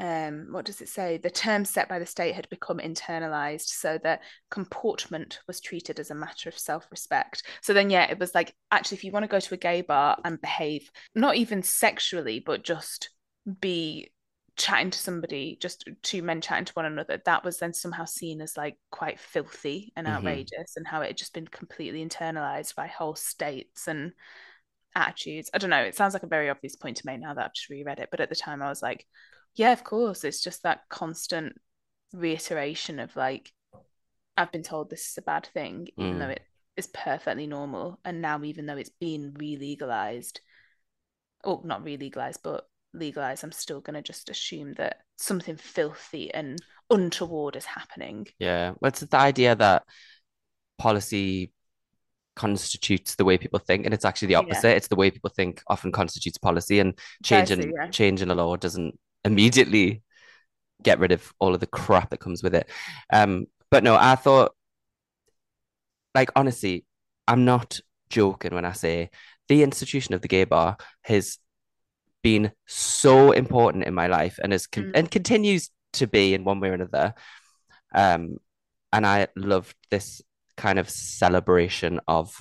um 0.01 0.47
what 0.51 0.65
does 0.65 0.79
it 0.79 0.88
say? 0.88 1.17
The 1.17 1.29
terms 1.29 1.69
set 1.69 1.89
by 1.89 1.99
the 1.99 2.05
state 2.05 2.33
had 2.33 2.47
become 2.49 2.77
internalized 2.77 3.67
so 3.67 3.97
that 4.03 4.21
comportment 4.49 5.39
was 5.47 5.59
treated 5.59 5.99
as 5.99 6.09
a 6.09 6.15
matter 6.15 6.47
of 6.47 6.57
self-respect. 6.57 7.43
So 7.62 7.73
then 7.73 7.89
yeah 7.89 8.09
it 8.09 8.19
was 8.19 8.33
like 8.33 8.53
actually 8.71 8.97
if 8.97 9.03
you 9.03 9.12
want 9.12 9.23
to 9.23 9.27
go 9.27 9.39
to 9.39 9.53
a 9.53 9.57
gay 9.57 9.81
bar 9.81 10.17
and 10.23 10.39
behave 10.39 10.89
not 11.15 11.35
even 11.35 11.63
sexually 11.63 12.41
but 12.45 12.63
just 12.63 13.09
be 13.59 14.12
chatting 14.59 14.91
to 14.91 14.99
somebody 14.99 15.57
just 15.61 15.89
two 16.03 16.21
men 16.21 16.41
chatting 16.41 16.65
to 16.65 16.73
one 16.73 16.85
another 16.85 17.19
that 17.25 17.45
was 17.45 17.57
then 17.59 17.73
somehow 17.73 18.05
seen 18.05 18.41
as 18.41 18.57
like 18.57 18.77
quite 18.91 19.19
filthy 19.19 19.93
and 19.95 20.05
Mhm. 20.05 20.07
outrageous 20.07 20.75
and 20.75 20.85
how 20.85 21.01
it 21.01 21.07
had 21.07 21.17
just 21.17 21.33
been 21.33 21.47
completely 21.47 22.05
internalized 22.05 22.75
by 22.75 22.85
whole 22.87 23.15
states 23.15 23.87
and 23.87 24.13
attitudes. 24.95 25.49
I 25.53 25.57
don't 25.57 25.69
know. 25.69 25.81
It 25.83 25.95
sounds 25.95 26.13
like 26.13 26.23
a 26.23 26.27
very 26.27 26.49
obvious 26.49 26.75
point 26.75 26.97
to 26.97 27.05
make 27.05 27.19
now 27.19 27.33
that 27.33 27.45
I've 27.45 27.53
just 27.53 27.69
reread 27.69 27.99
it, 27.99 28.09
but 28.11 28.19
at 28.19 28.29
the 28.29 28.35
time 28.35 28.61
I 28.61 28.69
was 28.69 28.81
like, 28.83 29.07
yeah, 29.55 29.71
of 29.71 29.83
course. 29.83 30.23
It's 30.23 30.41
just 30.43 30.63
that 30.63 30.89
constant 30.89 31.55
reiteration 32.13 32.99
of 32.99 33.15
like, 33.15 33.51
I've 34.37 34.51
been 34.51 34.63
told 34.63 34.89
this 34.89 35.09
is 35.11 35.17
a 35.17 35.21
bad 35.23 35.47
thing, 35.53 35.89
even 35.97 36.17
Mm. 36.17 36.19
though 36.19 36.29
it 36.29 36.43
is 36.77 36.87
perfectly 36.87 37.47
normal. 37.47 37.99
And 38.05 38.21
now, 38.21 38.43
even 38.43 38.65
though 38.67 38.77
it's 38.77 38.89
been 38.89 39.33
re-legalized, 39.37 40.41
or 41.43 41.61
not 41.65 41.83
re-legalized, 41.83 42.41
but 42.43 42.68
legalized, 42.93 43.43
I'm 43.43 43.52
still 43.52 43.82
going 43.82 43.95
to 43.95 44.02
just 44.02 44.30
assume 44.30 44.73
that 44.73 45.02
something 45.17 45.58
filthy 45.58 46.34
and 46.34 46.60
untoward 46.89 47.56
is 47.56 47.65
happening. 47.65 48.28
Yeah. 48.39 48.73
Well, 48.80 48.89
it's 48.89 49.02
the 49.02 49.17
idea 49.17 49.56
that 49.56 49.84
policy 50.78 51.52
constitutes 52.36 53.15
the 53.15 53.25
way 53.25 53.38
people 53.38 53.60
think, 53.60 53.86
and 53.86 53.93
it's 53.93 54.06
actually 54.06 54.28
the 54.28 54.32
Yeah. 54.34 54.39
opposite. 54.39 54.78
It's 54.78 54.88
the 54.88 54.95
way 54.95 55.12
people 55.12 55.30
think 55.30 55.62
often 55.67 55.91
constitutes 55.91 56.38
policy, 56.38 56.80
and 56.80 56.97
changing 57.23 57.73
yeah. 57.73 57.89
changing 57.89 58.30
a 58.30 58.36
law 58.36 58.56
doesn't 58.56 58.97
immediately 59.25 60.02
get 60.82 60.99
rid 60.99 61.12
of 61.12 61.34
all 61.39 61.54
of 61.54 61.60
the 61.60 61.67
crap 61.67 62.12
that 62.12 62.21
comes 62.21 62.41
with 62.41 62.56
it. 62.56 62.69
Um, 63.12 63.47
but 63.69 63.84
no, 63.84 63.95
I 63.95 64.15
thought, 64.15 64.56
like 66.15 66.30
honestly, 66.36 66.86
I'm 67.28 67.43
not 67.43 67.82
joking 68.10 68.56
when 68.56 68.65
I 68.65 68.71
say 68.71 69.10
the 69.49 69.62
institution 69.62 70.13
of 70.13 70.21
the 70.21 70.28
gay 70.30 70.45
bar 70.45 70.78
has 71.02 71.38
been 72.21 72.51
so 72.67 73.32
important 73.32 73.86
in 73.86 73.93
my 73.93 74.08
life 74.08 74.39
and 74.43 74.53
is 74.53 74.67
con 74.67 74.86
Mm. 74.86 74.91
and 74.95 75.12
continues 75.12 75.69
to 75.93 76.08
be 76.08 76.34
in 76.34 76.43
one 76.43 76.60
way 76.60 76.69
or 76.69 76.73
another. 76.73 77.13
Um, 77.93 78.38
and 78.91 79.05
I 79.05 79.27
loved 79.36 79.75
this 79.89 80.21
kind 80.58 80.79
of 80.79 80.89
celebration 80.89 81.99
of 82.08 82.36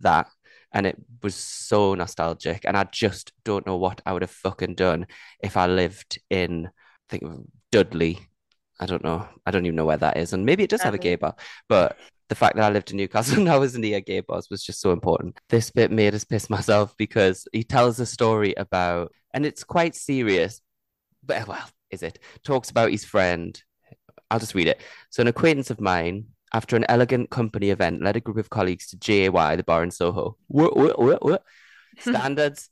that. 0.00 0.28
And 0.72 0.86
it 0.86 0.96
was 1.22 1.34
so 1.34 1.94
nostalgic. 1.94 2.64
And 2.64 2.76
I 2.76 2.84
just 2.84 3.32
don't 3.44 3.66
know 3.66 3.76
what 3.76 4.00
I 4.04 4.12
would 4.12 4.22
have 4.22 4.30
fucking 4.30 4.74
done 4.74 5.06
if 5.42 5.56
I 5.56 5.66
lived 5.66 6.18
in, 6.30 6.66
I 6.66 6.70
think, 7.08 7.24
Dudley. 7.70 8.18
I 8.80 8.86
don't 8.86 9.04
know. 9.04 9.28
I 9.46 9.52
don't 9.52 9.66
even 9.66 9.76
know 9.76 9.84
where 9.84 9.96
that 9.98 10.16
is. 10.16 10.32
And 10.32 10.44
maybe 10.44 10.64
it 10.64 10.70
does 10.70 10.82
have 10.82 10.94
a 10.94 10.98
gay 10.98 11.14
bar. 11.14 11.36
But 11.68 11.96
the 12.28 12.34
fact 12.34 12.56
that 12.56 12.64
I 12.64 12.70
lived 12.70 12.90
in 12.90 12.96
Newcastle 12.96 13.38
and 13.38 13.48
I 13.48 13.58
was 13.58 13.76
near 13.76 14.00
gay 14.00 14.20
bars 14.20 14.48
was 14.50 14.62
just 14.62 14.80
so 14.80 14.92
important. 14.92 15.38
This 15.48 15.70
bit 15.70 15.90
made 15.90 16.14
us 16.14 16.24
piss 16.24 16.50
myself 16.50 16.94
because 16.96 17.46
he 17.52 17.64
tells 17.64 18.00
a 18.00 18.06
story 18.06 18.54
about, 18.56 19.12
and 19.32 19.44
it's 19.44 19.64
quite 19.64 19.94
serious, 19.94 20.60
but 21.24 21.46
well, 21.46 21.68
is 21.90 22.02
it? 22.02 22.18
Talks 22.44 22.70
about 22.70 22.90
his 22.90 23.04
friend. 23.04 23.60
I'll 24.30 24.40
just 24.40 24.54
read 24.54 24.68
it. 24.68 24.80
So, 25.10 25.20
an 25.20 25.28
acquaintance 25.28 25.70
of 25.70 25.80
mine, 25.80 26.26
after 26.52 26.76
an 26.76 26.86
elegant 26.88 27.30
company 27.30 27.70
event, 27.70 28.02
led 28.02 28.16
a 28.16 28.20
group 28.20 28.38
of 28.38 28.50
colleagues 28.50 28.88
to 28.88 28.96
JAY, 28.96 29.28
the 29.56 29.64
bar 29.64 29.82
in 29.82 29.90
Soho. 29.90 30.36
What, 30.48 30.76
what, 30.76 30.98
what, 30.98 31.22
what? 31.22 31.42
Standards 31.98 32.70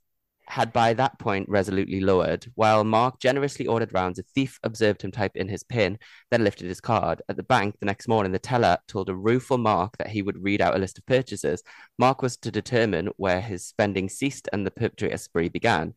had 0.52 0.70
by 0.70 0.92
that 0.92 1.18
point 1.18 1.48
resolutely 1.48 1.98
lowered. 1.98 2.44
While 2.56 2.84
Mark 2.84 3.18
generously 3.18 3.66
ordered 3.66 3.94
rounds, 3.94 4.18
a 4.18 4.22
thief 4.22 4.60
observed 4.62 5.00
him 5.00 5.10
type 5.10 5.34
in 5.34 5.48
his 5.48 5.62
PIN, 5.62 5.98
then 6.30 6.44
lifted 6.44 6.66
his 6.68 6.78
card. 6.78 7.22
At 7.30 7.38
the 7.38 7.42
bank 7.42 7.76
the 7.80 7.86
next 7.86 8.06
morning, 8.06 8.32
the 8.32 8.38
teller 8.38 8.76
told 8.86 9.08
a 9.08 9.14
rueful 9.14 9.56
Mark 9.56 9.96
that 9.96 10.08
he 10.08 10.20
would 10.20 10.44
read 10.44 10.60
out 10.60 10.76
a 10.76 10.78
list 10.78 10.98
of 10.98 11.06
purchases. 11.06 11.62
Mark 11.98 12.20
was 12.20 12.36
to 12.36 12.50
determine 12.50 13.08
where 13.16 13.40
his 13.40 13.64
spending 13.64 14.10
ceased 14.10 14.46
and 14.52 14.66
the 14.66 14.70
perpetrator 14.70 15.16
spree 15.16 15.48
began. 15.48 15.94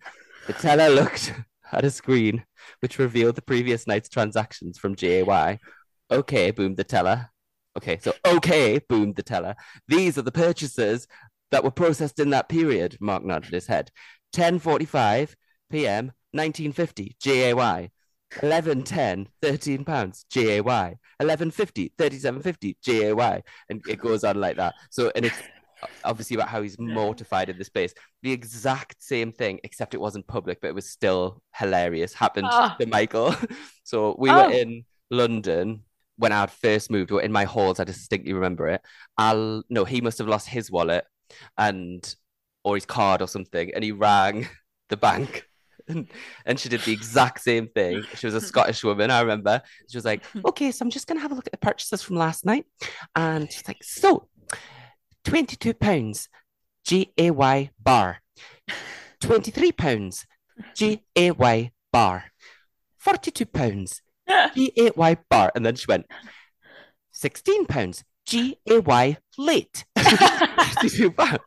The 0.47 0.53
teller 0.53 0.87
looked 1.01 1.33
at 1.73 1.83
a 1.83 1.91
screen 1.91 2.45
which 2.79 2.97
revealed 2.97 3.35
the 3.35 3.41
previous 3.41 3.85
night's 3.87 4.07
transactions 4.07 4.77
from 4.77 4.93
GAY. 4.93 5.59
Okay, 6.09 6.51
boomed 6.51 6.77
the 6.77 6.85
teller. 6.85 7.29
Okay, 7.77 7.99
so 8.01 8.13
okay, 8.25 8.79
boomed 8.87 9.17
the 9.17 9.23
teller. 9.23 9.55
These 9.89 10.17
are 10.17 10.21
the 10.21 10.31
purchases 10.31 11.09
that 11.51 11.63
were 11.63 11.71
processed 11.71 12.19
in 12.19 12.31
that 12.31 12.49
period. 12.49 12.97
Mark 12.99 13.23
nodded 13.23 13.53
his 13.53 13.67
head. 13.67 13.91
10:45 14.33 15.35
p.m. 15.71 16.11
1950 16.31 17.15
GAY. 17.21 17.91
11.10, 18.41 19.27
13 19.41 19.85
pounds, 19.85 20.25
GAY. 20.29 20.59
11.50, 20.61 21.91
37.50, 21.97 22.75
GAY. 22.83 23.41
And 23.69 23.81
it 23.87 23.99
goes 23.99 24.23
on 24.25 24.41
like 24.41 24.57
that. 24.57 24.73
So, 24.89 25.09
and 25.15 25.25
it's 25.25 25.37
obviously 26.03 26.35
about 26.35 26.49
how 26.49 26.61
he's 26.61 26.77
mortified 26.77 27.47
in 27.49 27.57
the 27.57 27.63
space. 27.63 27.93
The 28.23 28.31
exact 28.33 29.01
same 29.01 29.31
thing, 29.31 29.59
except 29.63 29.93
it 29.93 30.01
wasn't 30.01 30.27
public, 30.27 30.59
but 30.59 30.67
it 30.67 30.75
was 30.75 30.89
still 30.89 31.41
hilarious, 31.55 32.13
happened 32.13 32.47
Ah. 32.51 32.75
to 32.79 32.85
Michael. 32.87 33.33
so 33.85 34.15
we 34.19 34.29
Oh. 34.29 34.35
were 34.47 34.51
in 34.51 34.83
London 35.09 35.83
when 36.17 36.31
I 36.33 36.41
had 36.41 36.51
first 36.51 36.91
moved, 36.91 37.11
or 37.11 37.21
in 37.21 37.31
my 37.31 37.45
halls, 37.45 37.79
I 37.79 37.83
distinctly 37.85 38.33
remember 38.33 38.67
it. 38.67 38.81
I'll 39.17 39.63
no, 39.69 39.85
he 39.85 40.01
must 40.01 40.17
have 40.17 40.27
lost 40.27 40.47
his 40.49 40.69
wallet 40.71 41.05
and 41.57 42.15
or 42.65 42.75
his 42.75 42.85
card 42.85 43.21
or 43.21 43.27
something, 43.27 43.71
and 43.73 43.83
he 43.83 43.93
rang 43.93 44.49
the 44.89 44.97
bank. 44.97 45.47
And, 45.87 46.07
and 46.47 46.59
she 46.59 46.67
did 46.67 46.81
the 46.81 46.93
exact 46.93 47.41
same 47.41 47.67
thing. 47.67 48.01
She 48.15 48.25
was 48.25 48.33
a 48.33 48.41
Scottish 48.41 48.83
woman, 48.83 49.11
I 49.11 49.21
remember. 49.21 49.61
She 49.87 49.95
was 49.95 50.03
like, 50.03 50.23
okay, 50.45 50.71
so 50.71 50.83
I'm 50.83 50.89
just 50.89 51.05
going 51.05 51.19
to 51.19 51.21
have 51.21 51.31
a 51.31 51.35
look 51.35 51.45
at 51.45 51.51
the 51.51 51.59
purchases 51.59 52.01
from 52.01 52.15
last 52.15 52.43
night. 52.43 52.65
And 53.15 53.51
she's 53.51 53.67
like, 53.67 53.83
so 53.83 54.27
22 55.25 55.75
pounds, 55.75 56.27
G 56.83 57.13
A 57.19 57.29
Y 57.29 57.69
bar. 57.79 58.17
23 59.21 59.73
pounds, 59.73 60.25
G 60.73 61.03
A 61.15 61.29
Y 61.29 61.71
bar. 61.93 62.31
42 62.97 63.45
pounds, 63.45 64.01
G 64.55 64.73
A 64.75 64.89
Y 64.89 65.17
bar. 65.29 65.51
And 65.53 65.63
then 65.63 65.75
she 65.75 65.85
went, 65.87 66.07
16 67.11 67.67
pounds, 67.67 68.03
G 68.25 68.57
A 68.67 68.79
Y 68.79 69.17
late. 69.37 69.85
52 70.09 71.11
pounds, 71.11 71.39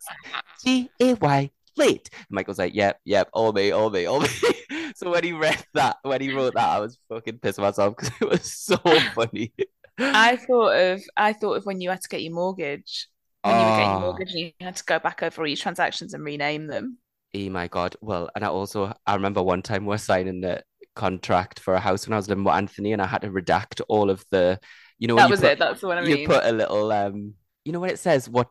G 0.65 0.91
A 1.01 1.15
Y 1.15 1.51
late. 1.77 2.11
Michael's 2.29 2.59
like, 2.59 2.75
yep, 2.75 3.01
yep, 3.05 3.29
all 3.33 3.53
me, 3.53 3.71
all 3.71 3.91
me, 3.91 4.07
all 4.07 4.21
me. 4.21 4.29
so 4.97 5.11
when 5.11 5.25
he 5.25 5.33
read 5.33 5.65
that, 5.75 5.97
when 6.03 6.21
he 6.21 6.31
wrote 6.35 6.55
that, 6.55 6.69
I 6.69 6.81
was 6.81 6.99
fucking 7.09 7.39
pissing 7.39 7.61
myself 7.61 7.97
because 7.97 8.13
it 8.21 8.29
was 8.29 8.53
so 8.53 8.77
funny. 9.15 9.53
I 9.99 10.37
thought 10.37 10.77
of 10.77 11.03
I 11.17 11.33
thought 11.33 11.55
of 11.55 11.67
when 11.67 11.81
you 11.81 11.91
had 11.91 12.03
to 12.03 12.09
get 12.09 12.23
your 12.23 12.35
mortgage. 12.35 13.09
When 13.43 13.59
you 13.59 13.67
were 13.67 13.73
getting 13.73 13.91
your 13.93 14.01
Oh. 14.01 14.11
mortgage 14.11 14.31
and 14.31 14.39
you 14.41 14.53
had 14.61 14.77
to 14.77 14.85
go 14.85 14.99
back 14.99 15.23
over 15.23 15.41
all 15.41 15.47
your 15.47 15.57
transactions 15.57 16.13
and 16.13 16.25
rename 16.25 16.67
them. 16.67 16.99
Oh 17.35 17.51
my 17.51 17.69
God. 17.69 17.97
Well, 18.01 18.29
and 18.35 18.45
I 18.45 18.49
also 18.49 18.93
I 19.07 19.15
remember 19.15 19.43
one 19.43 19.63
time 19.63 19.85
we 19.85 19.91
we're 19.91 19.99
signing 19.99 20.41
the 20.41 20.63
contract 20.95 21.61
for 21.61 21.75
a 21.75 21.81
house 21.81 22.07
when 22.07 22.15
I 22.15 22.17
was 22.17 22.29
living 22.29 22.45
with 22.45 22.55
Anthony 22.55 22.93
and 22.93 23.01
I 23.01 23.07
had 23.07 23.23
to 23.23 23.31
redact 23.31 23.81
all 23.89 24.11
of 24.11 24.25
the, 24.31 24.59
you 24.99 25.07
know, 25.07 25.15
when 25.15 25.25
That 25.25 25.31
was 25.31 25.41
put, 25.41 25.53
it. 25.53 25.59
That's 25.59 25.81
the 25.81 25.87
one 25.87 25.99
I 25.99 26.03
you 26.05 26.27
put 26.27 26.45
a 26.45 26.53
little 26.53 26.91
um 26.91 27.35
you 27.69 27.73
know 27.73 27.81
when 27.81 27.91
it 27.91 27.99
says 27.99 28.31
what 28.31 28.49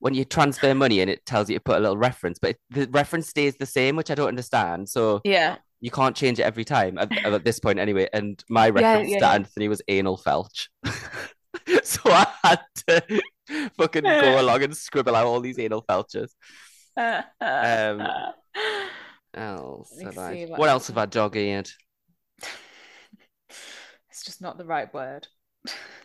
when 0.00 0.14
you 0.14 0.24
transfer 0.24 0.74
money 0.74 0.98
and 1.00 1.08
it 1.08 1.24
tells 1.24 1.48
you 1.48 1.54
to 1.56 1.62
put 1.62 1.76
a 1.76 1.78
little 1.78 1.96
reference, 1.96 2.40
but 2.40 2.50
it, 2.50 2.58
the 2.70 2.88
reference 2.90 3.28
stays 3.28 3.56
the 3.56 3.66
same, 3.66 3.94
which 3.94 4.10
I 4.10 4.16
don't 4.16 4.26
understand. 4.26 4.88
So 4.88 5.20
Yeah. 5.22 5.58
you 5.80 5.92
can't 5.92 6.16
change 6.16 6.40
it 6.40 6.42
every 6.42 6.64
time 6.64 6.98
at, 6.98 7.12
at 7.24 7.44
this 7.44 7.60
point 7.60 7.78
anyway. 7.78 8.08
And 8.12 8.42
my 8.50 8.68
reference 8.70 9.10
yeah, 9.10 9.18
to 9.20 9.24
yeah. 9.26 9.32
Anthony 9.34 9.68
was 9.68 9.80
anal 9.86 10.18
felch. 10.18 10.66
so 11.84 12.00
I 12.06 12.26
had 12.42 12.60
to 12.88 13.20
fucking 13.78 14.02
go 14.02 14.40
along 14.42 14.64
and 14.64 14.76
scribble 14.76 15.14
out 15.14 15.26
all 15.26 15.38
these 15.40 15.60
anal 15.60 15.84
felches. 15.88 16.30
Um, 16.96 18.02
else 19.34 19.92
I- 20.00 20.46
what, 20.48 20.58
what 20.58 20.68
else 20.68 20.68
else 20.68 20.86
have 20.88 20.98
I 20.98 21.06
dog 21.06 21.36
eared? 21.36 21.70
it's 24.10 24.24
just 24.24 24.40
not 24.42 24.58
the 24.58 24.64
right 24.64 24.92
word. 24.92 25.28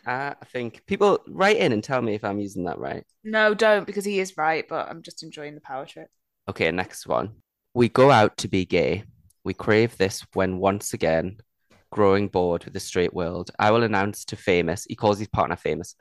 I 0.08 0.34
think 0.52 0.86
people 0.86 1.20
write 1.28 1.58
in 1.58 1.72
and 1.72 1.84
tell 1.84 2.00
me 2.00 2.14
if 2.14 2.24
I'm 2.24 2.40
using 2.40 2.64
that 2.64 2.78
right. 2.78 3.04
No, 3.24 3.52
don't 3.52 3.86
because 3.86 4.06
he 4.06 4.20
is 4.20 4.36
right, 4.38 4.66
but 4.66 4.88
I'm 4.88 5.02
just 5.02 5.22
enjoying 5.22 5.54
the 5.54 5.60
power 5.60 5.84
trip. 5.84 6.08
Okay, 6.48 6.70
next 6.70 7.06
one. 7.06 7.36
We 7.74 7.90
go 7.90 8.10
out 8.10 8.36
to 8.38 8.48
be 8.48 8.64
gay. 8.64 9.04
We 9.44 9.52
crave 9.52 9.98
this 9.98 10.24
when 10.32 10.58
once 10.58 10.94
again, 10.94 11.38
growing 11.90 12.28
bored 12.28 12.64
with 12.64 12.74
the 12.74 12.80
straight 12.80 13.12
world, 13.12 13.50
I 13.58 13.70
will 13.70 13.82
announce 13.82 14.24
to 14.26 14.36
Famous, 14.36 14.84
he 14.88 14.96
calls 14.96 15.18
his 15.18 15.28
partner 15.28 15.56
Famous, 15.56 15.94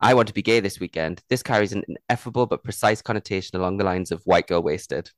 I 0.00 0.14
want 0.14 0.28
to 0.28 0.34
be 0.34 0.42
gay 0.42 0.60
this 0.60 0.78
weekend. 0.78 1.22
This 1.28 1.42
carries 1.42 1.72
an 1.72 1.84
ineffable 1.88 2.46
but 2.46 2.64
precise 2.64 3.00
connotation 3.00 3.58
along 3.58 3.78
the 3.78 3.84
lines 3.84 4.12
of 4.12 4.22
white 4.24 4.46
girl 4.46 4.62
wasted, 4.62 5.10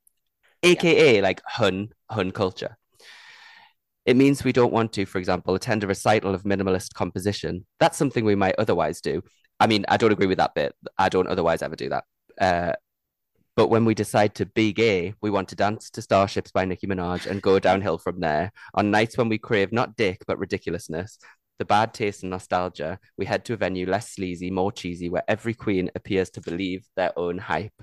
aka 0.63 1.21
like 1.21 1.41
hun, 1.45 1.89
hun 2.09 2.31
culture. 2.31 2.77
It 4.05 4.15
means 4.15 4.43
we 4.43 4.53
don't 4.53 4.73
want 4.73 4.93
to, 4.93 5.05
for 5.05 5.17
example, 5.17 5.53
attend 5.55 5.83
a 5.83 5.87
recital 5.87 6.33
of 6.33 6.43
minimalist 6.43 6.93
composition. 6.93 7.65
That's 7.79 7.97
something 7.97 8.25
we 8.25 8.35
might 8.35 8.55
otherwise 8.57 9.01
do. 9.01 9.21
I 9.59 9.67
mean, 9.67 9.85
I 9.87 9.97
don't 9.97 10.11
agree 10.11 10.27
with 10.27 10.37
that 10.37 10.55
bit. 10.55 10.73
I 10.97 11.09
don't 11.09 11.27
otherwise 11.27 11.61
ever 11.61 11.75
do 11.75 11.89
that. 11.89 12.03
Uh, 12.39 12.73
but 13.55 13.67
when 13.67 13.83
we 13.83 13.93
decide 13.93 14.35
to 14.35 14.45
be 14.45 14.71
gay, 14.71 15.15
we 15.21 15.29
want 15.29 15.49
to 15.49 15.55
dance 15.55 15.89
to 15.89 16.01
Starships 16.01 16.51
by 16.51 16.63
Nicki 16.63 16.87
Minaj 16.87 17.27
and 17.27 17.41
go 17.41 17.59
downhill 17.59 17.97
from 17.97 18.21
there. 18.21 18.53
On 18.73 18.89
nights 18.89 19.17
when 19.17 19.27
we 19.27 19.37
crave 19.37 19.73
not 19.73 19.97
dick, 19.97 20.23
but 20.25 20.39
ridiculousness, 20.39 21.19
the 21.57 21.65
bad 21.65 21.93
taste 21.93 22.23
and 22.23 22.29
nostalgia, 22.29 22.99
we 23.17 23.25
head 23.25 23.43
to 23.45 23.53
a 23.53 23.57
venue 23.57 23.85
less 23.85 24.11
sleazy, 24.13 24.49
more 24.49 24.71
cheesy, 24.71 25.09
where 25.09 25.25
every 25.27 25.53
queen 25.53 25.91
appears 25.93 26.29
to 26.31 26.41
believe 26.41 26.87
their 26.95 27.11
own 27.19 27.37
hype. 27.37 27.73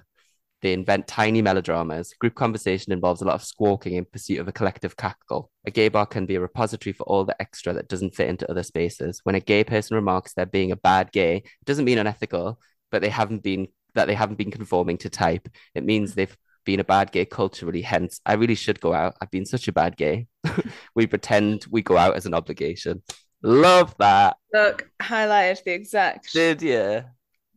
They 0.66 0.72
invent 0.72 1.06
tiny 1.06 1.42
melodramas. 1.42 2.12
Group 2.14 2.34
conversation 2.34 2.92
involves 2.92 3.22
a 3.22 3.24
lot 3.24 3.36
of 3.36 3.44
squawking 3.44 3.92
in 3.94 4.04
pursuit 4.04 4.40
of 4.40 4.48
a 4.48 4.52
collective 4.52 4.96
cackle. 4.96 5.48
A 5.64 5.70
gay 5.70 5.86
bar 5.88 6.06
can 6.06 6.26
be 6.26 6.34
a 6.34 6.40
repository 6.40 6.92
for 6.92 7.04
all 7.04 7.24
the 7.24 7.40
extra 7.40 7.72
that 7.74 7.86
doesn't 7.86 8.16
fit 8.16 8.28
into 8.28 8.50
other 8.50 8.64
spaces. 8.64 9.20
When 9.22 9.36
a 9.36 9.40
gay 9.40 9.62
person 9.62 9.94
remarks 9.94 10.32
they're 10.32 10.44
being 10.44 10.72
a 10.72 10.76
bad 10.76 11.12
gay, 11.12 11.36
it 11.36 11.64
doesn't 11.66 11.84
mean 11.84 11.98
unethical, 11.98 12.58
but 12.90 13.00
they 13.00 13.10
haven't 13.10 13.44
been 13.44 13.68
that 13.94 14.06
they 14.06 14.16
haven't 14.16 14.38
been 14.38 14.50
conforming 14.50 14.98
to 14.98 15.08
type. 15.08 15.48
It 15.76 15.84
means 15.84 16.16
they've 16.16 16.36
been 16.64 16.80
a 16.80 16.84
bad 16.84 17.12
gay 17.12 17.26
culturally. 17.26 17.82
Hence, 17.82 18.20
I 18.26 18.32
really 18.32 18.56
should 18.56 18.80
go 18.80 18.92
out. 18.92 19.14
I've 19.20 19.30
been 19.30 19.46
such 19.46 19.68
a 19.68 19.72
bad 19.72 19.96
gay. 19.96 20.26
we 20.96 21.06
pretend 21.06 21.64
we 21.70 21.82
go 21.82 21.96
out 21.96 22.16
as 22.16 22.26
an 22.26 22.34
obligation. 22.34 23.04
Love 23.40 23.94
that. 24.00 24.36
Look, 24.52 24.90
highlighted 25.00 25.62
the 25.62 25.74
exact 25.74 26.32
Did 26.32 26.60
you? 26.60 27.04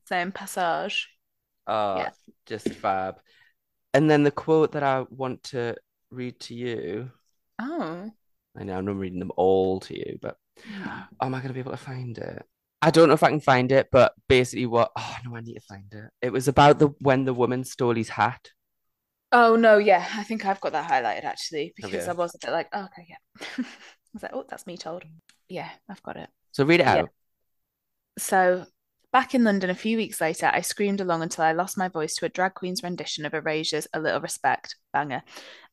same 0.06 0.32
passage. 0.32 1.10
Oh, 1.70 2.06
Yeah. 2.06 2.12
just 2.48 2.74
fab. 2.76 3.22
And 3.94 4.10
then 4.12 4.24
the 4.24 4.32
quote 4.32 4.74
that 4.74 4.84
I 4.84 5.02
want 5.12 5.44
to 5.46 5.76
read 6.12 6.40
to 6.42 6.56
you. 6.56 7.12
Oh. 7.60 8.12
I 8.58 8.64
know 8.64 8.78
I'm 8.78 8.86
not 8.86 8.96
reading 8.98 9.20
them 9.20 9.32
all 9.38 9.80
to 9.82 9.98
you, 9.98 10.18
but 10.22 10.38
hmm. 10.66 11.00
oh, 11.22 11.26
am 11.28 11.34
I 11.36 11.40
going 11.40 11.50
to 11.50 11.54
be 11.54 11.60
able 11.60 11.72
to 11.72 11.78
find 11.78 12.18
it? 12.18 12.44
I 12.82 12.92
don't 12.92 13.08
know 13.10 13.14
if 13.14 13.24
I 13.24 13.30
can 13.30 13.42
find 13.42 13.72
it, 13.72 13.90
but 13.92 14.14
basically, 14.28 14.66
what? 14.66 14.92
Oh 14.98 15.16
no, 15.26 15.36
I 15.36 15.42
need 15.42 15.56
to 15.56 15.62
find 15.62 15.92
it. 15.94 16.12
It 16.22 16.32
was 16.32 16.48
about 16.48 16.80
the 16.80 16.88
when 17.00 17.26
the 17.26 17.34
woman 17.34 17.64
stole 17.64 17.96
his 17.96 18.10
hat. 18.10 18.52
Oh 19.32 19.56
no, 19.56 19.78
yeah, 19.78 20.08
I 20.16 20.24
think 20.24 20.46
I've 20.46 20.62
got 20.62 20.72
that 20.74 20.90
highlighted 20.90 21.24
actually 21.24 21.74
because 21.76 22.08
Okay. 22.08 22.08
I 22.08 22.14
was 22.14 22.34
a 22.36 22.40
bit 22.40 22.52
like, 22.52 22.68
oh, 22.74 22.86
okay, 22.86 23.06
yeah. 23.10 23.18
I 23.60 23.66
was 24.14 24.24
like, 24.24 24.32
oh, 24.34 24.46
that's 24.50 24.66
me 24.66 24.76
told. 24.78 25.04
Yeah, 25.48 25.70
I've 25.88 26.02
got 26.04 26.18
it. 26.18 26.30
So 26.52 26.66
read 26.66 26.80
it 26.82 26.86
Yeah. 26.86 27.04
out. 27.04 27.12
So, 28.18 28.66
back 29.12 29.34
in 29.34 29.44
London 29.44 29.70
a 29.70 29.76
few 29.76 29.98
weeks 29.98 30.22
later, 30.22 30.50
I 30.54 30.62
screamed 30.62 31.02
along 31.02 31.22
until 31.22 31.44
I 31.44 31.52
lost 31.52 31.78
my 31.78 31.88
voice 31.88 32.16
to 32.16 32.26
a 32.26 32.30
drag 32.30 32.54
queen's 32.54 32.84
rendition 32.84 33.26
of 33.26 33.34
Erasure's 33.34 33.88
A 33.94 34.00
Little 34.00 34.22
Respect. 34.22 34.76
Banger 34.92 35.24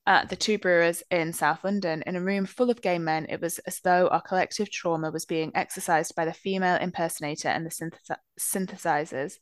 at 0.07 0.29
the 0.29 0.37
Two 0.37 0.59
Brewers 0.59 1.03
in 1.11 1.33
South 1.33 1.65
London. 1.65 2.03
In 2.07 2.17
a 2.17 2.21
room 2.21 2.47
full 2.47 2.71
of 2.71 2.81
gay 2.81 2.99
men, 2.99 3.27
it 3.29 3.41
was 3.41 3.59
as 3.61 3.81
though 3.81 4.09
our 4.09 4.23
collective 4.23 4.71
trauma 4.71 5.11
was 5.11 5.25
being 5.25 5.51
exercised 5.55 6.15
by 6.15 6.25
the 6.25 6.33
female 6.33 6.77
impersonator 6.77 7.49
and 7.49 7.67
the 7.67 7.71
synthesi- 7.71 8.17
synthesizers. 8.39 9.35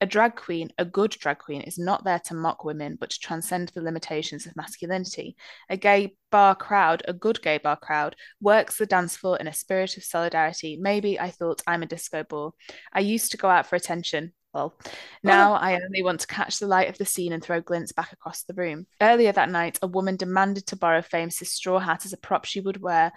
A 0.00 0.06
drag 0.06 0.36
queen, 0.36 0.70
a 0.78 0.84
good 0.84 1.10
drag 1.10 1.38
queen, 1.38 1.62
is 1.62 1.78
not 1.78 2.04
there 2.04 2.20
to 2.26 2.34
mock 2.34 2.64
women, 2.64 2.96
but 2.98 3.10
to 3.10 3.18
transcend 3.20 3.68
the 3.70 3.82
limitations 3.82 4.46
of 4.46 4.56
masculinity. 4.56 5.36
A 5.70 5.76
gay 5.76 6.16
bar 6.30 6.54
crowd, 6.54 7.02
a 7.06 7.12
good 7.12 7.40
gay 7.42 7.58
bar 7.58 7.76
crowd, 7.76 8.16
works 8.40 8.78
the 8.78 8.86
dance 8.86 9.16
floor 9.16 9.36
in 9.38 9.46
a 9.46 9.52
spirit 9.52 9.96
of 9.96 10.04
solidarity. 10.04 10.78
Maybe 10.80 11.18
I 11.18 11.30
thought 11.30 11.62
I'm 11.66 11.82
a 11.82 11.86
disco 11.86 12.24
ball. 12.24 12.54
I 12.92 13.00
used 13.00 13.30
to 13.32 13.36
go 13.36 13.48
out 13.48 13.66
for 13.66 13.76
attention. 13.76 14.32
Well, 14.54 14.78
now 15.22 15.52
I 15.52 15.74
only 15.74 16.02
want 16.02 16.20
to 16.20 16.26
catch 16.26 16.58
the 16.58 16.66
light 16.66 16.88
of 16.88 16.96
the 16.96 17.04
scene 17.04 17.32
and 17.32 17.42
throw 17.42 17.60
glints 17.60 17.92
back 17.92 18.12
across 18.12 18.42
the 18.42 18.54
room. 18.54 18.86
Earlier 19.00 19.30
that 19.32 19.50
night, 19.50 19.78
a 19.82 19.86
woman 19.86 20.16
demanded 20.16 20.66
to 20.68 20.76
borrow 20.76 21.02
Famous's 21.02 21.52
straw 21.52 21.78
hat 21.78 22.06
as 22.06 22.12
a 22.14 22.16
prop 22.16 22.46
she 22.46 22.60
would 22.60 22.80
wear 22.80 23.12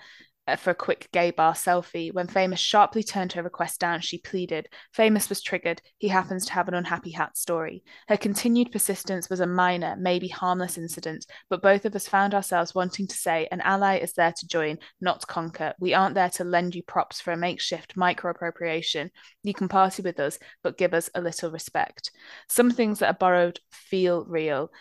Uh, 0.51 0.55
for 0.57 0.71
a 0.71 0.75
quick 0.75 1.07
gay 1.13 1.31
bar 1.31 1.53
selfie. 1.53 2.13
When 2.13 2.27
Famous 2.27 2.59
sharply 2.59 3.03
turned 3.03 3.31
her 3.33 3.43
request 3.43 3.79
down, 3.79 4.01
she 4.01 4.17
pleaded. 4.17 4.67
Famous 4.91 5.29
was 5.29 5.41
triggered. 5.41 5.81
He 5.97 6.09
happens 6.09 6.45
to 6.45 6.53
have 6.53 6.67
an 6.67 6.73
unhappy 6.73 7.11
hat 7.11 7.37
story. 7.37 7.83
Her 8.09 8.17
continued 8.17 8.71
persistence 8.71 9.29
was 9.29 9.39
a 9.39 9.47
minor, 9.47 9.95
maybe 9.97 10.27
harmless 10.27 10.77
incident, 10.77 11.25
but 11.49 11.61
both 11.61 11.85
of 11.85 11.95
us 11.95 12.07
found 12.07 12.33
ourselves 12.33 12.75
wanting 12.75 13.07
to 13.07 13.15
say 13.15 13.47
an 13.49 13.61
ally 13.61 13.97
is 13.99 14.11
there 14.13 14.33
to 14.37 14.47
join, 14.47 14.77
not 14.99 15.25
conquer. 15.25 15.73
We 15.79 15.93
aren't 15.93 16.15
there 16.15 16.31
to 16.31 16.43
lend 16.43 16.75
you 16.75 16.83
props 16.83 17.21
for 17.21 17.31
a 17.31 17.37
makeshift 17.37 17.95
micro 17.95 18.31
appropriation. 18.31 19.09
You 19.43 19.53
can 19.53 19.69
party 19.69 20.01
with 20.01 20.19
us, 20.19 20.37
but 20.63 20.77
give 20.77 20.93
us 20.93 21.09
a 21.15 21.21
little 21.21 21.51
respect. 21.51 22.11
Some 22.49 22.71
things 22.71 22.99
that 22.99 23.07
are 23.07 23.17
borrowed 23.17 23.59
feel 23.71 24.25
real. 24.25 24.71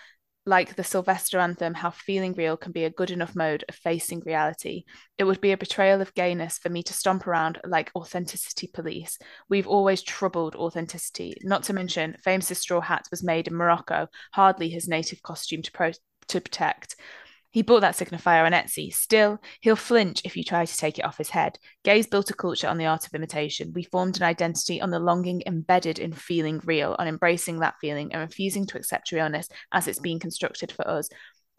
Like 0.50 0.74
the 0.74 0.82
Sylvester 0.82 1.38
anthem, 1.38 1.74
how 1.74 1.90
feeling 1.90 2.32
real 2.32 2.56
can 2.56 2.72
be 2.72 2.82
a 2.82 2.90
good 2.90 3.12
enough 3.12 3.36
mode 3.36 3.64
of 3.68 3.74
facing 3.76 4.20
reality. 4.26 4.82
It 5.16 5.22
would 5.22 5.40
be 5.40 5.52
a 5.52 5.56
betrayal 5.56 6.00
of 6.00 6.12
gayness 6.14 6.58
for 6.58 6.70
me 6.70 6.82
to 6.82 6.92
stomp 6.92 7.28
around 7.28 7.60
like 7.64 7.92
authenticity 7.94 8.66
police. 8.66 9.16
We've 9.48 9.68
always 9.68 10.02
troubled 10.02 10.56
authenticity, 10.56 11.36
not 11.44 11.62
to 11.64 11.72
mention 11.72 12.16
famous 12.24 12.48
straw 12.58 12.80
hat 12.80 13.06
was 13.12 13.22
made 13.22 13.46
in 13.46 13.54
Morocco, 13.54 14.08
hardly 14.32 14.68
his 14.68 14.88
native 14.88 15.22
costume 15.22 15.62
to, 15.62 15.70
pro- 15.70 15.92
to 16.26 16.40
protect. 16.40 16.96
He 17.52 17.62
bought 17.62 17.80
that 17.80 17.96
signifier 17.96 18.46
on 18.46 18.52
Etsy. 18.52 18.92
Still, 18.92 19.38
he'll 19.60 19.76
flinch 19.76 20.22
if 20.24 20.36
you 20.36 20.44
try 20.44 20.64
to 20.64 20.76
take 20.76 20.98
it 20.98 21.04
off 21.04 21.18
his 21.18 21.30
head. 21.30 21.58
Gays 21.82 22.06
built 22.06 22.30
a 22.30 22.34
culture 22.34 22.68
on 22.68 22.78
the 22.78 22.86
art 22.86 23.06
of 23.06 23.14
imitation. 23.14 23.72
We 23.74 23.82
formed 23.82 24.16
an 24.16 24.22
identity 24.22 24.80
on 24.80 24.90
the 24.90 25.00
longing 25.00 25.42
embedded 25.46 25.98
in 25.98 26.12
feeling 26.12 26.60
real, 26.64 26.94
on 26.98 27.08
embracing 27.08 27.58
that 27.60 27.74
feeling 27.80 28.12
and 28.12 28.20
refusing 28.20 28.66
to 28.66 28.78
accept 28.78 29.10
realness 29.10 29.48
as 29.72 29.88
it's 29.88 29.98
being 29.98 30.20
constructed 30.20 30.70
for 30.70 30.86
us. 30.88 31.08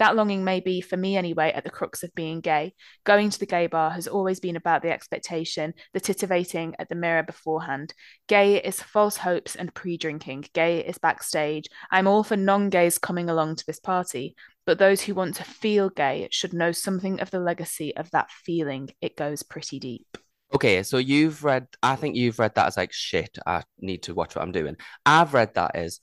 That 0.01 0.15
longing 0.15 0.43
may 0.43 0.61
be, 0.61 0.81
for 0.81 0.97
me 0.97 1.15
anyway, 1.15 1.51
at 1.51 1.63
the 1.63 1.69
crux 1.69 2.01
of 2.01 2.15
being 2.15 2.41
gay. 2.41 2.73
Going 3.03 3.29
to 3.29 3.37
the 3.37 3.45
gay 3.45 3.67
bar 3.67 3.91
has 3.91 4.07
always 4.07 4.39
been 4.39 4.55
about 4.55 4.81
the 4.81 4.89
expectation, 4.89 5.75
the 5.93 6.01
titivating 6.01 6.73
at 6.79 6.89
the 6.89 6.95
mirror 6.95 7.21
beforehand. 7.21 7.93
Gay 8.27 8.59
is 8.59 8.81
false 8.81 9.17
hopes 9.17 9.55
and 9.55 9.71
pre 9.75 9.97
drinking. 9.97 10.45
Gay 10.55 10.79
is 10.79 10.97
backstage. 10.97 11.67
I'm 11.91 12.07
all 12.07 12.23
for 12.23 12.35
non 12.35 12.71
gays 12.71 12.97
coming 12.97 13.29
along 13.29 13.57
to 13.57 13.65
this 13.67 13.79
party, 13.79 14.35
but 14.65 14.77
those 14.79 15.01
who 15.01 15.13
want 15.13 15.35
to 15.35 15.43
feel 15.43 15.89
gay 15.89 16.27
should 16.31 16.53
know 16.53 16.71
something 16.71 17.19
of 17.19 17.31
the 17.31 17.39
legacy 17.39 17.95
of 17.95 18.11
that 18.11 18.29
feeling. 18.31 18.89
It 19.01 19.17
goes 19.17 19.43
pretty 19.43 19.79
deep. 19.79 20.17
Okay, 20.53 20.83
so 20.83 20.97
you've 20.97 21.43
read, 21.43 21.67
I 21.81 21.95
think 21.95 22.15
you've 22.15 22.37
read 22.39 22.55
that 22.55 22.67
as 22.67 22.77
like 22.77 22.91
shit. 22.91 23.37
I 23.45 23.63
need 23.79 24.03
to 24.03 24.13
watch 24.13 24.35
what 24.35 24.41
I'm 24.41 24.51
doing. 24.51 24.75
I've 25.05 25.33
read 25.33 25.53
that 25.53 25.75
as 25.75 25.99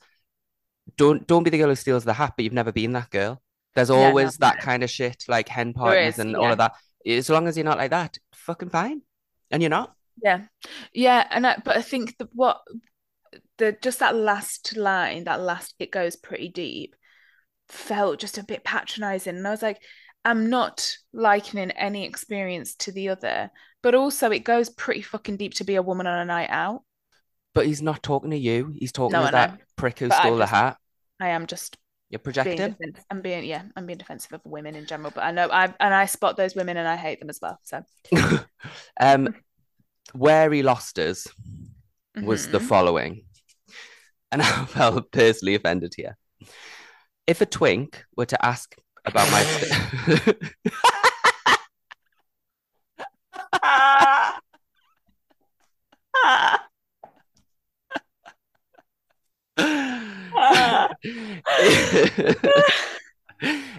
don't 0.96 1.26
don't 1.26 1.42
be 1.42 1.50
the 1.50 1.58
girl 1.58 1.68
who 1.68 1.74
steals 1.74 2.04
the 2.04 2.14
hat, 2.14 2.34
but 2.36 2.44
you've 2.44 2.52
never 2.52 2.72
been 2.72 2.92
that 2.92 3.10
girl. 3.10 3.42
There's 3.74 3.90
Yeah, 3.90 3.96
always 4.08 4.40
no. 4.40 4.46
that 4.46 4.60
kind 4.60 4.82
of 4.82 4.90
shit, 4.90 5.24
like 5.28 5.48
hen 5.48 5.74
parties 5.74 6.14
is, 6.14 6.18
and 6.18 6.34
all 6.36 6.50
of 6.50 6.58
that. 6.58 6.72
As 7.06 7.28
long 7.28 7.46
as 7.46 7.56
you're 7.56 7.64
not 7.64 7.78
like 7.78 7.90
that, 7.90 8.18
fucking 8.34 8.70
fine. 8.70 9.02
And 9.50 9.62
you're 9.62 9.70
not. 9.70 9.94
Yeah, 10.22 10.46
yeah, 10.92 11.26
and 11.30 11.46
I, 11.46 11.56
but 11.64 11.76
I 11.76 11.82
think 11.82 12.16
that 12.18 12.28
what 12.34 12.60
the 13.58 13.76
just 13.82 14.00
that 14.00 14.16
last 14.16 14.76
line, 14.76 15.24
that 15.24 15.40
last 15.40 15.74
it 15.78 15.90
goes 15.90 16.16
pretty 16.16 16.48
deep, 16.48 16.96
felt 17.68 18.18
just 18.18 18.38
a 18.38 18.44
bit 18.44 18.64
patronizing, 18.64 19.36
and 19.36 19.46
I 19.46 19.50
was 19.50 19.62
like, 19.62 19.80
I'm 20.24 20.50
not 20.50 20.96
likening 21.12 21.70
any 21.72 22.04
experience 22.04 22.74
to 22.76 22.92
the 22.92 23.10
other, 23.10 23.50
but 23.82 23.94
also 23.94 24.30
it 24.30 24.40
goes 24.44 24.68
pretty 24.68 25.02
fucking 25.02 25.36
deep 25.36 25.54
to 25.54 25.64
be 25.64 25.76
a 25.76 25.82
woman 25.82 26.06
on 26.06 26.18
a 26.18 26.24
night 26.24 26.50
out. 26.50 26.82
But 27.54 27.66
he's 27.66 27.80
not 27.82 28.02
talking 28.02 28.30
to 28.32 28.36
you. 28.36 28.74
He's 28.76 28.92
talking 28.92 29.18
No, 29.18 29.26
to 29.26 29.32
that 29.32 29.52
know. 29.52 29.58
prick 29.76 29.98
who 30.00 30.08
But 30.08 30.18
stole 30.20 30.36
the 30.36 30.42
just- 30.42 30.52
hat. 30.52 30.76
I 31.20 31.28
am 31.28 31.46
just 31.46 31.76
You're 32.10 32.18
projecting. 32.20 32.56
defensive. 32.56 33.04
I'm 33.10 33.20
being 33.22 33.44
yeah, 33.44 33.62
I'm 33.76 33.86
being 33.86 33.98
defensive 33.98 34.32
of 34.32 34.40
women 34.44 34.74
in 34.76 34.86
general, 34.86 35.10
but 35.14 35.24
I 35.24 35.30
know 35.32 35.48
I 35.50 35.64
and 35.80 35.94
I 35.94 36.06
spot 36.06 36.36
those 36.36 36.54
women 36.54 36.76
and 36.76 36.86
I 36.86 36.96
hate 36.96 37.18
them 37.20 37.30
as 37.30 37.38
well. 37.42 37.58
So 37.64 37.82
um, 39.00 39.34
where 40.12 40.50
he 40.52 40.62
lost 40.62 40.98
us 40.98 41.26
was 42.22 42.48
the 42.48 42.58
Mhm. 42.58 42.68
following, 42.68 43.24
and 44.30 44.42
I 44.42 44.64
felt 44.66 45.10
personally 45.12 45.54
offended 45.54 45.94
here. 45.96 46.16
If 47.28 47.42
a 47.42 47.46
twink 47.46 48.04
were 48.16 48.24
to 48.24 48.42
ask 48.44 48.74
about 49.04 49.30
my 49.30 49.44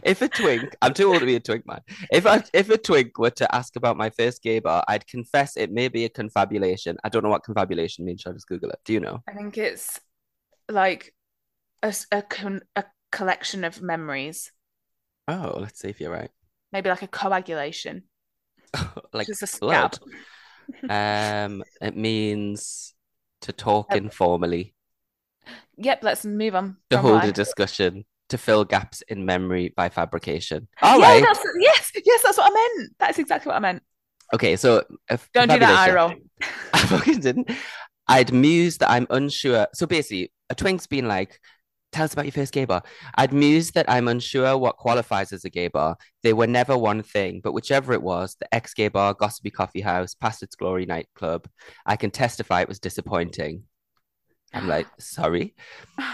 if 0.03 0.21
a 0.21 0.29
twink, 0.29 0.75
I'm 0.81 0.93
too 0.93 1.11
old 1.11 1.19
to 1.19 1.25
be 1.25 1.35
a 1.35 1.39
twink 1.39 1.65
man. 1.67 1.81
If 2.11 2.25
I, 2.25 2.43
if 2.53 2.69
a 2.69 2.77
twink 2.77 3.17
were 3.17 3.29
to 3.31 3.55
ask 3.55 3.75
about 3.75 3.97
my 3.97 4.09
first 4.09 4.41
gay 4.41 4.59
bar, 4.59 4.83
I'd 4.87 5.07
confess 5.07 5.57
it 5.57 5.71
may 5.71 5.87
be 5.87 6.05
a 6.05 6.09
confabulation. 6.09 6.97
I 7.03 7.09
don't 7.09 7.23
know 7.23 7.29
what 7.29 7.43
confabulation 7.43 8.05
means. 8.05 8.21
Shall 8.21 8.31
I 8.31 8.35
just 8.35 8.47
Google 8.47 8.69
it? 8.69 8.79
Do 8.85 8.93
you 8.93 8.99
know? 8.99 9.19
I 9.27 9.33
think 9.33 9.57
it's 9.57 9.99
like 10.69 11.13
a, 11.83 11.87
s- 11.87 12.07
a 12.11 12.21
con- 12.21 12.61
a 12.75 12.85
collection 13.11 13.63
of 13.63 13.81
memories, 13.81 14.51
Oh, 15.27 15.57
let's 15.59 15.79
see 15.79 15.89
if 15.89 15.99
you're 16.01 16.11
right. 16.11 16.31
maybe 16.71 16.89
like 16.89 17.01
a 17.03 17.07
coagulation, 17.07 18.03
Like 19.13 19.27
just 19.27 19.43
a 19.43 19.47
scab. 19.47 19.95
Um, 20.89 21.63
it 21.81 21.95
means 21.97 22.93
to 23.41 23.51
talk 23.53 23.87
Oh. 23.91 23.95
informally, 23.95 24.75
Yep, 25.77 26.03
let's 26.03 26.25
move 26.25 26.55
on. 26.55 26.77
to 26.91 26.97
hold 26.99 27.23
a 27.23 27.31
discussion, 27.31 28.05
to 28.29 28.37
fill 28.37 28.65
gaps 28.65 29.01
in 29.07 29.25
memory 29.25 29.73
by 29.75 29.89
fabrication. 29.89 30.67
All 30.81 30.99
yeah, 30.99 31.07
right. 31.13 31.23
that's 31.23 31.39
yes, 31.59 31.91
yes, 32.05 32.21
that's 32.23 32.37
what 32.37 32.51
I 32.51 32.53
meant. 32.53 32.93
That's 32.99 33.17
exactly 33.17 33.49
what 33.49 33.55
I 33.55 33.59
meant. 33.59 33.81
Okay, 34.33 34.55
so 34.57 34.83
if 35.09 35.27
Don't 35.33 35.49
do 35.49 35.57
that 35.57 35.89
eye 35.89 35.93
roll. 35.93 36.13
I 36.73 36.79
fucking 36.85 37.21
didn't. 37.21 37.49
I'd 38.07 38.31
muse 38.33 38.77
that 38.79 38.89
I'm 38.91 39.07
unsure. 39.09 39.67
So 39.73 39.87
basically, 39.87 40.31
a 40.49 40.55
twink's 40.55 40.85
been 40.85 41.07
like, 41.07 41.39
tell 41.91 42.05
us 42.05 42.13
about 42.13 42.25
your 42.25 42.31
first 42.31 42.53
gay 42.53 42.65
bar. 42.65 42.83
I'd 43.15 43.33
muse 43.33 43.71
that 43.71 43.89
I'm 43.89 44.07
unsure 44.07 44.57
what 44.57 44.77
qualifies 44.77 45.33
as 45.33 45.45
a 45.45 45.49
gay 45.49 45.67
bar. 45.67 45.97
They 46.23 46.33
were 46.33 46.47
never 46.47 46.77
one 46.77 47.03
thing, 47.03 47.41
but 47.43 47.53
whichever 47.53 47.93
it 47.93 48.01
was, 48.01 48.35
the 48.39 48.53
ex 48.53 48.73
gay 48.73 48.87
bar, 48.87 49.13
gossipy 49.13 49.51
coffee 49.51 49.81
house, 49.81 50.13
past 50.13 50.43
its 50.43 50.55
glory 50.55 50.85
nightclub, 50.85 51.47
I 51.85 51.95
can 51.95 52.11
testify 52.11 52.61
it 52.61 52.67
was 52.67 52.79
disappointing. 52.79 53.63
I'm 54.53 54.67
like, 54.67 54.87
sorry. 54.99 55.53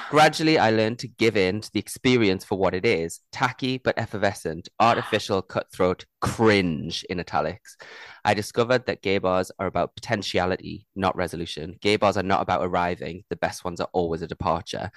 Gradually, 0.09 0.59
I 0.59 0.71
learned 0.71 0.99
to 0.99 1.07
give 1.07 1.37
in 1.37 1.61
to 1.61 1.71
the 1.71 1.79
experience 1.79 2.43
for 2.43 2.57
what 2.57 2.73
it 2.73 2.85
is 2.85 3.21
tacky 3.31 3.77
but 3.77 3.97
effervescent, 3.97 4.67
artificial, 4.79 5.41
cutthroat, 5.41 6.05
cringe 6.19 7.05
in 7.09 7.19
italics. 7.19 7.77
I 8.25 8.33
discovered 8.33 8.87
that 8.87 9.01
gay 9.01 9.19
bars 9.19 9.51
are 9.57 9.67
about 9.67 9.95
potentiality, 9.95 10.85
not 10.95 11.15
resolution. 11.15 11.77
Gay 11.81 11.95
bars 11.95 12.17
are 12.17 12.23
not 12.23 12.41
about 12.41 12.65
arriving, 12.65 13.23
the 13.29 13.37
best 13.37 13.63
ones 13.63 13.79
are 13.79 13.89
always 13.93 14.21
a 14.21 14.27
departure. 14.27 14.91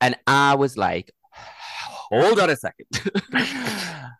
And 0.00 0.16
I 0.26 0.54
was 0.54 0.76
like, 0.76 1.10
hold 1.30 2.38
on 2.40 2.50
a 2.50 2.56
second. 2.56 2.86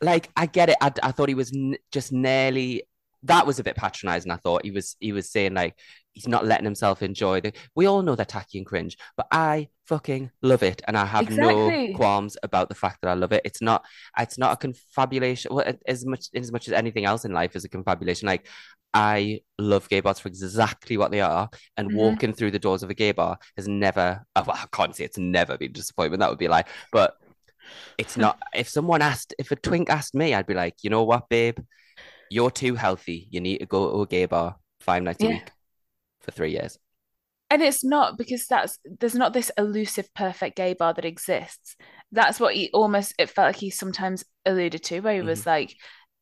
like, 0.00 0.30
I 0.36 0.46
get 0.46 0.70
it. 0.70 0.76
I, 0.80 0.92
I 1.02 1.12
thought 1.12 1.28
he 1.28 1.34
was 1.34 1.52
n- 1.54 1.76
just 1.92 2.12
nearly. 2.12 2.84
That 3.24 3.46
was 3.46 3.58
a 3.58 3.64
bit 3.64 3.76
patronizing. 3.76 4.32
I 4.32 4.36
thought 4.36 4.64
he 4.64 4.70
was 4.70 4.96
he 4.98 5.12
was 5.12 5.30
saying 5.30 5.52
like 5.52 5.74
he's 6.12 6.26
not 6.26 6.46
letting 6.46 6.64
himself 6.64 7.02
enjoy 7.02 7.42
the. 7.42 7.52
We 7.74 7.84
all 7.84 8.00
know 8.00 8.14
they're 8.16 8.24
tacky 8.24 8.56
and 8.56 8.66
cringe, 8.66 8.96
but 9.14 9.26
I 9.30 9.68
fucking 9.88 10.30
love 10.40 10.62
it, 10.62 10.80
and 10.88 10.96
I 10.96 11.04
have 11.04 11.24
Exactly. 11.28 11.88
no 11.90 11.96
qualms 11.98 12.38
about 12.42 12.70
the 12.70 12.74
fact 12.74 13.02
that 13.02 13.10
I 13.10 13.14
love 13.14 13.32
it. 13.32 13.42
It's 13.44 13.60
not 13.60 13.84
it's 14.18 14.38
not 14.38 14.54
a 14.54 14.56
confabulation. 14.56 15.54
Well, 15.54 15.70
as 15.86 16.06
much 16.06 16.28
as 16.34 16.50
much 16.50 16.66
as 16.68 16.72
anything 16.72 17.04
else 17.04 17.26
in 17.26 17.32
life 17.34 17.54
is 17.56 17.64
a 17.66 17.68
confabulation. 17.68 18.24
Like 18.26 18.46
I 18.92 19.40
love 19.58 19.88
gay 19.88 20.00
bars 20.00 20.18
for 20.18 20.28
exactly 20.28 20.96
what 20.96 21.10
they 21.10 21.20
are, 21.20 21.48
and 21.76 21.88
Mhm. 21.88 21.94
walking 21.94 22.32
through 22.32 22.50
the 22.50 22.58
doors 22.58 22.82
of 22.82 22.90
a 22.90 22.94
gay 22.94 23.12
bar 23.12 23.38
has 23.56 23.68
never. 23.68 24.24
oh, 24.36 24.44
Well, 24.46 24.56
I 24.56 24.66
can't 24.72 24.94
say 24.96 25.04
it's 25.04 25.18
never 25.18 25.56
been 25.56 25.70
a 25.70 25.74
disappointment. 25.74 26.20
That 26.20 26.30
would 26.30 26.38
be 26.38 26.48
like, 26.48 26.68
but 26.92 27.14
it's 27.98 28.16
not. 28.16 28.38
if 28.54 28.68
someone 28.68 29.02
asked, 29.02 29.34
if 29.38 29.50
a 29.50 29.56
twink 29.56 29.90
asked 29.90 30.14
me, 30.14 30.34
I'd 30.34 30.46
be 30.46 30.54
like, 30.54 30.76
you 30.82 30.90
know 30.90 31.04
what, 31.04 31.28
babe, 31.28 31.58
you're 32.30 32.50
too 32.50 32.74
healthy. 32.74 33.28
You 33.30 33.40
need 33.40 33.58
to 33.58 33.66
go 33.66 33.90
to 33.92 34.02
a 34.02 34.06
gay 34.06 34.26
bar 34.26 34.56
five 34.80 35.02
nights 35.02 35.22
a 35.24 35.28
week 35.28 35.50
for 36.20 36.30
three 36.30 36.52
years. 36.52 36.78
And 37.52 37.62
it's 37.62 37.82
not 37.82 38.16
because 38.16 38.46
that's 38.46 38.78
there's 38.84 39.16
not 39.16 39.32
this 39.32 39.50
elusive 39.58 40.12
perfect 40.14 40.56
gay 40.56 40.74
bar 40.74 40.94
that 40.94 41.04
exists. 41.04 41.76
That's 42.12 42.38
what 42.38 42.54
he 42.54 42.70
almost 42.72 43.14
it 43.18 43.28
felt 43.28 43.48
like 43.48 43.56
he 43.56 43.70
sometimes 43.70 44.24
alluded 44.46 44.84
to, 44.84 45.00
where 45.00 45.14
he 45.14 45.22
was 45.22 45.46
like, 45.46 45.74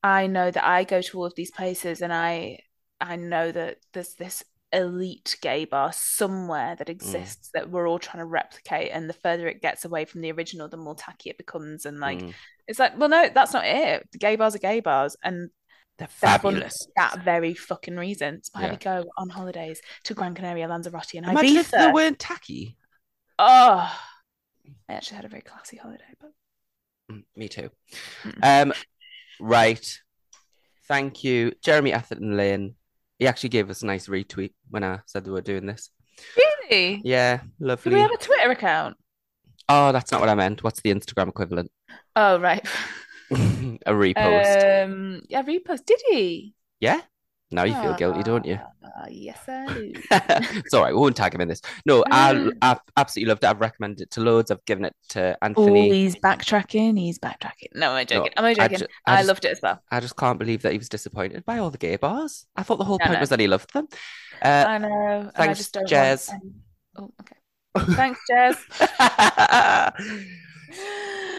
I 0.03 0.27
know 0.27 0.51
that 0.51 0.65
I 0.65 0.85
go 0.85 1.01
to 1.03 1.19
all 1.19 1.25
of 1.27 1.35
these 1.35 1.51
places 1.51 2.01
and 2.03 2.13
I 2.13 2.61
I 3.01 3.17
know 3.17 3.53
that 3.53 3.79
there's 3.93 4.15
this 4.15 4.45
elite 4.73 5.37
gay 5.41 5.65
bar 5.65 5.93
somewhere 5.93 6.77
that 6.77 6.91
exists 6.91 7.51
that 7.55 7.71
we're 7.71 7.89
all 7.89 7.99
trying 7.99 8.21
to 8.21 8.27
replicate. 8.27 8.91
And 8.93 9.09
the 9.09 9.15
further 9.15 9.49
it 9.49 9.63
gets 9.63 9.85
away 9.85 10.05
from 10.05 10.21
the 10.21 10.31
original, 10.33 10.69
the 10.69 10.77
more 10.77 10.95
tacky 10.95 11.31
it 11.31 11.39
becomes. 11.39 11.87
And 11.87 12.01
like 12.01 12.21
Mm. 12.21 12.35
it's 12.67 12.79
like, 12.79 12.99
well, 12.99 13.09
no, 13.09 13.29
that's 13.33 13.53
not 13.53 13.65
it. 13.65 14.07
The 14.13 14.19
gay 14.19 14.37
bars 14.37 14.55
are 14.55 14.59
gay 14.59 14.81
bars, 14.81 15.17
and 15.23 15.51
They're 15.97 16.07
fabulous. 16.09 16.85
for 16.87 16.93
that 16.97 17.25
very 17.25 17.55
fucking 17.55 17.97
reason. 17.97 18.35
It's 18.35 18.51
why 18.53 18.63
Yeah. 18.65 18.71
we 18.73 18.77
go 18.77 19.05
on 19.17 19.31
holidays 19.31 19.81
to 20.05 20.15
Gran 20.15 20.35
Canaria, 20.35 20.69
Lanzarote, 20.69 21.15
and 21.15 21.27
Imagine 21.27 21.57
if 21.57 21.71
they 21.71 21.91
weren't 21.91 22.19
tacky. 22.19 22.77
Oh, 23.39 23.97
I 24.89 24.93
actually 24.93 25.17
had 25.17 25.25
a 25.25 25.29
very 25.29 25.43
classy 25.43 25.77
holiday, 25.77 26.15
but 26.21 26.33
Mm, 27.11 27.25
Me 27.37 27.49
too. 27.49 27.71
Mm. 28.23 28.63
Um, 28.69 28.73
right. 29.41 29.99
Thank 30.87 31.23
you, 31.25 31.53
Jeremy 31.63 31.93
Atherton 31.93 32.37
Lin. 32.37 32.75
He 33.19 33.27
actually 33.27 33.51
gave 33.51 33.69
us 33.69 33.83
a 33.83 33.87
nice 33.87 34.07
retweet 34.09 34.53
when 34.71 34.85
I 34.85 35.01
said 35.07 35.27
we 35.27 35.33
were 35.33 35.41
doing 35.41 35.67
this. 35.67 35.91
really, 36.71 37.03
Yeah, 37.05 37.39
do 37.39 37.49
lovely. 37.61 37.95
we 37.95 38.01
have 38.01 38.13
a 38.13 38.17
Twitter 38.17 38.51
account? 38.51 38.97
Oh, 39.69 39.93
that's 39.93 40.11
not 40.13 40.21
what 40.21 40.31
I 40.31 40.35
meant. 40.35 40.63
What's 40.63 40.81
the 40.81 40.95
Instagram 40.95 41.29
equivalent? 41.29 41.71
Oh, 42.17 42.39
right. 42.41 42.67
a 43.31 43.93
repost. 43.93 44.85
Um, 44.85 45.21
yeah, 45.29 45.43
repost. 45.43 45.85
Did 45.85 46.01
he? 46.11 46.55
yeah. 46.81 47.01
Now 47.51 47.65
you 47.65 47.73
feel 47.81 47.95
guilty, 47.95 48.23
don't 48.23 48.45
you? 48.45 48.59
Uh, 48.85 49.07
yes, 49.09 49.39
I 49.49 49.67
do. 49.73 49.93
it's 50.11 50.75
all 50.75 50.83
right. 50.83 50.93
We 50.93 51.01
won't 51.01 51.17
tag 51.17 51.35
him 51.35 51.41
in 51.41 51.49
this. 51.49 51.63
No, 51.87 52.05
I, 52.11 52.51
I 52.61 52.77
absolutely 52.97 53.31
loved 53.31 53.43
it. 53.45 53.47
I've 53.47 53.61
recommended 53.61 54.03
it 54.03 54.11
to 54.13 54.21
loads. 54.21 54.51
I've 54.51 54.63
given 54.67 54.85
it 54.85 54.95
to 55.11 55.33
Oh, 55.41 55.47
Anthony. 55.47 55.91
he's 55.91 56.15
backtracking. 56.17 56.99
He's 56.99 57.19
backtracking. 57.19 57.75
No, 57.75 57.93
I'm 57.93 58.07
joking. 58.07 58.33
I'm 58.37 58.45
I 58.45 58.55
joking. 58.55 58.79
ju- 58.79 58.87
I, 59.07 59.15
I 59.15 59.17
just- 59.19 59.29
loved 59.29 59.45
it 59.47 59.53
as 59.53 59.61
well. 59.63 59.81
I 59.91 60.01
just 60.01 60.17
can't 60.17 60.39
believe 60.39 60.61
that 60.63 60.73
he 60.73 60.79
was 60.79 60.89
disappointed 60.91 61.45
by 61.47 61.57
all 61.59 61.71
the 61.71 61.79
gay 61.79 61.97
bars. 61.97 62.47
I 62.55 62.63
thought 62.65 62.77
the 62.79 62.85
whole 62.85 62.99
I 63.03 63.07
point 63.07 63.21
was 63.21 63.31
that 63.31 63.41
he 63.41 63.47
loved 63.47 63.73
them. 63.73 63.89
Uh, 64.43 64.65
I 64.69 64.79
know. 64.79 65.31
I 65.35 65.39
thanks, 65.39 65.59
just 65.59 65.73
don't 65.73 65.89
Jez. 65.89 66.29
Want... 66.29 66.43
Oh, 66.99 67.13
okay. 67.23 67.37
Thanks, 67.95 68.21
Jez. 68.31 68.57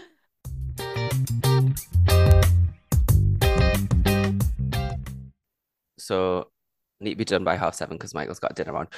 so 6.10 6.50
need 6.98 7.10
to 7.10 7.16
be 7.16 7.24
done 7.24 7.44
by 7.44 7.56
half 7.56 7.76
seven 7.76 7.96
because 7.96 8.14
Michael's 8.14 8.40
got 8.40 8.56
dinner 8.56 8.76
on. 8.76 8.88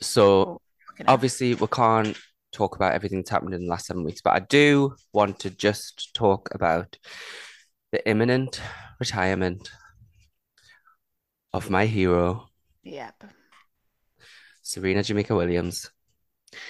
So 0.00 0.22
Oh, 0.24 0.58
obviously 1.06 1.54
we 1.54 1.66
can't 1.66 2.16
talk 2.52 2.74
about 2.74 2.94
everything 2.94 3.18
that's 3.18 3.30
happened 3.30 3.52
in 3.52 3.60
the 3.66 3.70
last 3.70 3.84
seven 3.86 4.02
weeks, 4.02 4.22
but 4.22 4.32
I 4.32 4.38
do 4.40 4.96
want 5.12 5.38
to 5.40 5.50
just 5.50 6.14
talk 6.14 6.48
about 6.54 6.96
the 7.92 8.08
imminent 8.08 8.62
retirement 8.98 9.70
of 11.52 11.68
my 11.68 11.84
hero, 11.84 12.48
Yep. 12.82 13.24
Serena 14.62 15.02
Jamaica 15.02 15.34
Williams. 15.36 15.90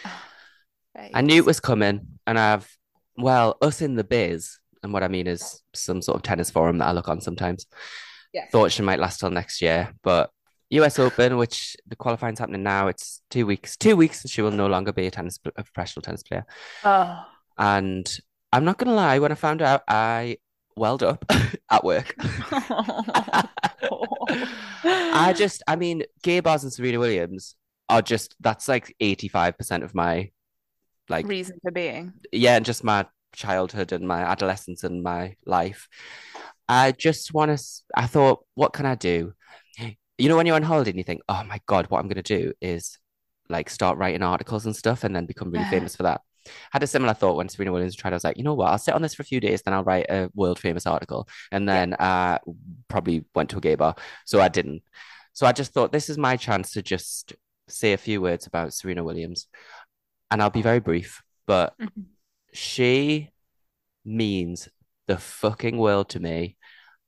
I 1.15 1.21
knew 1.21 1.37
it 1.37 1.47
was 1.47 1.61
coming, 1.61 2.19
and 2.27 2.37
I've, 2.37 2.77
well, 3.17 3.57
us 3.63 3.81
in 3.81 3.95
the 3.95 4.05
biz, 4.05 4.59
and 4.83 4.93
what 4.93 5.05
I 5.05 5.09
mean 5.09 5.29
is 5.29 5.63
some 5.73 6.03
sort 6.03 6.17
of 6.17 6.23
tennis 6.23 6.51
forum 6.51 6.79
that 6.79 6.89
I 6.89 6.93
look 6.93 7.09
on 7.09 7.21
sometimes, 7.21 7.67
Yeah. 8.33 8.47
thought 8.51 8.73
she 8.73 8.83
might 8.83 8.99
last 8.99 9.21
till 9.21 9.31
next 9.31 9.61
year, 9.63 9.93
but 10.03 10.31
US 10.71 10.99
Open, 10.99 11.37
which 11.37 11.77
the 11.87 11.97
qualifying's 11.97 12.39
happening 12.39 12.63
now, 12.63 12.89
it's 12.89 13.21
two 13.31 13.45
weeks, 13.47 13.77
two 13.77 13.95
weeks, 13.95 14.23
and 14.23 14.31
she 14.31 14.41
will 14.43 14.51
no 14.51 14.67
longer 14.67 14.93
be 14.93 15.07
a 15.07 15.11
tennis, 15.11 15.39
a 15.45 15.63
professional 15.65 16.03
tennis 16.03 16.23
player. 16.23 16.47
Oh. 16.85 17.25
And 17.59 18.11
I'm 18.53 18.65
not 18.65 18.79
gonna 18.79 18.95
lie, 18.95 19.19
when 19.19 19.33
I 19.33 19.35
found 19.35 19.61
out, 19.63 19.83
I 19.87 20.39
welled 20.77 21.03
up 21.03 21.25
at 21.71 21.85
work. 21.85 22.15
I 24.85 25.35
just, 25.37 25.63
I 25.69 25.77
mean, 25.77 26.05
gay 26.23 26.41
bars 26.41 26.63
and 26.65 26.73
Serena 26.73 26.99
Williams 26.99 27.55
are 27.89 28.03
just, 28.03 28.35
that's 28.41 28.69
like 28.69 28.95
85% 29.01 29.83
of 29.83 29.95
my, 29.95 30.31
like, 31.09 31.27
reason 31.27 31.59
for 31.63 31.71
being. 31.71 32.15
yeah, 32.33 32.57
and 32.57 32.65
just 32.65 32.83
my 32.85 33.07
childhood 33.35 33.93
and 33.93 34.07
my 34.07 34.23
adolescence 34.23 34.85
and 34.85 35.03
my 35.03 35.37
life. 35.47 35.89
I 36.69 36.93
just 36.93 37.35
want 37.35 37.57
to, 37.57 37.65
I 37.95 38.07
thought, 38.07 38.45
what 38.55 38.73
can 38.73 38.87
I 38.87 38.95
do? 38.95 39.35
You 40.19 40.29
know, 40.29 40.37
when 40.37 40.47
you're 40.47 40.57
on 40.57 40.63
holiday 40.63 40.91
and 40.91 40.99
you 40.99 41.05
think, 41.05 41.23
oh 41.29 41.43
my 41.45 41.61
God, 41.67 41.87
what 41.89 41.99
I'm 41.99 42.07
going 42.09 42.23
to 42.23 42.39
do 42.39 42.53
is 42.61 42.99
like 43.49 43.69
start 43.69 43.99
writing 43.99 44.23
articles 44.23 44.67
and 44.67 44.77
stuff 44.77 45.05
and 45.05 45.15
then 45.15 45.27
become 45.27 45.51
really 45.51 45.65
famous 45.65 45.97
for 45.97 46.05
that. 46.05 46.21
had 46.71 46.83
a 46.83 46.87
similar 46.87 47.15
thought 47.15 47.37
when 47.37 47.49
Serena 47.49 47.73
Williams 47.73 47.97
tried. 47.97 48.13
I 48.13 48.17
was 48.17 48.25
like, 48.25 48.37
you 48.37 48.45
know 48.45 48.55
what? 48.55 48.71
I'll 48.71 48.79
sit 48.79 48.95
on 48.95 49.03
this 49.03 49.15
for 49.15 49.23
a 49.23 49.27
few 49.27 49.41
days, 49.41 49.63
then 49.63 49.75
I'll 49.75 49.85
write 49.85 50.07
a 50.09 50.31
world 50.35 50.59
famous 50.59 50.87
article. 50.87 51.29
And 51.51 51.69
then 51.69 51.95
uh 51.95 52.39
probably 52.89 53.25
went 53.35 53.51
to 53.51 53.59
a 53.59 53.61
gay 53.61 53.75
bar. 53.75 53.97
So 54.25 54.41
I 54.41 54.49
didn't. 54.49 54.83
So 55.33 55.47
I 55.47 55.53
just 55.53 55.73
thought 55.73 55.93
this 55.93 56.09
is 56.09 56.19
my 56.19 56.37
chance 56.37 56.73
to 56.73 56.83
just 56.83 57.35
say 57.69 57.93
a 57.93 57.99
few 57.99 58.21
words 58.21 58.47
about 58.47 58.75
Serena 58.75 59.03
Williams. 59.03 59.49
And 60.31 60.43
I'll 60.43 60.51
be 60.51 60.63
very 60.63 60.81
brief, 60.81 61.23
but 61.47 61.75
Mhm. 61.81 62.05
she 62.53 63.31
means 64.05 64.69
the 65.13 65.19
fucking 65.19 65.77
world 65.77 66.09
to 66.09 66.21
me. 66.21 66.57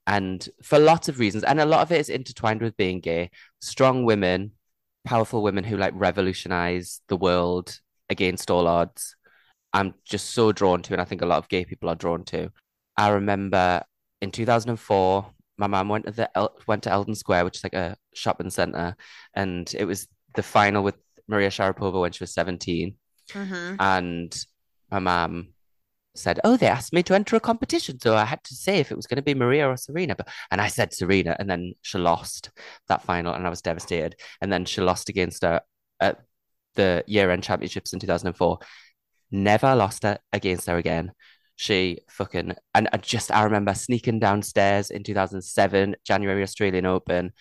And 0.06 0.46
for 0.62 0.78
lots 0.78 1.08
of 1.08 1.18
reasons. 1.18 1.44
And 1.44 1.58
a 1.58 1.64
lot 1.64 1.80
of 1.80 1.90
it 1.90 2.00
is 2.00 2.10
intertwined 2.10 2.60
with 2.60 2.76
being 2.76 3.00
gay. 3.00 3.30
Strong 3.62 4.04
women, 4.04 4.52
powerful 5.04 5.42
women 5.42 5.64
who 5.64 5.78
like 5.78 5.94
revolutionize 5.96 7.00
the 7.08 7.16
world 7.16 7.80
against 8.10 8.50
all 8.50 8.66
odds. 8.66 9.16
I'm 9.72 9.94
just 10.04 10.30
so 10.30 10.52
drawn 10.52 10.82
to, 10.82 10.92
and 10.92 11.00
I 11.00 11.06
think 11.06 11.22
a 11.22 11.26
lot 11.26 11.38
of 11.38 11.48
gay 11.48 11.64
people 11.64 11.88
are 11.88 11.94
drawn 11.94 12.24
to. 12.26 12.50
I 12.98 13.08
remember 13.08 13.82
in 14.20 14.30
2004, 14.30 15.26
my 15.56 15.66
mum 15.66 15.88
went 15.88 16.04
to 16.04 16.12
the 16.12 16.28
El- 16.36 16.54
went 16.66 16.82
to 16.82 16.90
Eldon 16.90 17.14
Square, 17.14 17.46
which 17.46 17.56
is 17.56 17.64
like 17.64 17.74
a 17.74 17.96
shopping 18.14 18.50
center, 18.50 18.96
and 19.34 19.72
it 19.78 19.86
was 19.86 20.08
the 20.34 20.42
final 20.42 20.82
with 20.82 20.96
Maria 21.26 21.48
Sharapova 21.48 22.00
when 22.02 22.12
she 22.12 22.22
was 22.22 22.34
17 22.34 22.96
Mhm. 23.30 23.76
and 23.80 24.46
my 24.90 24.98
mum 24.98 25.53
said, 26.14 26.40
"Oh, 26.44 26.56
they 26.56 26.66
asked 26.66 26.92
me 26.92 27.02
to 27.04 27.14
enter 27.14 27.36
a 27.36 27.40
competition, 27.40 27.98
so 28.00 28.16
I 28.16 28.24
had 28.24 28.42
to 28.44 28.54
say 28.54 28.78
if 28.78 28.90
it 28.90 28.96
was 28.96 29.06
going 29.06 29.16
to 29.16 29.22
be 29.22 29.34
Maria 29.34 29.68
or 29.68 29.76
Serena." 29.76 30.14
But 30.16 30.28
and 30.50 30.60
I 30.60 30.68
said 30.68 30.92
Serena, 30.92 31.36
and 31.38 31.48
then 31.50 31.74
she 31.82 31.98
lost 31.98 32.50
that 32.88 33.02
final, 33.02 33.34
and 33.34 33.46
I 33.46 33.50
was 33.50 33.62
devastated. 33.62 34.16
And 34.40 34.52
then 34.52 34.64
she 34.64 34.80
lost 34.80 35.08
against 35.08 35.42
her 35.42 35.60
at 36.00 36.20
the 36.74 37.04
year-end 37.06 37.42
championships 37.44 37.92
in 37.92 38.00
2004. 38.00 38.58
Never 39.30 39.74
lost 39.74 40.02
her 40.04 40.18
against 40.32 40.66
her 40.68 40.76
again. 40.76 41.12
She 41.56 42.00
fucking 42.10 42.54
and 42.74 42.88
I 42.92 42.96
just 42.98 43.30
I 43.30 43.44
remember 43.44 43.74
sneaking 43.74 44.18
downstairs 44.18 44.90
in 44.90 45.04
2007 45.04 45.96
January 46.04 46.42
Australian 46.42 46.86
Open 46.86 47.32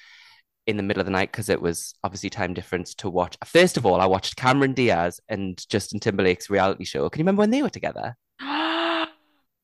in 0.67 0.77
the 0.77 0.83
middle 0.83 1.01
of 1.01 1.05
the 1.05 1.11
night 1.11 1.31
because 1.31 1.49
it 1.49 1.61
was 1.61 1.93
obviously 2.03 2.29
time 2.29 2.53
difference 2.53 2.93
to 2.95 3.09
watch. 3.09 3.37
First 3.45 3.77
of 3.77 3.85
all, 3.85 3.99
I 3.99 4.05
watched 4.05 4.35
Cameron 4.35 4.73
Diaz 4.73 5.19
and 5.29 5.63
Justin 5.69 5.99
Timberlake's 5.99 6.49
reality 6.49 6.85
show. 6.85 7.09
Can 7.09 7.19
you 7.19 7.23
remember 7.23 7.41
when 7.41 7.49
they 7.49 7.61
were 7.61 7.69
together? 7.69 8.15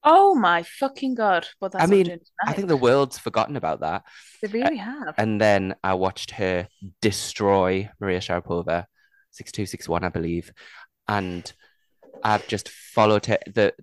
Oh 0.04 0.36
my 0.36 0.64
fucking 0.64 1.16
god! 1.16 1.48
Well, 1.60 1.70
that's 1.70 1.84
I 1.84 1.88
mean, 1.88 2.20
I 2.46 2.54
think 2.54 2.68
the 2.68 2.78
world's 2.78 3.18
forgotten 3.20 3.56
about 3.56 3.82
that. 3.82 4.04
they 4.42 4.48
really 4.48 4.78
have. 4.78 5.16
And 5.18 5.40
then 5.40 5.76
I 5.84 5.94
watched 5.96 6.32
her 6.32 6.68
destroy 7.02 7.90
Maria 8.00 8.20
Sharapova, 8.20 8.86
6-2, 9.32 9.64
6-1, 9.68 10.04
I 10.04 10.10
believe. 10.10 10.52
And 11.08 11.52
I've 12.24 12.48
just 12.48 12.70
followed 12.70 13.26
her 13.28 13.40
the 13.48 13.74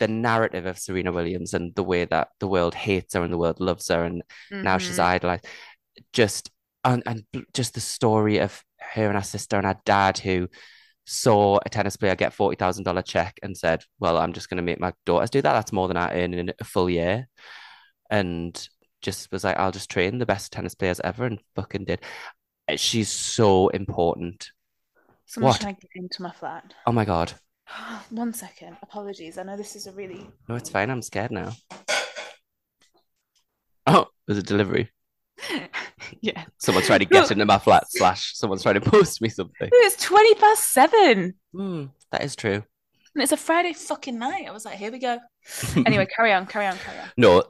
the 0.00 0.08
narrative 0.08 0.64
of 0.66 0.78
Serena 0.78 1.12
Williams 1.12 1.52
and 1.54 1.74
the 1.74 1.82
way 1.84 2.06
that 2.06 2.28
the 2.40 2.48
world 2.48 2.74
hates 2.74 3.14
her 3.14 3.22
and 3.22 3.32
the 3.32 3.38
world 3.38 3.60
loves 3.60 3.88
her 3.88 4.04
and 4.04 4.22
now 4.50 4.78
she's 4.78 4.98
Mhm. 4.98 5.04
idolized. 5.04 5.46
Just 6.12 6.50
and, 6.84 7.02
and 7.06 7.24
just 7.52 7.74
the 7.74 7.80
story 7.80 8.38
of 8.38 8.64
her 8.94 9.06
and 9.06 9.14
her 9.16 9.22
sister 9.22 9.56
and 9.56 9.66
her 9.66 9.78
dad 9.84 10.18
who 10.18 10.48
saw 11.04 11.58
a 11.64 11.68
tennis 11.68 11.96
player 11.96 12.14
get 12.14 12.32
forty 12.32 12.56
thousand 12.56 12.84
dollar 12.84 13.02
check 13.02 13.38
and 13.42 13.56
said, 13.56 13.84
"Well, 13.98 14.18
I'm 14.18 14.32
just 14.32 14.48
going 14.48 14.56
to 14.58 14.62
make 14.62 14.80
my 14.80 14.92
daughters 15.06 15.30
do 15.30 15.42
that. 15.42 15.52
That's 15.52 15.72
more 15.72 15.88
than 15.88 15.96
I 15.96 16.22
earn 16.22 16.34
in 16.34 16.52
a 16.58 16.64
full 16.64 16.88
year," 16.90 17.28
and 18.10 18.68
just 19.00 19.30
was 19.32 19.44
like, 19.44 19.58
"I'll 19.58 19.72
just 19.72 19.90
train 19.90 20.18
the 20.18 20.26
best 20.26 20.52
tennis 20.52 20.74
players 20.74 21.00
ever," 21.02 21.24
and 21.24 21.40
fucking 21.56 21.84
did. 21.84 22.00
She's 22.76 23.10
so 23.10 23.68
important. 23.68 24.50
Someone's 25.26 25.54
What? 25.54 25.60
trying 25.62 25.76
to 25.76 25.80
get 25.94 26.02
into 26.02 26.22
my 26.22 26.30
flat. 26.30 26.74
Oh 26.86 26.92
my 26.92 27.04
god. 27.04 27.32
One 28.10 28.32
second. 28.32 28.76
Apologies. 28.82 29.38
I 29.38 29.42
know 29.42 29.56
this 29.56 29.76
is 29.76 29.86
a 29.86 29.92
really. 29.92 30.26
No, 30.48 30.54
it's 30.56 30.70
fine. 30.70 30.90
I'm 30.90 31.02
scared 31.02 31.30
now. 31.30 31.52
Oh, 33.86 34.06
there's 34.26 34.38
a 34.38 34.42
delivery. 34.42 34.90
yeah. 36.20 36.44
Someone's 36.58 36.86
trying 36.86 37.00
to 37.00 37.04
get 37.04 37.30
into 37.30 37.44
my 37.44 37.58
flat. 37.58 37.84
Slash, 37.88 38.36
someone's 38.36 38.62
trying 38.62 38.80
to 38.80 38.80
post 38.80 39.20
me 39.22 39.28
something. 39.28 39.68
It's 39.72 40.02
20 40.04 40.34
past 40.34 40.72
seven. 40.72 41.34
Hmm, 41.54 41.86
that 42.10 42.22
is 42.22 42.36
true. 42.36 42.62
And 43.14 43.22
it's 43.22 43.32
a 43.32 43.36
Friday 43.36 43.72
fucking 43.72 44.18
night. 44.18 44.46
I 44.48 44.52
was 44.52 44.64
like, 44.64 44.76
here 44.76 44.90
we 44.92 44.98
go. 44.98 45.18
Anyway, 45.86 46.06
carry 46.14 46.32
on, 46.32 46.46
carry 46.46 46.66
on, 46.66 46.76
carry 46.78 46.98
on. 46.98 47.08
No, 47.16 47.42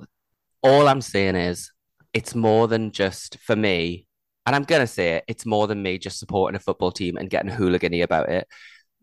all 0.62 0.88
I'm 0.88 1.00
saying 1.00 1.36
is 1.36 1.70
it's 2.12 2.34
more 2.34 2.68
than 2.68 2.90
just 2.90 3.38
for 3.40 3.54
me, 3.56 4.06
and 4.46 4.56
I'm 4.56 4.64
gonna 4.64 4.86
say 4.86 5.16
it, 5.16 5.24
it's 5.28 5.46
more 5.46 5.66
than 5.66 5.82
me 5.82 5.98
just 5.98 6.18
supporting 6.18 6.56
a 6.56 6.60
football 6.60 6.90
team 6.90 7.16
and 7.16 7.30
getting 7.30 7.50
hooligan 7.50 8.00
about 8.02 8.28
it. 8.28 8.48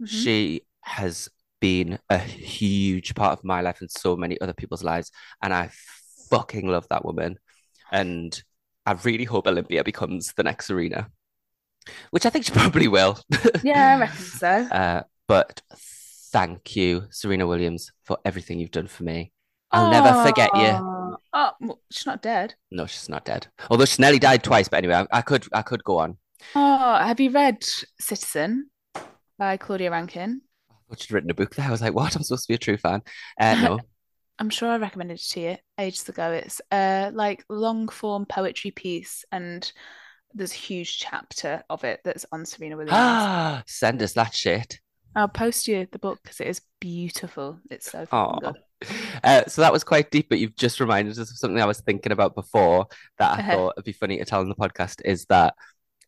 Mhm. 0.01 0.07
She 0.07 0.61
has 0.81 1.29
been 1.59 1.99
a 2.09 2.17
huge 2.17 3.13
part 3.15 3.37
of 3.37 3.43
my 3.43 3.61
life 3.61 3.81
and 3.81 3.91
so 3.91 4.15
many 4.15 4.39
other 4.41 4.53
people's 4.53 4.83
lives, 4.83 5.11
and 5.41 5.53
I 5.53 5.69
fucking 6.29 6.67
love 6.67 6.87
that 6.89 7.05
woman. 7.05 7.37
And 7.91 8.41
I 8.89 8.93
really 9.03 9.23
hope 9.25 9.45
Olympia 9.45 9.83
becomes 9.83 10.33
the 10.33 10.41
next 10.41 10.65
Serena, 10.65 11.09
which 12.09 12.25
I 12.25 12.31
think 12.31 12.45
she 12.45 12.51
probably 12.59 12.87
will. 12.87 13.19
Yeah, 13.63 13.95
I 13.95 13.99
reckon 13.99 14.17
so. 14.17 14.47
Uh, 14.47 15.03
but 15.27 15.61
thank 16.31 16.75
you, 16.75 17.05
Serena 17.11 17.45
Williams, 17.45 17.91
for 18.03 18.17
everything 18.25 18.59
you've 18.59 18.71
done 18.71 18.87
for 18.87 19.03
me. 19.03 19.31
I'll 19.71 19.91
never 19.91 20.23
forget 20.27 20.49
you. 20.55 20.71
Oh, 21.31 21.51
well, 21.61 21.79
she's 21.91 22.07
not 22.07 22.23
dead. 22.23 22.55
No, 22.71 22.87
she's 22.87 23.07
not 23.09 23.25
dead. 23.25 23.45
Although 23.69 23.85
she 23.85 24.01
nearly 24.01 24.17
died 24.17 24.43
twice, 24.43 24.67
but 24.67 24.77
anyway, 24.77 24.95
I, 24.95 25.19
I 25.19 25.21
could 25.21 25.45
I 25.53 25.61
could 25.61 25.83
go 25.83 25.99
on. 25.99 26.17
Oh, 26.55 26.95
have 26.97 27.19
you 27.19 27.29
read 27.29 27.63
Citizen 27.99 28.71
by 29.37 29.57
Claudia 29.57 29.91
Rankine? 29.91 30.41
I 30.71 30.75
thought 30.89 31.01
she'd 31.01 31.11
written 31.11 31.29
a 31.29 31.35
book 31.35 31.53
there. 31.53 31.67
I 31.67 31.71
was 31.71 31.81
like, 31.83 31.93
what? 31.93 32.15
I'm 32.15 32.23
supposed 32.23 32.45
to 32.45 32.47
be 32.47 32.55
a 32.55 32.57
true 32.57 32.77
fan. 32.77 33.03
Uh, 33.39 33.55
no. 33.61 33.79
I'm 34.39 34.49
sure 34.49 34.69
I 34.69 34.77
recommended 34.77 35.15
it 35.19 35.23
to 35.31 35.39
you 35.41 35.57
ages 35.77 36.07
ago. 36.07 36.31
It's 36.31 36.61
a 36.71 37.11
like 37.13 37.43
long 37.49 37.89
form 37.89 38.25
poetry 38.25 38.71
piece, 38.71 39.25
and 39.31 39.69
there's 40.33 40.51
a 40.53 40.55
huge 40.55 40.97
chapter 40.99 41.63
of 41.69 41.83
it 41.83 42.01
that's 42.03 42.25
on 42.31 42.45
Serena 42.45 42.77
Williams. 42.77 42.95
Ah, 42.95 43.63
send 43.67 44.01
us 44.01 44.13
that 44.13 44.33
shit. 44.33 44.79
I'll 45.15 45.27
post 45.27 45.67
you 45.67 45.87
the 45.91 45.99
book 45.99 46.19
because 46.23 46.39
it 46.39 46.47
is 46.47 46.61
beautiful. 46.79 47.59
It's 47.69 47.91
so 47.91 48.07
good. 48.39 48.55
Uh, 49.23 49.43
so 49.45 49.61
that 49.61 49.73
was 49.73 49.83
quite 49.83 50.09
deep, 50.09 50.29
but 50.29 50.39
you've 50.39 50.55
just 50.55 50.79
reminded 50.79 51.11
us 51.11 51.29
of 51.29 51.37
something 51.37 51.61
I 51.61 51.65
was 51.65 51.81
thinking 51.81 52.13
about 52.13 52.33
before 52.33 52.87
that 53.17 53.31
I 53.33 53.39
Uh-huh. 53.39 53.57
thought 53.57 53.73
would 53.75 53.83
be 53.83 53.91
funny 53.91 54.17
to 54.17 54.23
tell 54.25 54.41
in 54.41 54.47
the 54.47 54.55
podcast 54.55 55.01
is 55.03 55.25
that 55.25 55.53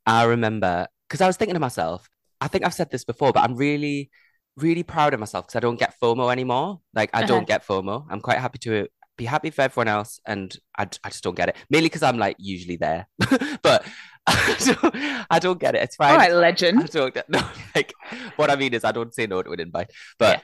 I 0.05 0.23
remember 0.23 0.87
because 1.07 1.21
I 1.21 1.27
was 1.27 1.37
thinking 1.37 1.55
to 1.55 1.59
myself, 1.59 2.09
I 2.39 2.47
think 2.47 2.63
I've 2.65 2.73
said 2.73 2.89
this 2.89 3.03
before, 3.03 3.33
but 3.33 3.43
I'm 3.43 3.55
really, 3.57 4.09
really 4.57 4.83
proud 4.83 5.13
of 5.13 5.19
myself 5.19 5.45
because 5.47 5.55
I 5.55 5.59
don't 5.61 5.79
get 5.79 5.93
FOMO 6.01 6.31
anymore. 6.31 6.81
Like 6.93 7.09
I 7.13 7.19
Uh-huh. 7.19 7.27
don't 7.27 7.47
get 7.47 7.65
FOMO. 7.65 8.05
I'm 8.09 8.21
quite 8.21 8.37
happy 8.39 8.59
to 8.59 8.87
be 9.17 9.25
happy 9.25 9.49
for 9.49 9.61
everyone 9.61 9.87
else, 9.87 10.19
and 10.25 10.55
I, 10.77 10.83
I 11.03 11.09
just 11.09 11.23
don't 11.23 11.35
get 11.35 11.49
it. 11.49 11.55
Mainly 11.69 11.87
because 11.89 12.03
I'm 12.03 12.17
like 12.17 12.35
usually 12.39 12.77
there, 12.77 13.07
but 13.61 13.85
I 14.27 14.55
don't, 14.59 14.95
I 15.31 15.39
don't 15.39 15.59
get 15.59 15.75
it. 15.75 15.81
It's 15.83 15.95
fine. 15.95 16.11
All 16.11 16.17
right, 16.17 16.31
I 16.31 16.35
legend. 16.35 16.89
don't 16.91 17.13
get 17.13 17.29
no. 17.29 17.41
Like 17.75 17.93
what 18.35 18.49
I 18.51 18.55
mean 18.55 18.73
is, 18.73 18.83
I 18.83 18.91
don't 18.91 19.13
say 19.13 19.27
no 19.27 19.41
to 19.41 19.51
an 19.51 19.59
invite, 19.59 19.91
but 20.19 20.37
Yeah. 20.37 20.43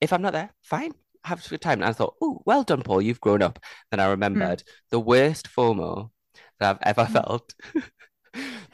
if 0.00 0.12
I'm 0.12 0.22
not 0.22 0.32
there, 0.32 0.50
fine. 0.62 0.92
Have 1.24 1.44
a 1.44 1.48
good 1.48 1.60
time. 1.60 1.80
And 1.80 1.84
I 1.88 1.92
thought, 1.92 2.14
oh, 2.22 2.40
well 2.46 2.62
done, 2.62 2.82
Paul. 2.82 3.02
You've 3.02 3.20
grown 3.20 3.42
up. 3.42 3.58
Then 3.90 4.00
I 4.00 4.08
remembered 4.10 4.62
the 4.90 5.00
worst 5.00 5.48
FOMO 5.54 6.10
that 6.60 6.70
I've 6.70 6.96
ever 6.98 7.04
Mm. 7.08 7.12
felt. 7.12 7.54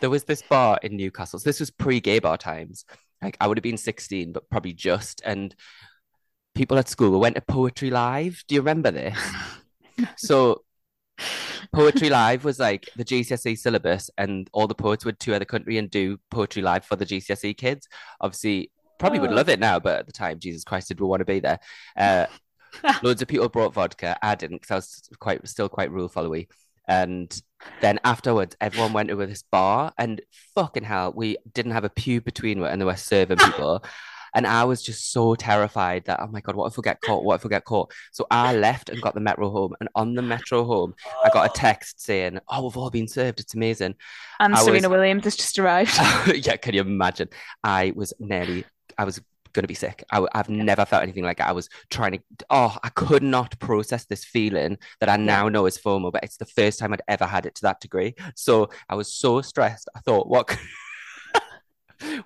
there 0.00 0.10
was 0.10 0.24
this 0.24 0.42
bar 0.42 0.78
in 0.82 0.96
Newcastle. 0.96 1.38
So 1.38 1.48
this 1.48 1.60
was 1.60 1.70
pre-gay 1.70 2.18
bar 2.18 2.36
times. 2.36 2.84
Like 3.24 3.36
I 3.40 3.46
would 3.46 3.56
have 3.58 3.62
been 3.62 3.76
16, 3.78 4.32
but 4.32 4.48
probably 4.50 4.74
just. 4.74 5.22
And 5.24 5.54
people 6.54 6.78
at 6.78 6.88
school 6.88 7.18
went 7.18 7.34
to 7.36 7.40
Poetry 7.40 7.90
Live. 7.90 8.44
Do 8.46 8.54
you 8.54 8.60
remember 8.60 8.90
this? 8.90 9.18
So 10.16 10.64
Poetry 11.72 12.10
Live 12.10 12.44
was 12.44 12.58
like 12.58 12.88
the 12.96 13.04
GCSE 13.04 13.56
syllabus, 13.56 14.10
and 14.18 14.50
all 14.52 14.66
the 14.66 14.74
poets 14.74 15.04
would 15.04 15.20
tour 15.20 15.38
the 15.38 15.44
country 15.44 15.78
and 15.78 15.88
do 15.88 16.18
Poetry 16.30 16.62
Live 16.62 16.84
for 16.84 16.96
the 16.96 17.06
GCSE 17.06 17.56
kids. 17.56 17.88
Obviously, 18.20 18.72
probably 18.98 19.20
would 19.20 19.30
Oh. 19.30 19.34
love 19.34 19.48
it 19.48 19.60
now, 19.60 19.78
but 19.78 20.00
at 20.00 20.06
the 20.06 20.12
time, 20.12 20.40
Jesus 20.40 20.64
Christ, 20.64 20.88
did 20.88 21.00
we 21.00 21.06
want 21.06 21.20
to 21.20 21.24
be 21.24 21.38
there? 21.40 21.60
Uh, 21.96 22.26
loads 23.04 23.22
of 23.22 23.28
people 23.28 23.48
brought 23.48 23.72
vodka. 23.72 24.18
I 24.20 24.34
didn't 24.34 24.62
because 24.62 24.70
I 24.72 24.76
was 24.76 25.08
quite 25.20 25.46
still 25.46 25.68
quite 25.68 25.92
rule 25.92 26.08
followy. 26.08 26.48
And 26.86 27.34
then 27.80 27.98
afterwards, 28.04 28.56
everyone 28.60 28.92
went 28.92 29.08
to 29.08 29.16
this 29.16 29.42
bar, 29.42 29.92
and 29.98 30.20
fucking 30.54 30.84
hell, 30.84 31.12
we 31.14 31.38
didn't 31.52 31.72
have 31.72 31.84
a 31.84 31.90
pew 31.90 32.20
between 32.20 32.62
us, 32.62 32.70
and 32.70 32.80
they 32.80 32.84
were 32.84 32.96
serving 32.96 33.38
people. 33.38 33.84
And 34.34 34.48
I 34.48 34.64
was 34.64 34.82
just 34.82 35.12
so 35.12 35.36
terrified 35.36 36.06
that, 36.06 36.18
oh 36.20 36.26
my 36.26 36.40
God, 36.40 36.56
what 36.56 36.66
if 36.66 36.76
we 36.76 36.82
get 36.82 37.00
caught? 37.00 37.22
What 37.22 37.36
if 37.36 37.44
we 37.44 37.50
get 37.50 37.64
caught? 37.64 37.92
So 38.10 38.26
I 38.30 38.54
left 38.56 38.90
and 38.90 39.00
got 39.00 39.14
the 39.14 39.20
metro 39.20 39.48
home. 39.48 39.74
And 39.78 39.88
on 39.94 40.14
the 40.14 40.22
metro 40.22 40.64
home, 40.64 40.94
I 41.24 41.30
got 41.30 41.46
a 41.46 41.50
oh. 41.50 41.54
text 41.54 42.00
saying, 42.00 42.40
oh, 42.48 42.64
we've 42.64 42.76
all 42.76 42.90
been 42.90 43.06
served. 43.06 43.38
It's 43.38 43.54
amazing. 43.54 43.94
And 44.40 44.52
I 44.52 44.58
was- 44.58 44.66
Serena 44.66 44.90
Williams 44.90 45.22
has 45.22 45.36
just 45.36 45.56
arrived. 45.56 45.96
yeah, 46.34 46.56
can 46.56 46.74
you 46.74 46.80
imagine? 46.80 47.28
I 47.62 47.92
was 47.94 48.12
nearly, 48.18 48.64
I 48.98 49.04
was 49.04 49.20
going 49.54 49.62
to 49.62 49.68
be 49.68 49.74
sick. 49.74 50.04
I, 50.10 50.26
have 50.34 50.48
never 50.48 50.84
felt 50.84 51.02
anything 51.02 51.24
like 51.24 51.40
it. 51.40 51.46
I 51.46 51.52
was 51.52 51.68
trying 51.90 52.12
to, 52.12 52.20
oh, 52.50 52.76
I 52.82 52.90
could 52.90 53.22
not 53.22 53.58
process 53.58 54.04
this 54.04 54.24
feeling 54.24 54.78
that 55.00 55.08
I 55.08 55.16
now 55.16 55.48
know 55.48 55.66
is 55.66 55.78
FOMO, 55.78 56.12
but 56.12 56.24
it's 56.24 56.36
the 56.36 56.44
first 56.44 56.78
time 56.78 56.92
I'd 56.92 57.02
ever 57.08 57.24
had 57.24 57.46
it 57.46 57.54
to 57.56 57.62
that 57.62 57.80
degree. 57.80 58.14
So 58.34 58.68
I 58.88 58.94
was 58.94 59.12
so 59.12 59.40
stressed. 59.40 59.88
I 59.96 60.00
thought, 60.00 60.28
what? 60.28 60.56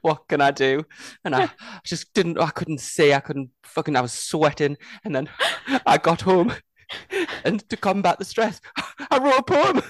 What 0.01 0.27
can 0.29 0.41
I 0.41 0.51
do? 0.51 0.85
And 1.25 1.37
I 1.37 1.51
just 1.85 2.13
didn't, 2.15 2.41
I 2.41 2.51
couldn't 2.51 2.81
see, 2.81 3.13
I 3.13 3.21
couldn't 3.21 3.51
fucking, 3.63 3.95
I 3.95 4.01
was 4.01 4.13
sweating. 4.13 4.77
And 5.05 5.15
then 5.15 5.29
I 5.87 5.99
got 5.99 6.23
home 6.23 6.53
and 7.45 7.69
to 7.69 7.77
combat 7.77 8.19
the 8.19 8.25
stress, 8.25 8.61
I 9.11 9.19
wrote 9.19 9.39
a 9.39 9.43
poem. 9.43 9.83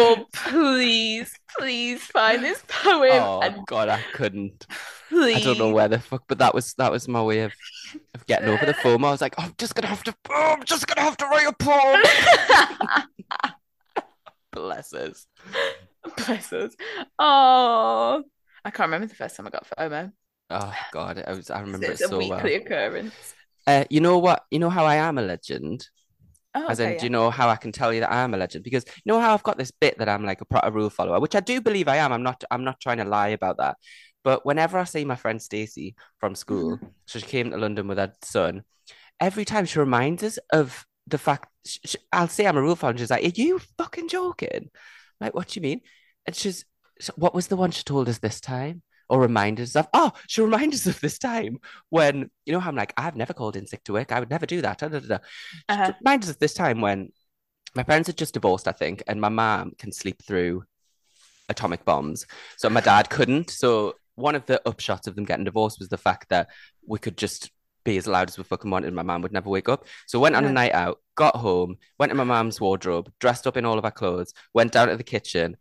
Paul, 0.00 0.26
please, 0.32 1.32
please 1.58 2.02
find 2.02 2.42
this 2.44 2.62
poem 2.68 3.10
Oh 3.10 3.40
and 3.42 3.66
God, 3.66 3.88
I 3.88 4.02
couldn't. 4.14 4.66
please. 5.08 5.36
I 5.36 5.40
don't 5.40 5.58
know 5.58 5.70
where 5.70 5.88
the 5.88 5.98
fuck, 5.98 6.24
but 6.28 6.38
that 6.38 6.54
was 6.54 6.74
that 6.74 6.90
was 6.90 7.06
my 7.08 7.22
way 7.22 7.40
of, 7.40 7.52
of 8.14 8.26
getting 8.26 8.48
over 8.48 8.64
the 8.66 8.72
FOMO. 8.74 9.06
I 9.06 9.10
was 9.10 9.20
like, 9.20 9.34
oh, 9.38 9.44
I'm 9.44 9.54
just 9.58 9.74
gonna 9.74 9.88
have 9.88 10.02
to, 10.04 10.14
oh, 10.30 10.54
I'm 10.58 10.64
just 10.64 10.86
gonna 10.86 11.02
have 11.02 11.16
to 11.18 11.26
write 11.26 11.46
a 11.46 11.52
poem. 11.52 12.00
Bless 14.52 14.92
us. 14.92 15.26
Bless 16.16 16.52
us. 16.52 16.74
Oh, 17.18 18.22
I 18.64 18.70
can't 18.70 18.88
remember 18.88 19.06
the 19.06 19.14
first 19.14 19.36
time 19.36 19.46
I 19.46 19.50
got 19.50 19.66
FOMO. 19.78 20.12
Oh 20.50 20.74
God, 20.92 21.22
I 21.26 21.32
was 21.32 21.50
I 21.50 21.60
remember 21.60 21.86
It's 21.86 22.00
it 22.00 22.06
a 22.06 22.08
so 22.08 22.18
well. 22.18 22.30
weekly 22.30 22.54
occurrence. 22.56 23.34
Uh, 23.66 23.84
you 23.90 24.00
know 24.00 24.18
what? 24.18 24.44
You 24.50 24.58
know 24.58 24.70
how 24.70 24.84
I 24.84 24.96
am 24.96 25.18
a 25.18 25.22
legend. 25.22 25.88
Oh, 26.54 26.68
As 26.68 26.80
okay, 26.80 26.90
in, 26.90 26.94
yeah. 26.94 26.98
do 26.98 27.06
you 27.06 27.10
know 27.10 27.30
how 27.30 27.48
I 27.48 27.56
can 27.56 27.72
tell 27.72 27.92
you 27.92 28.00
that 28.00 28.10
I 28.12 28.22
am 28.22 28.34
a 28.34 28.36
legend? 28.36 28.64
Because 28.64 28.84
you 28.86 29.12
know 29.12 29.20
how 29.20 29.34
I've 29.34 29.42
got 29.42 29.56
this 29.58 29.70
bit 29.70 29.98
that 29.98 30.08
I'm 30.08 30.24
like 30.24 30.40
a 30.40 30.44
proper 30.44 30.70
rule 30.70 30.90
follower, 30.90 31.20
which 31.20 31.34
I 31.36 31.40
do 31.40 31.60
believe 31.60 31.88
I 31.88 31.96
am. 31.96 32.12
I'm 32.12 32.22
not. 32.22 32.42
I'm 32.50 32.64
not 32.64 32.80
trying 32.80 32.98
to 32.98 33.04
lie 33.04 33.28
about 33.28 33.58
that. 33.58 33.76
But 34.24 34.44
whenever 34.44 34.78
I 34.78 34.84
see 34.84 35.04
my 35.04 35.16
friend 35.16 35.40
Stacey 35.40 35.94
from 36.18 36.34
school, 36.34 36.78
Mm-hmm. 36.78 36.86
so 37.06 37.18
she 37.18 37.26
came 37.26 37.50
to 37.50 37.56
London 37.56 37.86
with 37.88 37.98
her 37.98 38.12
son, 38.24 38.62
every 39.20 39.44
time 39.44 39.64
she 39.66 39.78
reminds 39.78 40.22
us 40.22 40.38
of 40.52 40.84
the 41.06 41.18
fact. 41.18 41.48
sh 41.66 41.78
sh 41.84 41.96
I'll 42.12 42.28
say 42.28 42.46
I'm 42.46 42.56
a 42.56 42.62
rule 42.62 42.76
follower, 42.76 42.90
and 42.92 43.00
she's 43.00 43.10
like, 43.10 43.24
"Are 43.24 43.28
you 43.42 43.60
fucking 43.78 44.08
joking?" 44.08 44.70
Like, 45.20 45.34
what 45.34 45.48
do 45.48 45.58
you 45.60 45.62
mean? 45.62 45.80
And 46.26 46.34
she's, 46.36 46.64
so 47.00 47.12
what 47.16 47.34
was 47.34 47.48
the 47.48 47.56
one 47.56 47.70
she 47.70 47.82
told 47.84 48.08
us 48.08 48.18
this 48.18 48.40
time? 48.40 48.82
Or 49.10 49.20
reminded 49.20 49.64
us 49.64 49.76
of? 49.76 49.88
Oh, 49.92 50.12
she 50.28 50.40
reminds 50.40 50.86
us 50.86 50.94
of 50.94 51.00
this 51.00 51.18
time 51.18 51.58
when 51.90 52.30
you 52.46 52.52
know 52.52 52.60
how 52.60 52.70
I'm 52.70 52.76
like, 52.76 52.94
I've 52.96 53.16
never 53.16 53.34
called 53.34 53.56
in 53.56 53.66
sick 53.66 53.84
to 53.84 53.92
work. 53.92 54.12
I 54.12 54.20
would 54.20 54.30
never 54.30 54.46
do 54.46 54.62
that. 54.62 54.78
Da, 54.78 54.88
da, 54.88 55.00
da. 55.00 55.18
Uh-huh. 55.68 55.92
reminded 56.00 56.28
us 56.28 56.36
of 56.36 56.38
this 56.38 56.54
time 56.54 56.80
when 56.80 57.10
my 57.74 57.82
parents 57.82 58.06
had 58.06 58.16
just 58.16 58.34
divorced, 58.34 58.68
I 58.68 58.72
think, 58.72 59.02
and 59.06 59.20
my 59.20 59.28
mom 59.28 59.72
can 59.78 59.92
sleep 59.92 60.22
through 60.22 60.64
atomic 61.48 61.84
bombs. 61.84 62.26
So 62.56 62.70
my 62.70 62.80
dad 62.80 63.10
couldn't. 63.10 63.50
So 63.50 63.96
one 64.14 64.34
of 64.34 64.46
the 64.46 64.62
upshots 64.64 65.06
of 65.06 65.16
them 65.16 65.24
getting 65.24 65.44
divorced 65.44 65.78
was 65.78 65.88
the 65.88 65.98
fact 65.98 66.28
that 66.30 66.48
we 66.86 66.98
could 66.98 67.18
just 67.18 67.50
be 67.84 67.96
as 67.96 68.06
loud 68.06 68.28
as 68.28 68.36
we 68.36 68.44
fucking 68.44 68.70
wanted 68.70 68.88
and 68.88 68.96
my 68.96 69.02
mom 69.02 69.22
would 69.22 69.32
never 69.32 69.48
wake 69.48 69.68
up. 69.68 69.86
So 70.06 70.20
went 70.20 70.36
on 70.36 70.44
a 70.44 70.52
night 70.52 70.74
out, 70.74 71.00
got 71.14 71.36
home, 71.36 71.76
went 71.98 72.10
to 72.10 72.16
my 72.16 72.24
mom's 72.24 72.60
wardrobe, 72.60 73.10
dressed 73.18 73.46
up 73.46 73.56
in 73.56 73.64
all 73.64 73.78
of 73.78 73.84
our 73.84 73.90
clothes, 73.90 74.34
went 74.52 74.72
down 74.72 74.88
to 74.88 74.96
the 74.96 75.02
kitchen, 75.02 75.56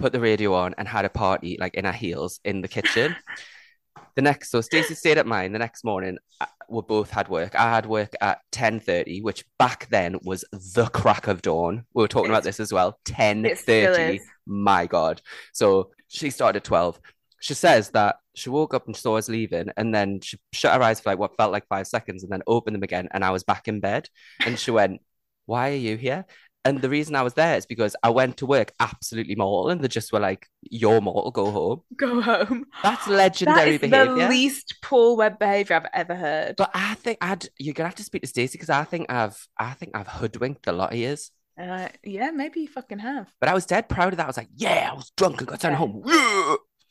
put 0.00 0.12
the 0.12 0.20
radio 0.20 0.54
on 0.54 0.74
and 0.78 0.88
had 0.88 1.04
a 1.04 1.10
party 1.10 1.56
like 1.60 1.74
in 1.74 1.86
our 1.86 1.92
heels 1.92 2.40
in 2.44 2.62
the 2.62 2.68
kitchen. 2.68 3.14
the 4.16 4.22
next 4.22 4.50
so 4.50 4.60
Stacey 4.60 4.94
stayed 4.94 5.18
at 5.18 5.26
mine 5.26 5.52
the 5.52 5.58
next 5.58 5.84
morning. 5.84 6.18
Uh, 6.40 6.46
we 6.68 6.82
both 6.82 7.10
had 7.10 7.28
work. 7.28 7.54
I 7.54 7.70
had 7.70 7.86
work 7.86 8.14
at 8.20 8.40
10:30 8.52 9.22
which 9.22 9.44
back 9.58 9.88
then 9.88 10.18
was 10.22 10.44
the 10.52 10.86
crack 10.86 11.26
of 11.28 11.42
dawn. 11.42 11.84
We 11.94 12.02
were 12.02 12.08
talking 12.08 12.30
about 12.30 12.44
this 12.44 12.60
as 12.60 12.72
well. 12.72 12.98
10:30 13.04 14.20
my 14.46 14.86
god. 14.86 15.22
So 15.52 15.90
she 16.08 16.30
started 16.30 16.58
at 16.58 16.64
12 16.64 17.00
she 17.42 17.54
says 17.54 17.90
that 17.90 18.16
she 18.34 18.50
woke 18.50 18.74
up 18.74 18.86
and 18.86 18.94
saw 18.94 19.16
us 19.16 19.28
leaving 19.28 19.70
and 19.76 19.94
then 19.94 20.20
she 20.20 20.38
shut 20.52 20.74
her 20.74 20.82
eyes 20.82 21.00
for 21.00 21.08
like 21.10 21.18
what 21.18 21.36
felt 21.38 21.52
like 21.52 21.66
five 21.68 21.86
seconds 21.86 22.22
and 22.22 22.30
then 22.30 22.42
opened 22.46 22.74
them 22.74 22.82
again 22.82 23.08
and 23.12 23.24
I 23.24 23.30
was 23.30 23.44
back 23.44 23.66
in 23.66 23.80
bed. 23.80 24.08
And 24.44 24.58
she 24.58 24.70
went 24.70 25.00
why 25.46 25.70
are 25.70 25.76
you 25.76 25.96
here 25.96 26.26
and 26.64 26.80
the 26.82 26.90
reason 26.90 27.14
I 27.16 27.22
was 27.22 27.34
there 27.34 27.56
is 27.56 27.66
because 27.66 27.96
I 28.02 28.10
went 28.10 28.36
to 28.38 28.46
work 28.46 28.72
absolutely 28.80 29.34
mortal 29.34 29.70
and 29.70 29.80
they 29.82 29.88
just 29.88 30.12
were 30.12 30.20
like 30.20 30.48
you're 30.62 31.00
mortal 31.00 31.30
go 31.30 31.50
home 31.50 31.82
Go 31.96 32.20
home. 32.20 32.66
that's 32.82 33.06
That 33.06 33.16
legendary 33.16 33.70
is 33.70 33.80
the 33.80 33.88
behavior 33.88 34.28
least 34.28 34.76
Paul 34.82 35.16
Webb 35.16 35.38
behavior 35.38 35.76
I've 35.76 35.90
ever 35.92 36.14
heard. 36.14 36.56
but 36.56 36.70
I 36.74 36.94
think 36.94 37.18
I'd 37.20 37.48
you're 37.58 37.74
gonna 37.74 37.88
have 37.88 37.96
to 37.96 38.04
speak 38.04 38.22
to 38.22 38.28
Stacey 38.28 38.52
because 38.58 38.70
I 38.70 38.84
think 38.84 39.10
I've 39.10 39.46
I 39.58 39.72
think 39.74 39.92
I've 39.94 40.08
hoodwinked 40.08 40.66
a 40.66 40.72
lot 40.72 40.92
of 40.92 40.98
years. 40.98 41.30
Uh, 41.58 41.88
yeah, 42.04 42.30
maybe 42.30 42.60
you 42.60 42.68
fucking 42.68 43.00
have. 43.00 43.30
But 43.38 43.50
I 43.50 43.54
was 43.54 43.66
dead 43.66 43.88
proud 43.88 44.12
of 44.12 44.16
that. 44.16 44.24
I 44.24 44.26
was 44.28 44.36
like, 44.38 44.48
yeah, 44.54 44.88
I 44.92 44.94
was 44.94 45.10
drunk 45.16 45.40
and 45.40 45.48
got 45.48 45.60
sent 45.60 45.74
home. 45.74 46.02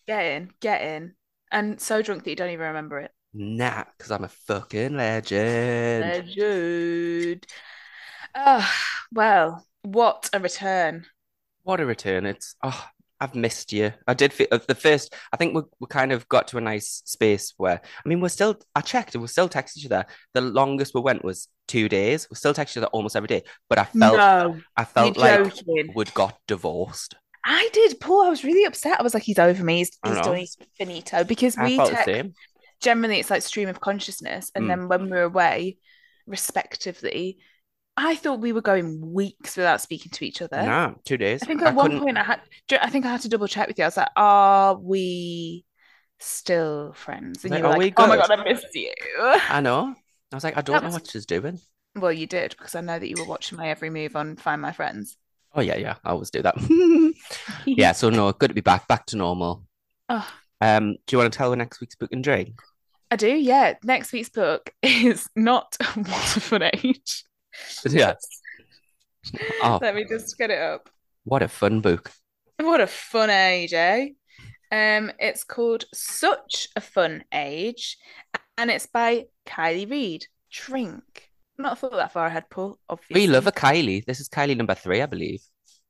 Get 0.08 0.26
in, 0.26 0.52
get 0.60 0.82
in. 0.82 1.16
And 1.52 1.80
so 1.80 2.02
drunk 2.02 2.24
that 2.24 2.30
you 2.30 2.36
don't 2.36 2.50
even 2.52 2.68
remember 2.68 3.00
it. 3.00 3.12
Nah, 3.34 3.86
because 3.98 4.12
I'm 4.12 4.24
a 4.24 4.28
fucking 4.28 4.96
legend. 4.96 6.02
Legend. 6.02 7.46
Oh, 8.36 8.70
well, 9.12 9.66
what 9.84 10.30
a 10.34 10.40
return. 10.40 11.06
What 11.64 11.80
a 11.80 11.86
return! 11.86 12.26
It's 12.26 12.56
oh, 12.64 12.86
I've 13.20 13.36
missed 13.36 13.72
you. 13.74 13.94
I 14.08 14.14
did 14.14 14.34
feel 14.34 14.48
the 14.68 14.76
first. 14.76 15.14
I 15.34 15.38
think 15.38 15.54
we 15.56 15.62
we 15.80 15.88
kind 15.88 16.12
of 16.12 16.28
got 16.30 16.48
to 16.50 16.58
a 16.58 16.62
nice 16.62 17.02
space 17.06 17.54
where 17.58 17.82
I 17.84 18.08
mean 18.10 18.22
we're 18.22 18.30
still. 18.30 18.58
I 18.76 18.82
checked. 18.82 19.14
and 19.16 19.22
We're 19.22 19.28
still 19.28 19.50
texting 19.50 19.78
each 19.80 19.86
other. 19.86 20.06
The 20.34 20.42
longest 20.42 20.94
we 20.96 21.02
went 21.02 21.24
was 21.24 21.48
two 21.68 21.90
days. 21.90 22.28
We 22.30 22.36
still 22.36 22.54
text 22.54 22.74
each 22.76 22.80
other 22.80 22.88
almost 22.88 23.16
every 23.16 23.28
day. 23.28 23.44
But 23.70 23.78
I 23.80 23.84
felt 23.86 24.18
no, 24.18 24.60
I 24.76 24.86
felt 24.86 25.18
like 25.18 25.54
we'd 25.96 26.14
got 26.14 26.38
divorced. 26.48 27.16
I 27.46 27.70
did, 27.72 28.00
Paul. 28.00 28.24
I 28.26 28.30
was 28.30 28.44
really 28.44 28.66
upset. 28.66 29.00
I 29.00 29.04
was 29.04 29.14
like, 29.14 29.24
he's 29.24 29.40
over 29.40 29.64
me. 29.64 29.78
He's, 29.78 29.98
he's 30.06 30.20
done 30.22 30.36
his 30.38 30.58
finito 30.78 31.24
because 31.24 31.56
we 31.58 31.78
felt 31.78 31.90
the 31.90 31.96
text 31.96 32.06
same. 32.06 32.34
generally 32.82 33.20
it's 33.20 33.30
like 33.30 33.42
stream 33.44 33.70
of 33.70 33.80
consciousness, 33.80 34.52
and 34.56 34.66
Mm. 34.66 34.68
then 34.68 34.88
when 34.88 35.10
we're 35.10 35.24
away, 35.24 35.78
respectively, 36.28 37.40
I 38.02 38.16
thought 38.16 38.40
we 38.40 38.54
were 38.54 38.62
going 38.62 39.12
weeks 39.14 39.58
without 39.58 39.82
speaking 39.82 40.10
to 40.14 40.26
each 40.26 40.42
other. 40.42 40.62
Nah, 40.64 40.94
two 41.04 41.18
days. 41.18 41.44
I 41.44 41.46
think 41.48 41.62
I 41.62 41.68
at 41.70 41.76
one 41.76 41.88
couldn't- 41.88 42.00
point 42.04 42.18
I 42.18 42.24
had, 42.24 42.40
I 42.82 42.90
think 42.90 43.06
I 43.06 43.10
had 43.12 43.22
to 43.22 43.30
double 43.30 43.48
check 43.48 43.68
with 43.68 43.78
you. 43.78 43.84
I 43.84 43.88
was 43.88 43.98
like, 43.98 44.08
"Are 44.16 44.76
we 44.76 45.66
still 46.20 46.94
friends?" 46.94 47.44
And 47.44 47.52
Like, 47.52 47.62
you 47.62 47.68
were 47.68 47.78
like, 47.78 47.94
"Oh 47.98 48.08
my 48.08 48.16
god, 48.16 48.32
I 48.32 48.44
missed 48.44 48.74
you." 48.74 48.94
I 49.20 49.60
know. 49.62 49.94
I 50.32 50.36
was 50.36 50.44
like, 50.44 50.56
I 50.58 50.62
don't 50.62 50.76
That 50.76 50.82
know 50.84 50.88
was- 50.88 50.94
what 50.96 51.08
she's 51.08 51.26
doing. 51.26 51.60
Well, 51.96 52.14
you 52.14 52.28
did 52.28 52.52
because 52.58 52.76
I 52.76 52.82
know 52.82 53.00
that 53.00 53.10
you 53.10 53.16
were 53.18 53.28
watching 53.28 53.58
my 53.58 53.68
every 53.70 53.90
move 53.90 54.16
on 54.16 54.38
Find 54.38 54.62
My 54.62 54.72
Friends. 54.72 55.18
Oh 55.54 55.62
yeah, 55.62 55.76
yeah. 55.78 55.96
I 56.06 56.12
always 56.12 56.30
do 56.30 56.42
that. 56.44 56.56
yeah. 57.66 57.92
So 57.94 58.10
no, 58.10 58.32
good 58.32 58.50
to 58.50 58.54
be 58.54 58.62
back. 58.62 58.88
Back 58.88 59.08
to 59.08 59.18
normal. 59.18 59.66
Oh, 60.08 60.28
Um, 60.62 60.94
do 61.08 61.16
you 61.16 61.18
want 61.18 61.34
to 61.34 61.38
tell 61.38 61.50
the 61.50 61.56
next 61.56 61.82
week's 61.82 61.96
book 61.96 62.12
and 62.12 62.24
drink? 62.24 62.54
I 63.12 63.16
do. 63.16 63.28
Yeah. 63.30 63.74
Next 63.84 64.14
week's 64.14 64.30
book 64.30 64.70
is 64.84 65.28
not 65.36 65.76
Fun 65.82 66.62
Age. 66.64 67.24
Yeah. 67.88 68.14
Oh, 69.64 69.80
Let 69.82 69.96
me 69.96 70.06
just 70.06 70.38
get 70.38 70.50
it 70.50 70.60
up. 70.62 70.90
what 71.24 71.42
a 71.42 71.48
fun 71.48 71.82
book. 71.82 72.12
What 72.60 72.82
a 72.82 72.88
fun 72.88 73.30
age, 73.30 73.74
eh? 73.74 74.10
Um, 74.72 75.12
it's 75.20 75.44
called 75.44 75.86
Such 75.94 76.68
a 76.76 76.82
Fun 76.82 77.24
Age, 77.34 77.98
and 78.58 78.70
it's 78.70 78.86
by 78.86 79.26
Kylie 79.46 79.90
Reid. 79.90 80.26
Drink. 80.52 81.30
Not 81.58 81.80
thought 81.80 81.92
that 81.94 82.14
far 82.14 82.28
ahead, 82.28 82.50
Paul. 82.50 82.78
Obviously. 82.90 83.22
We 83.22 83.28
love 83.28 83.48
a 83.48 83.52
Kylie. 83.52 84.06
This 84.06 84.20
is 84.20 84.30
Kylie 84.30 84.56
number 84.58 84.76
three, 84.76 85.02
I 85.02 85.06
believe. 85.06 85.42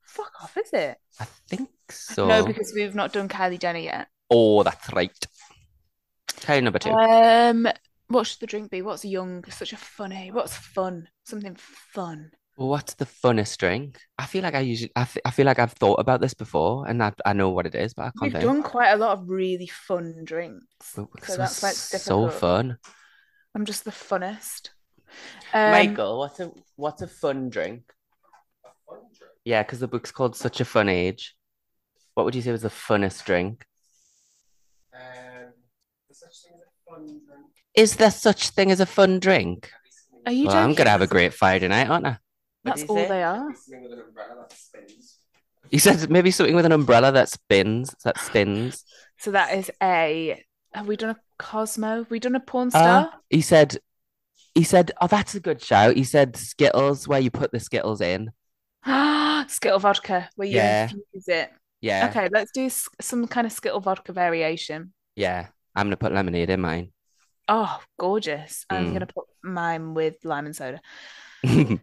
Fuck 0.03 0.32
off, 0.41 0.57
is 0.57 0.72
it? 0.74 0.97
I 1.20 1.26
think 1.47 1.70
so. 1.89 2.28
No, 2.28 2.45
because 2.45 2.72
we've 2.76 2.95
not 2.95 3.13
done 3.13 3.30
Kylie 3.30 3.59
Jenner 3.59 3.80
yet. 3.80 4.07
Oh, 4.32 4.63
that's 4.63 4.91
right. 4.93 5.11
Kylie 6.30 6.63
number 6.63 6.80
two. 6.80 6.89
Um, 6.91 7.67
what 8.10 8.28
should 8.28 8.39
the 8.39 8.47
drink 8.47 8.70
be? 8.72 8.82
What's 8.82 9.05
young? 9.05 9.43
Such 9.49 9.74
a 9.74 9.78
funny. 9.78 10.32
What's 10.32 10.55
fun? 10.55 11.07
Something 11.26 11.55
fun. 11.57 12.32
What's 12.55 12.95
the 12.95 13.05
funnest 13.05 13.57
drink? 13.57 13.97
I 14.18 14.26
feel 14.26 14.43
like 14.43 14.53
I 14.55 14.60
usually, 14.60 14.91
I 14.95 15.05
feel 15.05 15.45
like 15.45 15.60
I've 15.60 15.72
thought 15.72 15.99
about 16.01 16.20
this 16.20 16.34
before, 16.34 16.86
and 16.88 17.01
I, 17.01 17.14
I 17.26 17.32
know 17.32 17.51
what 17.51 17.66
it 17.66 17.74
is, 17.74 17.93
but 17.93 18.01
I 18.03 18.05
can't 18.07 18.22
We've 18.22 18.32
think. 18.34 18.43
done 18.43 18.64
quite 18.64 18.89
a 18.91 18.97
lot 18.97 19.18
of 19.18 19.30
really 19.30 19.68
fun 19.68 20.26
drinks, 20.26 20.66
But- 20.93 21.07
so 21.24 21.38
that's 21.38 21.64
like 21.64 21.74
so 21.74 22.28
fun. 22.30 22.78
I'm 23.55 23.64
just 23.66 23.86
the 23.86 23.91
funnest. 23.91 24.72
Um, 25.53 25.72
Michael, 25.72 26.20
what's 26.20 26.39
a 26.41 26.51
what's 26.76 27.01
a 27.01 27.07
fun 27.07 27.49
drink? 27.49 27.84
Yeah, 29.45 29.64
because 29.64 29.80
the 29.80 29.88
book's 29.88 30.12
called 30.12 30.36
Such 30.36 30.60
a 30.60 30.66
Fun 30.66 30.89
Age. 30.89 31.36
What 32.14 32.26
would 32.26 32.36
you 32.36 32.41
say 32.41 32.51
was 32.51 32.62
the 32.62 32.70
funnest 32.70 33.24
drink? 33.24 33.66
Um, 34.93 35.53
there's 36.07 36.20
such 36.20 36.43
thing 36.43 36.60
as 36.60 36.68
a 36.68 36.91
fun 36.91 37.05
drink. 37.26 37.45
Is 37.76 37.95
there 37.95 38.11
such 38.11 38.49
thing 38.49 38.72
as 38.72 38.80
a 38.80 38.86
fun 38.86 39.20
drink? 39.20 39.72
Are 40.26 40.32
you 40.32 40.47
Well, 40.47 40.55
I'm 40.57 40.74
gonna 40.74 40.89
have 40.89 41.01
a 41.01 41.07
great 41.07 41.34
Friday 41.34 41.67
night, 41.67 41.89
aren't 41.89 42.05
I? 42.05 42.17
That's 42.63 42.84
all 42.84 42.95
say? 42.95 43.07
they 43.07 43.24
are. 43.24 43.53
Something 43.55 43.84
with 43.84 43.93
an 43.93 43.99
umbrella 43.99 44.36
that 44.49 44.57
spins. 44.57 45.17
You 45.72 45.80
said 45.80 46.09
maybe 46.09 46.32
something 46.32 46.55
with 46.55 46.65
an 46.65 46.72
umbrella 46.72 47.11
that 47.11 47.30
spins, 47.30 47.95
that 48.03 48.20
spins. 48.20 48.84
So 49.20 49.32
that 49.32 49.53
is 49.53 49.72
a. 49.82 50.43
Have 50.74 50.88
we 50.88 50.97
done 50.97 51.11
a 51.11 51.17
Cosmo? 51.38 51.97
Have 51.97 52.11
we 52.11 52.20
done 52.20 52.36
a 52.36 52.39
porn 52.39 52.70
Uh, 52.70 52.82
star? 52.82 53.11
he 53.30 53.41
said, 53.41 53.78
he 54.53 54.63
said, 54.63 54.91
oh, 55.01 55.07
that's 55.07 55.36
a 55.36 55.39
good 55.39 55.61
shout. 55.63 55.95
He 55.95 56.03
said 56.03 56.36
Skittles, 56.36 57.07
where 57.07 57.20
you 57.20 57.32
put 57.32 57.51
the 57.51 57.59
Skittles 57.59 58.01
in. 58.01 58.32
Ah, 58.86 59.45
Skittle 59.47 59.80
vodka, 59.80 60.30
where 60.36 60.47
you 60.47 60.55
Yeah. 60.55 60.84
infuse 60.84 61.28
it. 61.28 61.51
Yeah, 61.82 62.09
Okay, 62.09 62.30
let's 62.32 62.51
do 62.51 62.70
some 63.01 63.26
kind 63.28 63.47
of 63.47 63.53
Skittle 63.53 63.80
vodka 63.80 64.11
variation. 64.11 64.93
yeah. 65.15 65.47
I'm 65.76 65.86
gonna 65.86 65.97
put 65.97 66.11
lemonade 66.11 66.49
in 66.49 66.59
mine. 66.59 66.91
Oh, 67.52 67.80
gorgeous. 68.00 68.66
I'm 68.70 68.88
Mm. 68.89 68.93
gonna 68.93 69.08
put 69.08 69.26
mine 69.43 69.93
with 69.95 70.16
lime 70.24 70.45
and 70.45 70.56
soda. 70.56 70.80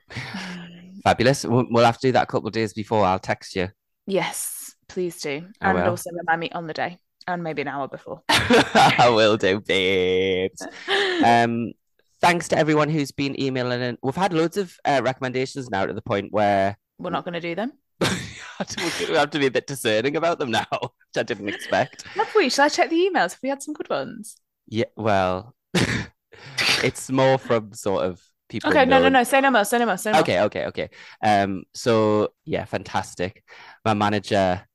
Fabulous. 1.05 1.45
We'll, 1.45 1.67
we'll 1.71 1.85
have 1.85 1.99
to 1.99 2.09
do 2.09 2.13
that 2.13 2.23
a 2.25 2.27
couple 2.27 2.47
of 2.49 2.53
days 2.53 2.73
before. 2.73 3.05
I'll 3.05 3.19
text 3.19 3.57
you. 3.57 3.69
Yes, 4.07 4.75
please 4.89 5.21
do. 5.21 5.49
I 5.61 5.71
And 5.71 5.79
will. 5.79 5.91
also 5.91 6.11
remind 6.13 6.41
me 6.41 6.51
on 6.53 6.67
the 6.67 6.73
day 6.75 6.99
and 7.27 7.43
maybe 7.43 7.63
an 7.63 7.69
hour 7.69 7.89
before. 7.89 8.23
I 8.29 9.11
will 9.15 9.37
do, 9.37 9.61
babes. 9.61 10.63
Um, 11.25 11.73
thanks 12.21 12.47
to 12.49 12.59
everyone 12.59 12.89
who's 12.91 13.11
been 13.11 13.41
emailing 13.41 13.81
in. 13.81 13.99
We've 14.03 14.15
had 14.15 14.33
loads 14.35 14.57
of 14.59 14.77
uh, 14.85 15.01
recommendations 15.03 15.71
now 15.71 15.87
to 15.87 15.93
the 15.95 16.03
point 16.03 16.31
where 16.31 16.77
We're 16.99 17.11
not 17.11 17.25
going 17.25 17.35
to 17.35 17.41
do 17.41 17.55
them. 17.55 17.73
we 18.01 18.07
have 19.17 19.31
to 19.31 19.39
be 19.39 19.47
a 19.47 19.51
bit 19.51 19.67
discerning 19.67 20.15
about 20.17 20.39
them 20.39 20.51
now, 20.51 20.67
which 20.71 21.17
I 21.17 21.23
didn't 21.23 21.49
expect. 21.49 22.03
Have 22.09 22.33
we? 22.37 22.51
Shall 22.51 22.67
I 22.67 22.69
check 22.69 22.91
the 22.91 22.97
emails? 22.97 23.33
Have 23.33 23.41
we 23.43 23.49
had 23.49 23.63
some 23.63 23.75
good 23.75 23.89
ones? 23.89 24.37
Yeah, 24.67 24.85
well, 24.97 25.55
it's 26.83 27.11
more 27.11 27.39
from 27.39 27.73
sort 27.73 28.05
of 28.05 28.21
people. 28.49 28.71
Okay, 28.71 28.85
no, 28.85 28.97
no, 28.97 29.03
known- 29.05 29.13
no. 29.13 29.25
Say 29.25 29.41
no 29.41 29.51
more. 29.51 29.65
Say 29.65 29.79
no 29.79 29.87
more. 29.87 29.97
Say 29.97 30.11
no 30.11 30.17
more. 30.17 30.23
Okay, 30.23 30.41
okay, 30.43 30.67
okay. 30.67 30.91
Um, 31.23 31.65
so 31.75 32.31
yeah, 32.45 32.65
fantastic. 32.65 33.45
My 33.85 33.95
manager 33.95 34.67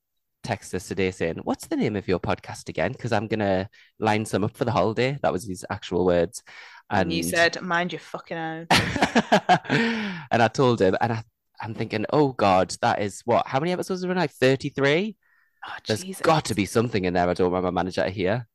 texted 0.45 0.75
us 0.75 0.87
today 0.87 1.11
saying, 1.11 1.39
"What's 1.43 1.67
the 1.67 1.75
name 1.75 1.95
of 1.95 2.07
your 2.07 2.19
podcast 2.19 2.69
again?" 2.69 2.93
Because 2.93 3.11
I'm 3.11 3.27
gonna 3.27 3.69
line 3.99 4.25
some 4.25 4.43
up 4.43 4.55
for 4.55 4.65
the 4.65 4.71
holiday. 4.71 5.17
That 5.21 5.33
was 5.33 5.45
his 5.45 5.65
actual 5.69 6.05
words. 6.05 6.41
And 6.91 7.13
you 7.13 7.23
said, 7.23 7.61
mind 7.61 7.93
your 7.93 8.01
fucking 8.01 8.37
own. 8.37 8.67
and 8.69 10.43
I 10.43 10.49
told 10.53 10.81
him, 10.81 10.97
and 10.99 11.13
I, 11.13 11.23
I'm 11.61 11.73
thinking, 11.73 12.05
oh 12.11 12.33
God, 12.33 12.75
that 12.81 13.01
is 13.01 13.21
what? 13.23 13.47
How 13.47 13.61
many 13.61 13.71
episodes 13.71 14.03
are 14.03 14.09
we? 14.09 14.13
Like 14.13 14.31
33? 14.31 15.15
Oh, 15.65 15.71
There's 15.87 16.03
Jesus. 16.03 16.21
got 16.21 16.43
to 16.45 16.55
be 16.55 16.65
something 16.65 17.05
in 17.05 17.13
there. 17.13 17.29
I 17.29 17.33
don't 17.33 17.51
want 17.51 17.63
my 17.63 17.71
manager 17.71 18.03
to 18.03 18.09
hear. 18.09 18.45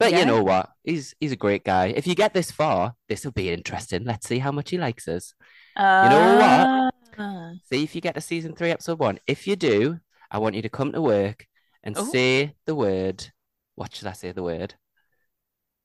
But 0.00 0.10
Yeah. 0.12 0.20
you 0.20 0.24
know 0.26 0.42
what? 0.42 0.70
He's 0.82 1.14
he's 1.20 1.30
a 1.32 1.36
great 1.36 1.62
guy. 1.64 1.88
If 1.94 2.06
you 2.08 2.14
get 2.16 2.34
this 2.34 2.50
far, 2.50 2.94
this 3.08 3.24
will 3.24 3.32
be 3.32 3.50
interesting. 3.52 4.02
Let's 4.04 4.26
see 4.26 4.38
how 4.40 4.50
much 4.50 4.70
he 4.70 4.78
likes 4.78 5.06
us. 5.06 5.34
You 5.76 5.82
know 5.82 6.90
Ah. 7.18 7.52
See 7.70 7.84
if 7.84 7.94
you 7.94 8.00
get 8.00 8.14
to 8.14 8.20
season 8.20 8.54
three, 8.56 8.70
episode 8.70 8.98
one. 8.98 9.18
If 9.26 9.46
you 9.46 9.54
do, 9.56 10.00
I 10.30 10.38
want 10.38 10.54
you 10.56 10.62
to 10.62 10.68
come 10.70 10.90
to 10.92 11.02
work 11.02 11.46
and 11.84 11.96
Oh. 11.96 12.04
say 12.10 12.56
the 12.64 12.74
word. 12.74 13.30
What 13.76 13.94
should 13.94 14.08
I 14.08 14.12
say? 14.12 14.32
The 14.32 14.42
word 14.42 14.74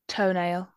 Toenail. 0.08 0.70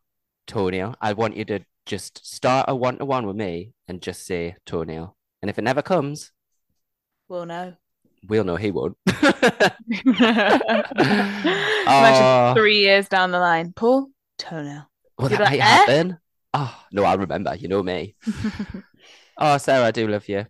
toenail. 0.47 0.97
I 1.01 1.13
want 1.13 1.37
you 1.37 1.45
to 1.47 1.61
just 1.87 2.27
start 2.27 2.67
a 2.69 2.75
one 2.75 2.99
to 2.99 3.05
one 3.05 3.27
with 3.27 3.37
me 3.37 3.73
and 3.87 4.03
just 4.03 4.27
say 4.27 4.57
toenail. 4.67 5.17
And 5.43 5.49
if 5.51 5.59
it 5.59 5.63
never 5.63 5.83
comes, 5.83 6.33
We'll 7.29 7.45
know. 7.47 7.77
We'll 8.29 8.45
know 8.45 8.57
he 8.57 8.71
won't. 8.71 8.97
Imagine 9.07 9.75
Oh. 11.91 12.53
three 12.57 12.81
years 12.81 13.09
down 13.09 13.31
the 13.31 13.39
line. 13.39 13.73
Paul, 13.73 14.09
toenail. 14.39 14.89
Well, 15.19 15.31
You'd 15.31 15.41
that 15.41 15.51
be 15.51 15.59
might 15.59 15.65
"Eh?" 15.65 15.65
happen. 15.65 16.19
Oh, 16.55 16.85
no, 16.93 17.05
I'll 17.05 17.19
remember. 17.19 17.55
You 17.55 17.69
know 17.69 17.83
me. 17.83 18.15
Oh, 19.41 19.57
Sarah, 19.57 19.87
I 19.87 19.91
do 19.93 20.09
love 20.09 20.29
you. 20.29 20.47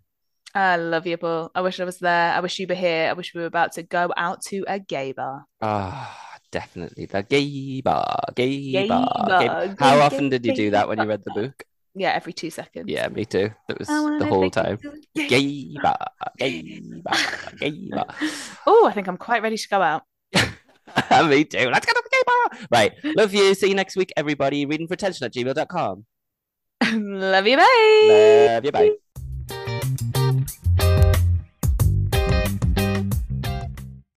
I 0.54 0.76
love 0.76 1.06
you, 1.06 1.18
Paul. 1.18 1.50
I 1.54 1.60
wish 1.60 1.78
I 1.78 1.84
was 1.84 1.98
there. 1.98 2.32
I 2.32 2.40
wish 2.40 2.58
you 2.58 2.66
were 2.66 2.74
here. 2.74 3.08
I 3.10 3.12
wish 3.12 3.34
we 3.34 3.42
were 3.42 3.46
about 3.46 3.72
to 3.72 3.82
go 3.82 4.10
out 4.16 4.40
to 4.44 4.64
a 4.66 4.78
gay 4.78 5.12
bar. 5.12 5.44
Oh, 5.60 6.10
definitely. 6.50 7.04
The 7.04 7.22
gay 7.22 7.82
bar, 7.82 8.18
gay, 8.34 8.72
Gay 8.72 8.88
bar, 8.88 9.26
gay- 9.40 9.74
How 9.78 9.96
gay, 9.96 10.00
often 10.00 10.30
did 10.30 10.46
you 10.46 10.54
do 10.54 10.70
that 10.70 10.88
when 10.88 10.98
you 11.00 11.04
read 11.04 11.22
the 11.22 11.32
book? 11.32 11.64
Yeah, 11.98 12.10
every 12.10 12.32
two 12.32 12.50
seconds. 12.50 12.86
Yeah, 12.88 13.08
me 13.08 13.24
too. 13.24 13.50
That 13.68 13.78
was 13.78 13.88
the 13.88 14.26
whole 14.26 14.50
time. 14.50 14.78
to 14.78 14.88
a 14.90 15.00
gay- 15.14 15.28
Gay 15.28 15.74
bar, 15.82 15.98
gay 16.38 16.80
bar, 17.02 17.16
gay 17.58 17.88
bar. 17.90 18.06
Oh, 18.66 18.86
I 18.88 18.92
think 18.92 19.06
I'm 19.08 19.16
quite 19.16 19.42
ready 19.42 19.56
to 19.56 19.68
go 19.68 19.80
out. 19.82 20.02
Me 20.34 21.44
too. 21.44 21.68
Let's 21.70 21.86
go 21.86 21.92
to 21.92 22.02
the 22.02 22.10
gay 22.10 22.22
bar. 22.26 22.66
Right. 22.70 22.92
Love 23.16 23.34
you. 23.34 23.54
See 23.54 23.68
you 23.68 23.74
next 23.74 23.96
week, 23.96 24.10
everybody. 24.16 24.64
Reading 24.66 24.86
for 24.88 24.94
attention 24.94 25.24
at 25.26 25.32
gmail.com. 25.34 26.04
love 26.92 27.46
you. 27.46 27.56
Bye. 27.56 28.48
Love 28.54 28.64
you. 28.64 28.72
Bye. 28.72 28.92